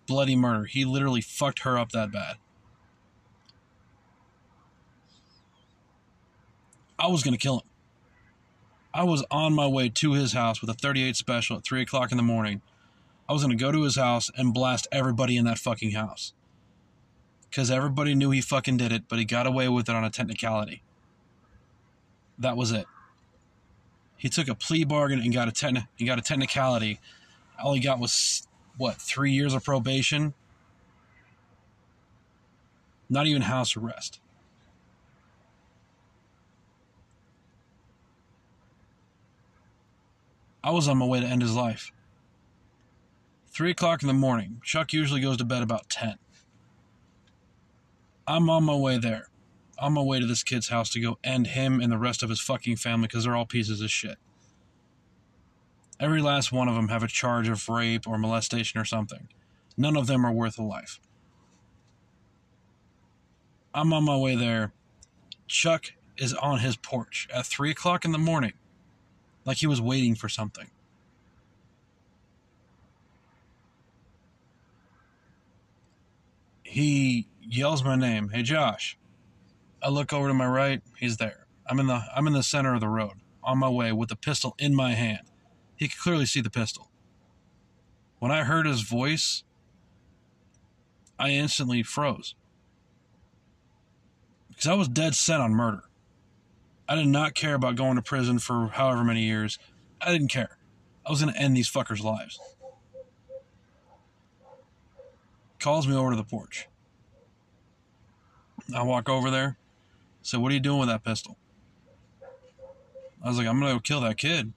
bloody 0.07 0.35
murder. 0.35 0.65
He 0.65 0.85
literally 0.85 1.21
fucked 1.21 1.59
her 1.59 1.77
up 1.77 1.91
that 1.91 2.11
bad. 2.11 2.37
I 6.97 7.07
was 7.07 7.23
going 7.23 7.33
to 7.33 7.37
kill 7.37 7.59
him. 7.59 7.67
I 8.93 9.03
was 9.03 9.23
on 9.29 9.53
my 9.53 9.67
way 9.67 9.87
to 9.89 10.13
his 10.13 10.33
house 10.33 10.61
with 10.61 10.69
a 10.69 10.73
38 10.73 11.15
special 11.15 11.57
at 11.57 11.63
3 11.63 11.81
o'clock 11.81 12.11
in 12.11 12.17
the 12.17 12.23
morning. 12.23 12.61
I 13.29 13.33
was 13.33 13.43
going 13.43 13.55
to 13.55 13.63
go 13.63 13.71
to 13.71 13.83
his 13.83 13.95
house 13.95 14.31
and 14.35 14.53
blast 14.53 14.87
everybody 14.91 15.37
in 15.37 15.45
that 15.45 15.59
fucking 15.59 15.91
house. 15.91 16.33
Because 17.49 17.71
everybody 17.71 18.13
knew 18.13 18.31
he 18.31 18.41
fucking 18.41 18.77
did 18.77 18.91
it, 18.91 19.03
but 19.07 19.17
he 19.19 19.25
got 19.25 19.47
away 19.47 19.67
with 19.69 19.89
it 19.89 19.95
on 19.95 20.03
a 20.03 20.09
technicality. 20.09 20.83
That 22.37 22.55
was 22.55 22.71
it. 22.71 22.85
He 24.17 24.29
took 24.29 24.47
a 24.47 24.55
plea 24.55 24.83
bargain 24.83 25.19
and 25.19 25.33
got 25.33 25.47
a 25.47 25.51
techni- 25.51 25.87
he 25.95 26.05
got 26.05 26.19
a 26.19 26.21
technicality. 26.21 26.99
All 27.63 27.73
he 27.73 27.79
got 27.79 27.99
was 27.99 28.47
what 28.77 28.95
three 28.95 29.31
years 29.31 29.53
of 29.53 29.63
probation. 29.63 30.33
Not 33.09 33.27
even 33.27 33.43
house 33.43 33.75
arrest. 33.75 34.19
I 40.63 40.71
was 40.71 40.87
on 40.87 40.97
my 40.97 41.05
way 41.05 41.19
to 41.19 41.25
end 41.25 41.41
his 41.41 41.55
life. 41.55 41.91
Three 43.47 43.71
o'clock 43.71 44.01
in 44.03 44.07
the 44.07 44.13
morning. 44.13 44.61
Chuck 44.63 44.93
usually 44.93 45.21
goes 45.21 45.37
to 45.37 45.45
bed 45.45 45.63
about 45.63 45.89
10. 45.89 46.17
I'm 48.29 48.47
on 48.47 48.63
my 48.63 48.75
way 48.75 48.99
there. 48.99 49.27
On 49.79 49.93
my 49.93 50.03
way 50.03 50.19
to 50.19 50.25
this 50.27 50.43
kid's 50.43 50.69
house 50.69 50.91
to 50.91 50.99
go 50.99 51.17
end 51.23 51.47
him 51.47 51.81
and 51.81 51.91
the 51.91 51.97
rest 51.97 52.21
of 52.21 52.29
his 52.29 52.39
fucking 52.39 52.75
family 52.75 53.07
because 53.07 53.23
they're 53.23 53.35
all 53.35 53.47
pieces 53.47 53.81
of 53.81 53.89
shit. 53.89 54.17
Every 55.99 56.21
last 56.21 56.51
one 56.51 56.67
of 56.67 56.75
them 56.75 56.89
have 56.89 57.01
a 57.01 57.07
charge 57.07 57.49
of 57.49 57.67
rape 57.67 58.07
or 58.07 58.19
molestation 58.19 58.79
or 58.79 58.85
something. 58.85 59.29
None 59.75 59.97
of 59.97 60.05
them 60.05 60.27
are 60.27 60.31
worth 60.31 60.59
a 60.59 60.63
life. 60.63 60.99
I'm 63.73 63.91
on 63.93 64.03
my 64.03 64.15
way 64.15 64.35
there. 64.35 64.73
Chuck 65.47 65.93
is 66.15 66.35
on 66.35 66.59
his 66.59 66.75
porch 66.75 67.27
at 67.33 67.47
3 67.47 67.71
o'clock 67.71 68.05
in 68.05 68.11
the 68.11 68.19
morning 68.19 68.53
like 69.43 69.57
he 69.57 69.67
was 69.67 69.81
waiting 69.81 70.13
for 70.13 70.29
something. 70.29 70.69
He 76.61 77.25
yells 77.49 77.83
my 77.83 77.95
name, 77.95 78.29
"Hey 78.29 78.43
Josh." 78.43 78.97
I 79.81 79.89
look 79.89 80.11
over 80.11 80.27
to 80.27 80.33
my 80.33 80.47
right, 80.47 80.81
he's 80.97 81.17
there. 81.17 81.47
I'm 81.65 81.79
in 81.79 81.87
the 81.87 82.03
I'm 82.15 82.27
in 82.27 82.33
the 82.33 82.43
center 82.43 82.73
of 82.73 82.81
the 82.81 82.89
road, 82.89 83.21
on 83.43 83.57
my 83.57 83.69
way 83.69 83.91
with 83.91 84.09
the 84.09 84.15
pistol 84.15 84.55
in 84.59 84.75
my 84.75 84.93
hand. 84.93 85.29
He 85.75 85.87
could 85.87 85.99
clearly 85.99 86.25
see 86.25 86.41
the 86.41 86.49
pistol. 86.49 86.91
When 88.19 88.31
I 88.31 88.43
heard 88.43 88.65
his 88.65 88.81
voice, 88.81 89.43
I 91.17 91.29
instantly 91.29 91.83
froze. 91.83 92.35
Because 94.49 94.67
I 94.67 94.73
was 94.73 94.89
dead 94.89 95.15
set 95.15 95.39
on 95.39 95.51
murder. 95.51 95.83
I 96.87 96.95
did 96.95 97.07
not 97.07 97.33
care 97.33 97.53
about 97.53 97.75
going 97.75 97.95
to 97.95 98.01
prison 98.01 98.39
for 98.39 98.67
however 98.67 99.03
many 99.03 99.23
years. 99.23 99.57
I 100.01 100.11
didn't 100.11 100.29
care. 100.29 100.57
I 101.05 101.11
was 101.11 101.21
going 101.21 101.33
to 101.33 101.39
end 101.39 101.55
these 101.55 101.69
fuckers' 101.71 102.03
lives. 102.03 102.39
Calls 105.59 105.87
me 105.87 105.95
over 105.95 106.09
to 106.09 106.17
the 106.17 106.23
porch. 106.23 106.67
I 108.75 108.83
walk 108.83 109.09
over 109.09 109.29
there. 109.31 109.57
Said, 110.21 110.39
What 110.39 110.51
are 110.51 110.55
you 110.55 110.59
doing 110.59 110.79
with 110.79 110.89
that 110.89 111.03
pistol? 111.03 111.37
I 113.23 113.27
was 113.27 113.37
like, 113.37 113.47
I'm 113.47 113.59
to 113.59 113.67
go 113.67 113.79
kill 113.79 114.01
that 114.01 114.17
kid. 114.17 114.53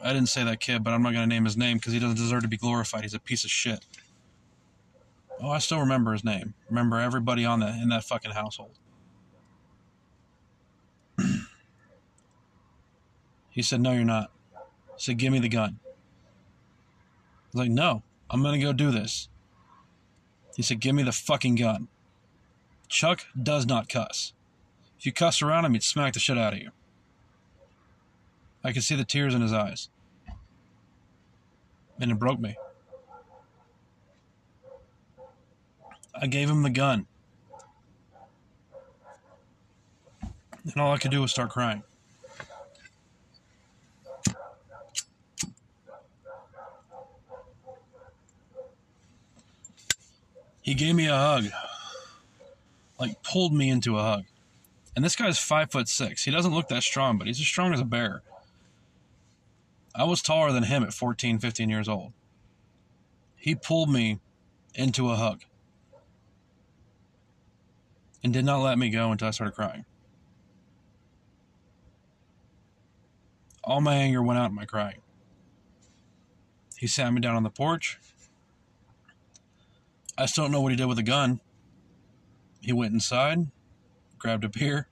I 0.00 0.12
didn't 0.12 0.28
say 0.28 0.44
that 0.44 0.60
kid, 0.60 0.84
but 0.84 0.92
I'm 0.92 1.02
not 1.02 1.12
to 1.12 1.26
name 1.26 1.44
his 1.44 1.56
name 1.56 1.78
because 1.78 1.92
he 1.92 1.98
doesn't 1.98 2.16
deserve 2.16 2.42
to 2.42 2.48
be 2.48 2.56
glorified. 2.56 3.02
He's 3.02 3.14
a 3.14 3.18
piece 3.18 3.44
of 3.44 3.50
shit. 3.50 3.84
Oh, 5.40 5.50
I 5.50 5.58
still 5.58 5.80
remember 5.80 6.12
his 6.12 6.24
name. 6.24 6.54
Remember 6.68 6.98
everybody 6.98 7.44
on 7.44 7.60
that 7.60 7.80
in 7.80 7.88
that 7.90 8.04
fucking 8.04 8.32
household. 8.32 8.78
He 13.50 13.62
said, 13.62 13.80
No, 13.80 13.92
you're 13.92 14.04
not. 14.04 14.30
He 14.96 15.02
said, 15.02 15.16
Give 15.16 15.32
me 15.32 15.38
the 15.38 15.48
gun. 15.48 15.78
I 15.82 15.88
was 17.52 17.54
like, 17.54 17.70
No, 17.70 18.02
I'm 18.28 18.42
to 18.42 18.58
go 18.58 18.74
do 18.74 18.90
this. 18.90 19.30
He 20.56 20.62
said, 20.62 20.78
Give 20.78 20.94
me 20.94 21.02
the 21.02 21.12
fucking 21.12 21.54
gun. 21.54 21.88
Chuck 22.88 23.26
does 23.40 23.66
not 23.66 23.88
cuss. 23.88 24.32
If 24.98 25.06
you 25.06 25.12
cuss 25.12 25.42
around 25.42 25.64
him, 25.64 25.74
he'd 25.74 25.82
smack 25.82 26.14
the 26.14 26.20
shit 26.20 26.38
out 26.38 26.52
of 26.52 26.58
you. 26.58 26.70
I 28.64 28.72
could 28.72 28.82
see 28.82 28.96
the 28.96 29.04
tears 29.04 29.34
in 29.34 29.42
his 29.42 29.52
eyes. 29.52 29.88
And 32.00 32.10
it 32.10 32.18
broke 32.18 32.40
me. 32.40 32.56
I 36.14 36.26
gave 36.26 36.48
him 36.48 36.62
the 36.62 36.70
gun. 36.70 37.06
And 40.64 40.80
all 40.80 40.92
I 40.92 40.98
could 40.98 41.10
do 41.10 41.20
was 41.20 41.30
start 41.30 41.50
crying. 41.50 41.82
He 50.62 50.74
gave 50.74 50.96
me 50.96 51.06
a 51.06 51.16
hug. 51.16 51.44
Like 52.98 53.22
pulled 53.22 53.52
me 53.52 53.68
into 53.68 53.98
a 53.98 54.02
hug. 54.02 54.24
And 54.94 55.04
this 55.04 55.16
guy's 55.16 55.38
five 55.38 55.70
foot 55.70 55.88
six. 55.88 56.24
He 56.24 56.30
doesn't 56.30 56.54
look 56.54 56.68
that 56.68 56.82
strong, 56.82 57.18
but 57.18 57.26
he's 57.26 57.40
as 57.40 57.46
strong 57.46 57.74
as 57.74 57.80
a 57.80 57.84
bear. 57.84 58.22
I 59.94 60.04
was 60.04 60.22
taller 60.22 60.52
than 60.52 60.64
him 60.64 60.82
at 60.82 60.92
14, 60.92 61.38
15 61.38 61.70
years 61.70 61.88
old. 61.88 62.12
He 63.36 63.54
pulled 63.54 63.90
me 63.90 64.20
into 64.74 65.10
a 65.10 65.16
hug 65.16 65.42
and 68.22 68.32
did 68.32 68.44
not 68.44 68.62
let 68.62 68.78
me 68.78 68.90
go 68.90 69.12
until 69.12 69.28
I 69.28 69.30
started 69.30 69.54
crying. 69.54 69.84
All 73.64 73.80
my 73.80 73.94
anger 73.94 74.22
went 74.22 74.38
out 74.38 74.50
in 74.50 74.54
my 74.54 74.64
crying. 74.64 75.00
He 76.76 76.86
sat 76.86 77.12
me 77.12 77.20
down 77.20 77.36
on 77.36 77.42
the 77.42 77.50
porch 77.50 77.98
I 80.18 80.26
still 80.26 80.44
don't 80.44 80.52
know 80.52 80.60
what 80.60 80.72
he 80.72 80.76
did 80.76 80.86
with 80.86 80.96
the 80.96 81.02
gun. 81.02 81.40
He 82.66 82.72
went 82.72 82.92
inside, 82.92 83.46
grabbed 84.18 84.42
a 84.42 84.48
beer, 84.48 84.88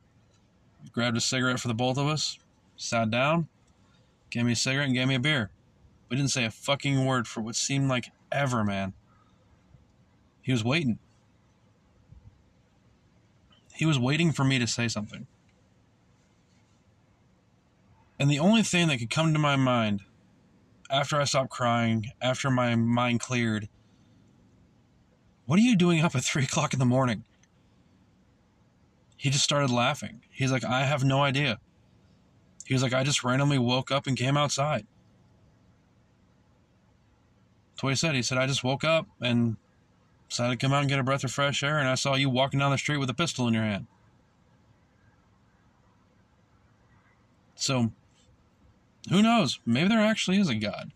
grabbed 0.92 1.16
a 1.16 1.20
cigarette 1.20 1.58
for 1.58 1.66
the 1.66 1.74
both 1.74 1.98
of 1.98 2.06
us, 2.06 2.38
sat 2.76 3.10
down, 3.10 3.48
gave 4.30 4.44
me 4.44 4.52
a 4.52 4.56
cigarette, 4.56 4.86
and 4.86 4.94
gave 4.94 5.08
me 5.08 5.16
a 5.16 5.18
beer. 5.18 5.50
We 6.08 6.16
didn't 6.16 6.30
say 6.30 6.44
a 6.44 6.52
fucking 6.52 7.04
word 7.04 7.26
for 7.26 7.40
what 7.40 7.56
seemed 7.56 7.88
like 7.88 8.12
ever, 8.30 8.62
man. 8.62 8.92
He 10.40 10.52
was 10.52 10.62
waiting. 10.62 11.00
He 13.74 13.84
was 13.84 13.98
waiting 13.98 14.30
for 14.30 14.44
me 14.44 14.60
to 14.60 14.68
say 14.68 14.86
something. 14.86 15.26
And 18.20 18.30
the 18.30 18.38
only 18.38 18.62
thing 18.62 18.86
that 18.86 18.98
could 18.98 19.10
come 19.10 19.32
to 19.32 19.40
my 19.40 19.56
mind 19.56 20.02
after 20.88 21.20
I 21.20 21.24
stopped 21.24 21.50
crying, 21.50 22.12
after 22.22 22.52
my 22.52 22.76
mind 22.76 23.18
cleared, 23.18 23.68
what 25.46 25.58
are 25.58 25.62
you 25.62 25.74
doing 25.74 26.02
up 26.02 26.14
at 26.14 26.22
three 26.22 26.44
o'clock 26.44 26.72
in 26.72 26.78
the 26.78 26.84
morning? 26.84 27.24
He 29.24 29.30
just 29.30 29.42
started 29.42 29.70
laughing. 29.70 30.20
He's 30.30 30.52
like, 30.52 30.66
I 30.66 30.84
have 30.84 31.02
no 31.02 31.22
idea. 31.22 31.58
He 32.66 32.74
was 32.74 32.82
like, 32.82 32.92
I 32.92 33.04
just 33.04 33.24
randomly 33.24 33.56
woke 33.56 33.90
up 33.90 34.06
and 34.06 34.18
came 34.18 34.36
outside. 34.36 34.86
That's 37.70 37.82
what 37.82 37.88
he 37.88 37.96
said. 37.96 38.14
He 38.14 38.20
said, 38.20 38.36
I 38.36 38.46
just 38.46 38.62
woke 38.62 38.84
up 38.84 39.06
and 39.22 39.56
decided 40.28 40.60
to 40.60 40.62
come 40.66 40.74
out 40.74 40.80
and 40.80 40.90
get 40.90 40.98
a 40.98 41.02
breath 41.02 41.24
of 41.24 41.32
fresh 41.32 41.62
air, 41.62 41.78
and 41.78 41.88
I 41.88 41.94
saw 41.94 42.16
you 42.16 42.28
walking 42.28 42.60
down 42.60 42.70
the 42.70 42.76
street 42.76 42.98
with 42.98 43.08
a 43.08 43.14
pistol 43.14 43.48
in 43.48 43.54
your 43.54 43.62
hand. 43.62 43.86
So, 47.54 47.92
who 49.08 49.22
knows? 49.22 49.58
Maybe 49.64 49.88
there 49.88 50.02
actually 50.02 50.38
is 50.38 50.50
a 50.50 50.54
God. 50.54 50.92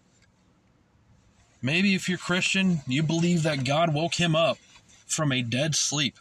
Maybe 1.62 1.94
if 1.94 2.10
you're 2.10 2.18
Christian, 2.18 2.82
you 2.86 3.02
believe 3.02 3.42
that 3.44 3.64
God 3.64 3.94
woke 3.94 4.16
him 4.16 4.36
up 4.36 4.58
from 5.06 5.32
a 5.32 5.40
dead 5.40 5.74
sleep 5.74 6.18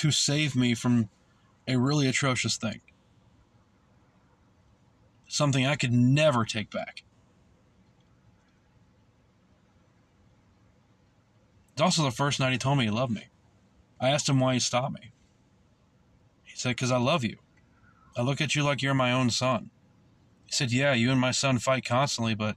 to 0.00 0.10
save 0.10 0.56
me 0.56 0.74
from 0.74 1.10
a 1.68 1.76
really 1.76 2.06
atrocious 2.06 2.56
thing. 2.56 2.80
Something 5.28 5.66
I 5.66 5.76
could 5.76 5.92
never 5.92 6.46
take 6.46 6.70
back. 6.70 7.02
It's 11.72 11.82
also 11.82 12.02
the 12.02 12.10
first 12.10 12.40
night 12.40 12.52
he 12.52 12.56
told 12.58 12.78
me 12.78 12.84
he 12.84 12.90
loved 12.90 13.12
me. 13.12 13.24
I 14.00 14.08
asked 14.08 14.26
him 14.26 14.40
why 14.40 14.54
he 14.54 14.60
stopped 14.60 14.94
me. 14.94 15.12
He 16.44 16.56
said, 16.56 16.70
Because 16.70 16.90
I 16.90 16.96
love 16.96 17.22
you. 17.22 17.36
I 18.16 18.22
look 18.22 18.40
at 18.40 18.54
you 18.54 18.62
like 18.62 18.80
you're 18.80 18.94
my 18.94 19.12
own 19.12 19.28
son. 19.28 19.68
He 20.46 20.52
said, 20.52 20.72
Yeah, 20.72 20.94
you 20.94 21.10
and 21.10 21.20
my 21.20 21.30
son 21.30 21.58
fight 21.58 21.84
constantly, 21.84 22.34
but 22.34 22.56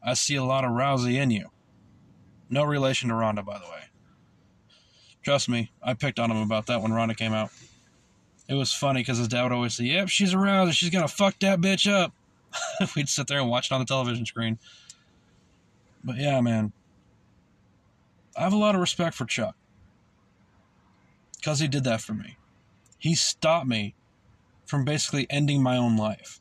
I 0.00 0.14
see 0.14 0.36
a 0.36 0.44
lot 0.44 0.64
of 0.64 0.70
Rousey 0.70 1.16
in 1.16 1.32
you. 1.32 1.50
No 2.48 2.62
relation 2.62 3.08
to 3.08 3.16
Ronda, 3.16 3.42
by 3.42 3.58
the 3.58 3.64
way. 3.64 3.91
Trust 5.22 5.48
me, 5.48 5.70
I 5.82 5.94
picked 5.94 6.18
on 6.18 6.30
him 6.30 6.38
about 6.38 6.66
that 6.66 6.82
when 6.82 6.92
Ronda 6.92 7.14
came 7.14 7.32
out. 7.32 7.50
It 8.48 8.54
was 8.54 8.72
funny 8.72 9.00
because 9.00 9.18
his 9.18 9.28
dad 9.28 9.44
would 9.44 9.52
always 9.52 9.74
say, 9.74 9.84
Yep, 9.84 10.08
she's 10.08 10.34
a 10.34 10.36
Rousey. 10.36 10.72
She's 10.72 10.90
going 10.90 11.06
to 11.06 11.12
fuck 11.12 11.38
that 11.40 11.60
bitch 11.60 11.90
up. 11.90 12.12
We'd 12.96 13.08
sit 13.08 13.28
there 13.28 13.38
and 13.38 13.48
watch 13.48 13.70
it 13.70 13.74
on 13.74 13.80
the 13.80 13.86
television 13.86 14.26
screen. 14.26 14.58
But 16.04 16.16
yeah, 16.16 16.40
man. 16.40 16.72
I 18.36 18.42
have 18.42 18.52
a 18.52 18.56
lot 18.56 18.74
of 18.74 18.80
respect 18.80 19.14
for 19.14 19.24
Chuck. 19.24 19.54
Because 21.36 21.60
he 21.60 21.68
did 21.68 21.84
that 21.84 22.00
for 22.00 22.14
me. 22.14 22.36
He 22.98 23.14
stopped 23.14 23.66
me 23.66 23.94
from 24.64 24.84
basically 24.84 25.26
ending 25.28 25.62
my 25.62 25.76
own 25.76 25.96
life. 25.96 26.40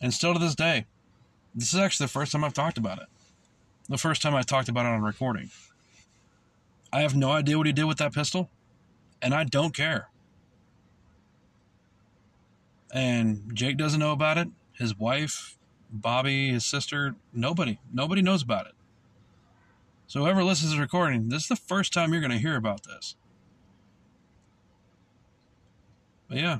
And 0.00 0.14
still 0.14 0.32
to 0.32 0.38
this 0.38 0.54
day, 0.54 0.86
this 1.54 1.72
is 1.72 1.80
actually 1.80 2.04
the 2.04 2.12
first 2.12 2.32
time 2.32 2.44
I've 2.44 2.54
talked 2.54 2.78
about 2.78 2.98
it. 2.98 3.08
The 3.88 3.98
first 3.98 4.20
time 4.20 4.34
I 4.34 4.42
talked 4.42 4.68
about 4.68 4.84
it 4.84 4.90
on 4.90 5.02
recording. 5.02 5.50
I 6.92 7.00
have 7.00 7.16
no 7.16 7.30
idea 7.32 7.56
what 7.56 7.66
he 7.66 7.72
did 7.72 7.84
with 7.84 7.98
that 7.98 8.12
pistol, 8.12 8.50
and 9.22 9.34
I 9.34 9.44
don't 9.44 9.74
care. 9.74 10.08
And 12.92 13.50
Jake 13.54 13.76
doesn't 13.76 14.00
know 14.00 14.12
about 14.12 14.38
it. 14.38 14.48
His 14.72 14.96
wife, 14.96 15.58
Bobby, 15.90 16.50
his 16.50 16.64
sister, 16.64 17.14
nobody. 17.32 17.78
Nobody 17.92 18.22
knows 18.22 18.42
about 18.42 18.66
it. 18.66 18.72
So 20.06 20.20
whoever 20.20 20.42
listens 20.42 20.70
to 20.70 20.76
the 20.76 20.82
recording, 20.82 21.28
this 21.28 21.42
is 21.42 21.48
the 21.48 21.56
first 21.56 21.92
time 21.92 22.12
you're 22.12 22.22
going 22.22 22.30
to 22.30 22.38
hear 22.38 22.56
about 22.56 22.84
this. 22.84 23.16
But 26.28 26.38
yeah. 26.38 26.58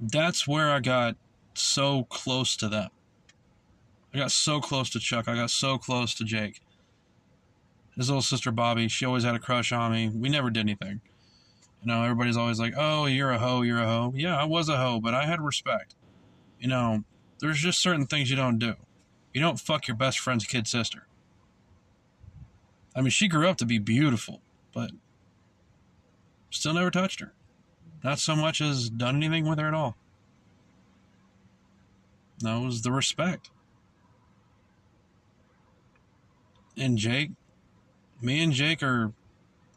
That's 0.00 0.48
where 0.48 0.70
I 0.70 0.80
got 0.80 1.16
so 1.54 2.04
close 2.04 2.56
to 2.56 2.68
them. 2.68 2.90
I 4.14 4.18
got 4.18 4.30
so 4.30 4.60
close 4.60 4.90
to 4.90 4.98
Chuck. 4.98 5.28
I 5.28 5.34
got 5.34 5.50
so 5.50 5.78
close 5.78 6.14
to 6.14 6.24
Jake. 6.24 6.60
His 7.96 8.08
little 8.08 8.22
sister 8.22 8.50
Bobby, 8.50 8.88
she 8.88 9.04
always 9.04 9.24
had 9.24 9.34
a 9.34 9.38
crush 9.38 9.72
on 9.72 9.92
me. 9.92 10.08
We 10.08 10.28
never 10.28 10.50
did 10.50 10.60
anything. 10.60 11.00
You 11.82 11.88
know, 11.88 12.02
everybody's 12.02 12.36
always 12.36 12.60
like, 12.60 12.74
oh, 12.76 13.06
you're 13.06 13.32
a 13.32 13.38
hoe, 13.38 13.62
you're 13.62 13.82
a 13.82 13.86
hoe. 13.86 14.12
Yeah, 14.14 14.40
I 14.40 14.44
was 14.44 14.68
a 14.68 14.76
hoe, 14.76 15.00
but 15.00 15.14
I 15.14 15.26
had 15.26 15.40
respect. 15.40 15.94
You 16.58 16.68
know, 16.68 17.04
there's 17.40 17.58
just 17.58 17.80
certain 17.80 18.06
things 18.06 18.30
you 18.30 18.36
don't 18.36 18.58
do. 18.58 18.74
You 19.34 19.40
don't 19.40 19.58
fuck 19.58 19.88
your 19.88 19.96
best 19.96 20.18
friend's 20.18 20.44
kid 20.44 20.66
sister. 20.68 21.06
I 22.94 23.00
mean, 23.00 23.10
she 23.10 23.28
grew 23.28 23.48
up 23.48 23.56
to 23.58 23.66
be 23.66 23.78
beautiful, 23.78 24.42
but 24.74 24.90
still 26.50 26.74
never 26.74 26.90
touched 26.90 27.20
her. 27.20 27.32
Not 28.04 28.18
so 28.18 28.36
much 28.36 28.60
as 28.60 28.90
done 28.90 29.16
anything 29.16 29.48
with 29.48 29.58
her 29.58 29.68
at 29.68 29.74
all. 29.74 29.96
That 32.40 32.60
was 32.60 32.82
the 32.82 32.92
respect. 32.92 33.50
And 36.76 36.96
Jake, 36.96 37.30
me 38.20 38.42
and 38.42 38.52
Jake 38.52 38.82
are, 38.82 39.12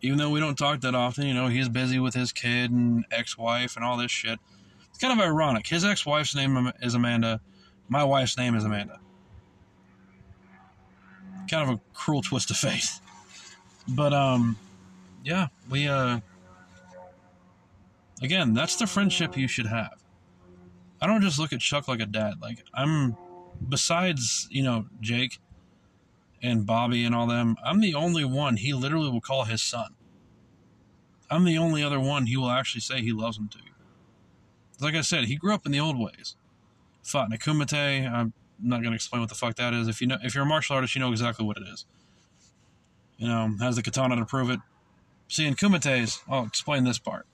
even 0.02 0.18
though 0.18 0.30
we 0.30 0.40
don't 0.40 0.58
talk 0.58 0.82
that 0.82 0.96
often, 0.96 1.28
you 1.28 1.34
know, 1.34 1.48
he's 1.48 1.70
busy 1.70 2.00
with 2.00 2.14
his 2.14 2.32
kid 2.32 2.72
and 2.72 3.06
ex 3.12 3.38
wife 3.38 3.76
and 3.76 3.84
all 3.84 3.98
this 3.98 4.12
shit. 4.12 4.40
It's 4.90 5.00
kind 5.00 5.12
of 5.12 5.24
ironic. 5.24 5.68
His 5.68 5.84
ex 5.84 6.06
wife's 6.06 6.36
name 6.36 6.72
is 6.82 6.94
Amanda. 6.94 7.42
My 7.90 8.04
wife's 8.04 8.38
name 8.38 8.56
is 8.56 8.64
Amanda. 8.64 9.00
Kind 11.50 11.70
of 11.70 11.76
a 11.76 11.82
cruel 11.94 12.22
twist 12.22 12.50
of 12.50 12.58
fate. 12.58 12.90
But, 13.88 14.14
um, 14.14 14.58
yeah, 15.24 15.48
we, 15.70 15.88
uh, 15.88 16.20
again, 18.22 18.54
that's 18.54 18.78
the 18.78 18.88
friendship 18.88 19.38
you 19.38 19.48
should 19.48 19.68
have. 19.68 20.02
I 21.02 21.08
don't 21.08 21.22
just 21.22 21.38
look 21.38 21.54
at 21.54 21.60
Chuck 21.60 21.88
like 21.88 22.00
a 22.00 22.06
dad. 22.06 22.36
Like, 22.42 22.64
I'm, 22.74 23.16
besides, 23.68 24.48
you 24.50 24.64
know, 24.64 24.86
Jake, 25.02 25.40
and 26.46 26.66
Bobby 26.66 27.04
and 27.04 27.16
all 27.16 27.28
them, 27.28 27.58
I'm 27.64 27.82
the 27.82 27.96
only 27.96 28.24
one 28.24 28.58
he 28.58 28.74
literally 28.74 29.10
will 29.10 29.22
call 29.22 29.46
his 29.46 29.62
son. 29.62 29.96
I'm 31.30 31.44
the 31.44 31.58
only 31.58 31.84
other 31.84 32.00
one 32.00 32.28
he 32.28 32.38
will 32.38 32.52
actually 32.52 32.82
say 32.82 33.02
he 33.02 33.12
loves 33.12 33.38
him 33.38 33.50
to. 33.50 33.58
Like 34.80 34.94
I 34.94 35.02
said, 35.02 35.26
he 35.26 35.36
grew 35.36 35.54
up 35.54 35.66
in 35.66 35.72
the 35.72 35.80
old 35.80 35.98
ways. 35.98 36.36
Fought 37.02 37.28
in 37.28 37.34
a 37.34 37.38
kumite. 37.38 38.12
I'm 38.12 38.34
not 38.62 38.82
going 38.82 38.92
to 38.92 38.96
explain 38.96 39.22
what 39.22 39.30
the 39.30 39.36
fuck 39.36 39.56
that 39.56 39.74
is. 39.74 39.88
If 39.88 40.02
you 40.02 40.08
know, 40.08 40.18
if 40.22 40.36
you're 40.36 40.44
a 40.44 40.48
martial 40.48 40.76
artist, 40.76 40.96
you 40.96 41.02
know 41.02 41.12
exactly 41.12 41.46
what 41.46 41.58
it 41.58 41.64
is. 41.72 41.86
You 43.18 43.28
know, 43.28 43.56
has 43.60 43.78
the 43.78 43.82
katana 43.82 44.16
to 44.18 44.26
prove 44.26 44.50
it. 44.50 44.60
See, 45.28 45.46
in 45.46 45.56
kumites, 45.56 46.20
I'll 46.30 46.46
explain 46.46 46.84
this 46.84 47.00
part. 47.00 47.26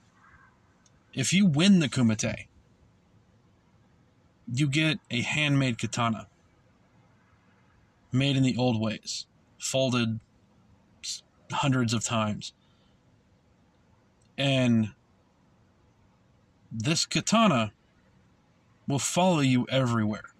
If 1.12 1.32
you 1.32 1.44
win 1.44 1.80
the 1.80 1.88
kumite, 1.88 2.46
you 4.52 4.68
get 4.68 4.98
a 5.10 5.20
handmade 5.20 5.78
katana 5.78 6.28
made 8.12 8.36
in 8.36 8.42
the 8.42 8.56
old 8.56 8.80
ways, 8.80 9.26
folded 9.58 10.20
hundreds 11.50 11.92
of 11.92 12.04
times. 12.04 12.52
And 14.38 14.90
this 16.70 17.06
katana 17.06 17.72
will 18.88 18.98
follow 18.98 19.40
you 19.40 19.66
everywhere. 19.70 20.30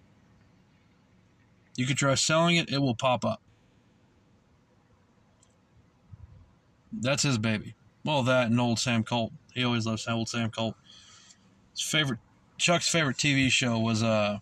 You 1.75 1.85
could 1.85 1.97
try 1.97 2.15
selling 2.15 2.57
it, 2.57 2.71
it 2.71 2.79
will 2.79 2.95
pop 2.95 3.25
up. 3.25 3.41
That's 6.91 7.23
his 7.23 7.37
baby. 7.37 7.75
Well, 8.05 8.21
that 8.23 8.47
and 8.47 8.59
old 8.59 8.79
Sam 8.79 9.03
Colt. 9.03 9.31
He 9.53 9.63
always 9.63 9.85
loves 9.87 10.07
old 10.07 10.29
Sam 10.29 10.51
Colt. 10.51 10.75
His 11.71 11.81
favorite, 11.81 12.19
Chuck's 12.57 12.87
favorite 12.87 13.17
TV 13.17 13.49
show 13.49 13.79
was 13.79 14.03
uh, 14.03 14.39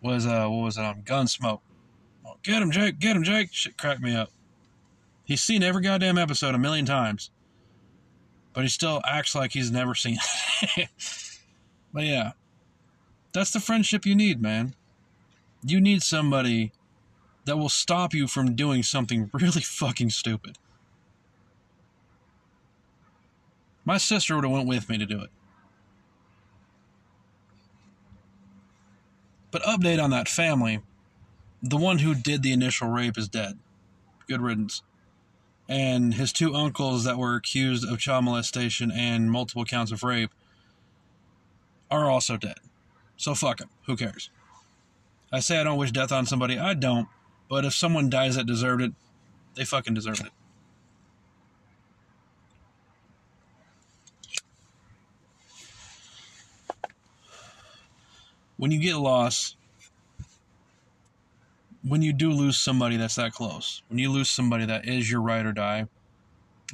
was 0.00 0.26
uh, 0.26 0.46
what 0.48 0.64
was 0.64 0.78
it 0.78 0.84
on 0.84 1.02
Gunsmoke. 1.02 1.60
Get 2.42 2.62
him, 2.62 2.70
Jake. 2.70 2.98
Get 2.98 3.16
him, 3.16 3.24
Jake. 3.24 3.50
Shit 3.52 3.76
cracked 3.76 4.00
me 4.00 4.14
up. 4.14 4.30
He's 5.24 5.42
seen 5.42 5.62
every 5.62 5.82
goddamn 5.82 6.16
episode 6.16 6.54
a 6.54 6.58
million 6.58 6.86
times, 6.86 7.30
but 8.54 8.62
he 8.62 8.68
still 8.68 9.02
acts 9.06 9.34
like 9.34 9.52
he's 9.52 9.70
never 9.70 9.94
seen 9.94 10.16
it. 10.76 10.88
but 11.92 12.04
yeah, 12.04 12.32
that's 13.32 13.50
the 13.50 13.60
friendship 13.60 14.06
you 14.06 14.14
need, 14.14 14.40
man. 14.40 14.74
You 15.62 15.80
need 15.80 16.02
somebody 16.02 16.72
that 17.44 17.58
will 17.58 17.68
stop 17.68 18.14
you 18.14 18.26
from 18.26 18.54
doing 18.54 18.82
something 18.82 19.30
really 19.34 19.60
fucking 19.60 20.10
stupid. 20.10 20.56
My 23.84 23.98
sister 23.98 24.34
would 24.34 24.44
have 24.44 24.52
went 24.52 24.68
with 24.68 24.88
me 24.88 24.98
to 24.98 25.06
do 25.06 25.20
it. 25.22 25.30
But 29.50 29.62
update 29.62 30.02
on 30.02 30.10
that 30.10 30.28
family 30.28 30.80
the 31.62 31.76
one 31.76 31.98
who 31.98 32.14
did 32.14 32.42
the 32.42 32.52
initial 32.52 32.88
rape 32.88 33.18
is 33.18 33.28
dead. 33.28 33.58
Good 34.28 34.40
riddance. 34.40 34.82
And 35.68 36.14
his 36.14 36.32
two 36.32 36.54
uncles 36.54 37.04
that 37.04 37.18
were 37.18 37.34
accused 37.34 37.86
of 37.86 37.98
child 37.98 38.24
molestation 38.24 38.90
and 38.90 39.30
multiple 39.30 39.64
counts 39.64 39.92
of 39.92 40.02
rape 40.02 40.30
are 41.90 42.10
also 42.10 42.36
dead. 42.36 42.58
So 43.16 43.34
fuck 43.34 43.58
them. 43.58 43.68
Who 43.86 43.96
cares? 43.96 44.30
I 45.30 45.40
say 45.40 45.58
I 45.58 45.64
don't 45.64 45.78
wish 45.78 45.92
death 45.92 46.12
on 46.12 46.24
somebody. 46.24 46.58
I 46.58 46.74
don't. 46.74 47.08
But 47.50 47.64
if 47.64 47.74
someone 47.74 48.08
dies 48.08 48.36
that 48.36 48.46
deserved 48.46 48.82
it, 48.82 48.92
they 49.56 49.64
fucking 49.64 49.94
deserved 49.94 50.20
it. 50.20 50.32
When 58.56 58.70
you 58.70 58.80
get 58.80 58.96
lost, 58.96 59.57
when 61.82 62.02
you 62.02 62.12
do 62.12 62.30
lose 62.30 62.58
somebody 62.58 62.96
that's 62.96 63.14
that 63.14 63.32
close, 63.32 63.82
when 63.88 63.98
you 63.98 64.10
lose 64.10 64.30
somebody 64.30 64.66
that 64.66 64.86
is 64.86 65.10
your 65.10 65.20
ride 65.20 65.46
or 65.46 65.52
die, 65.52 65.86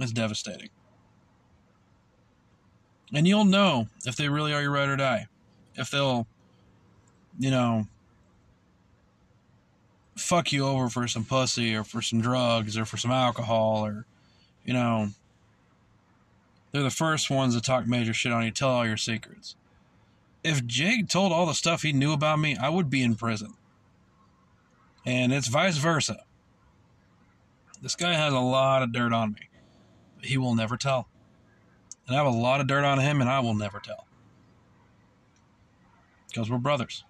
it's 0.01 0.13
devastating. 0.13 0.71
And 3.13 3.29
you'll 3.29 3.45
know 3.45 3.89
if 4.07 4.17
they 4.17 4.29
really 4.29 4.53
are 4.53 4.63
your 4.63 4.73
ride 4.73 4.89
or 4.89 4.97
die. 4.97 5.29
If 5.77 5.91
they'll, 5.91 6.27
you 7.39 7.51
know, 7.51 7.87
fuck 10.17 10.53
you 10.53 10.67
over 10.67 10.89
for 10.89 11.07
some 11.07 11.25
pussy 11.25 11.75
or 11.75 11.85
for 11.85 12.01
some 12.01 12.21
drugs 12.21 12.77
or 12.77 12.85
for 12.85 12.97
some 12.97 13.11
alcohol 13.11 13.85
or, 13.85 14.07
you 14.65 14.73
know, 14.73 15.09
they're 16.73 16.83
the 16.83 16.91
first 16.91 17.31
ones 17.31 17.55
to 17.55 17.61
talk 17.61 17.87
major 17.87 18.15
shit 18.15 18.33
on 18.33 18.45
you, 18.45 18.51
tell 18.51 18.71
all 18.71 18.87
your 18.87 18.97
secrets. 18.97 19.55
If 20.43 20.67
Jake 20.67 21.09
told 21.09 21.33
all 21.33 21.47
the 21.47 21.55
stuff 21.55 21.83
he 21.83 21.93
knew 21.93 22.13
about 22.13 22.41
me, 22.41 22.57
I 22.57 22.69
would 22.69 22.91
be 22.91 23.03
in 23.03 23.15
prison. 23.15 23.55
And 25.05 25.33
it's 25.33 25.49
vice 25.49 25.77
versa. 25.77 26.25
This 27.83 27.97
guy 27.97 28.15
has 28.15 28.33
a 28.33 28.39
lot 28.39 28.83
of 28.83 28.93
dirt 28.93 29.13
on 29.13 29.33
me. 29.35 29.49
But 30.17 30.27
he 30.27 30.39
will 30.39 30.55
never 30.55 30.77
tell. 30.77 31.09
And 32.07 32.17
I 32.17 32.19
have 32.23 32.33
a 32.33 32.37
lot 32.37 32.61
of 32.61 32.67
dirt 32.67 32.85
on 32.85 32.99
him, 32.99 33.21
and 33.21 33.29
I 33.29 33.41
will 33.41 33.55
never 33.55 33.79
tell. 33.79 34.07
Because 36.29 36.51
we're 36.51 36.59
brothers. 36.59 37.05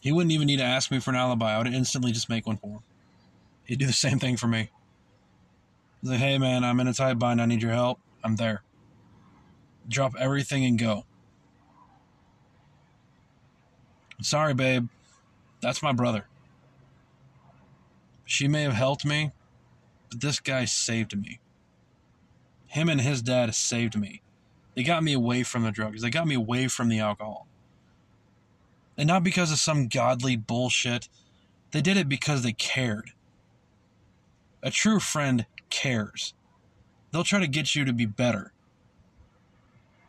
He 0.00 0.12
wouldn't 0.12 0.32
even 0.32 0.46
need 0.46 0.58
to 0.58 0.64
ask 0.64 0.90
me 0.90 1.00
for 1.00 1.10
an 1.10 1.16
alibi. 1.16 1.54
I 1.54 1.58
would 1.58 1.66
instantly 1.66 2.12
just 2.12 2.28
make 2.28 2.46
one 2.46 2.58
for 2.58 2.68
him. 2.68 2.82
He'd 3.64 3.78
do 3.80 3.86
the 3.86 3.92
same 3.92 4.18
thing 4.18 4.36
for 4.36 4.46
me. 4.46 4.70
He's 6.00 6.10
like, 6.10 6.20
hey 6.20 6.38
man, 6.38 6.62
I'm 6.62 6.78
in 6.78 6.86
a 6.86 6.92
tight 6.92 7.18
bind. 7.18 7.40
I 7.42 7.46
need 7.46 7.62
your 7.62 7.72
help. 7.72 7.98
I'm 8.22 8.36
there. 8.36 8.62
Drop 9.88 10.14
everything 10.18 10.64
and 10.64 10.78
go. 10.78 11.04
Sorry, 14.20 14.54
babe. 14.54 14.88
That's 15.60 15.82
my 15.82 15.92
brother. 15.92 16.26
She 18.24 18.48
may 18.48 18.62
have 18.62 18.72
helped 18.72 19.04
me, 19.04 19.30
but 20.10 20.20
this 20.20 20.40
guy 20.40 20.64
saved 20.64 21.16
me. 21.16 21.40
Him 22.66 22.88
and 22.88 23.00
his 23.00 23.22
dad 23.22 23.54
saved 23.54 23.98
me. 23.98 24.22
They 24.74 24.82
got 24.82 25.02
me 25.02 25.12
away 25.12 25.42
from 25.42 25.62
the 25.62 25.70
drugs. 25.70 26.02
They 26.02 26.10
got 26.10 26.26
me 26.26 26.34
away 26.34 26.68
from 26.68 26.88
the 26.88 26.98
alcohol. 26.98 27.46
And 28.98 29.06
not 29.06 29.24
because 29.24 29.52
of 29.52 29.58
some 29.58 29.88
godly 29.88 30.36
bullshit. 30.36 31.08
They 31.70 31.80
did 31.80 31.96
it 31.96 32.08
because 32.08 32.42
they 32.42 32.52
cared. 32.52 33.12
A 34.62 34.70
true 34.70 35.00
friend 35.00 35.46
cares. 35.70 36.34
They'll 37.10 37.24
try 37.24 37.40
to 37.40 37.46
get 37.46 37.74
you 37.74 37.84
to 37.84 37.92
be 37.92 38.06
better. 38.06 38.52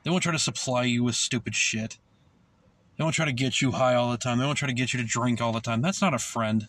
They 0.04 0.10
won't 0.10 0.24
try 0.24 0.32
to 0.32 0.40
supply 0.40 0.84
you 0.84 1.04
with 1.04 1.16
stupid 1.16 1.56
shit. 1.56 2.00
They 2.98 3.04
won't 3.04 3.16
try 3.16 3.26
to 3.26 3.32
get 3.32 3.62
you 3.62 3.72
high 3.72 3.94
all 3.94 4.10
the 4.10 4.18
time. 4.18 4.40
They 4.40 4.46
won't 4.46 4.58
try 4.58 4.68
to 4.68 4.74
get 4.74 4.92
you 4.92 5.00
to 5.00 5.06
drink 5.06 5.40
all 5.40 5.52
the 5.52 5.62
time. 5.62 5.82
That's 5.82 6.02
not 6.02 6.16
a 6.16 6.20
friend. 6.20 6.68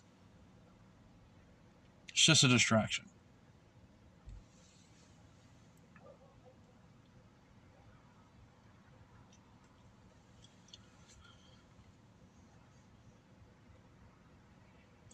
It's 2.11 2.25
just 2.25 2.45
a 2.45 2.49
distraction. 2.49 3.07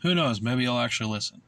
Who 0.02 0.14
knows? 0.14 0.42
Maybe 0.42 0.64
you'll 0.64 0.78
actually 0.78 1.10
listen. 1.10 1.40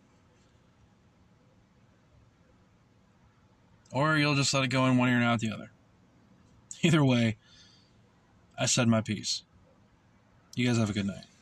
Or 3.92 4.16
you'll 4.16 4.34
just 4.34 4.54
let 4.54 4.64
it 4.64 4.68
go 4.68 4.86
in 4.86 4.96
one 4.96 5.08
ear 5.08 5.16
and 5.16 5.24
out 5.24 5.40
the 5.40 5.50
other. 5.50 5.72
Either 6.82 7.04
way, 7.04 7.36
I 8.58 8.66
said 8.66 8.88
my 8.88 9.00
piece. 9.00 9.42
You 10.57 10.66
guys 10.66 10.78
have 10.78 10.88
a 10.88 10.94
good 10.94 11.07
night. 11.07 11.36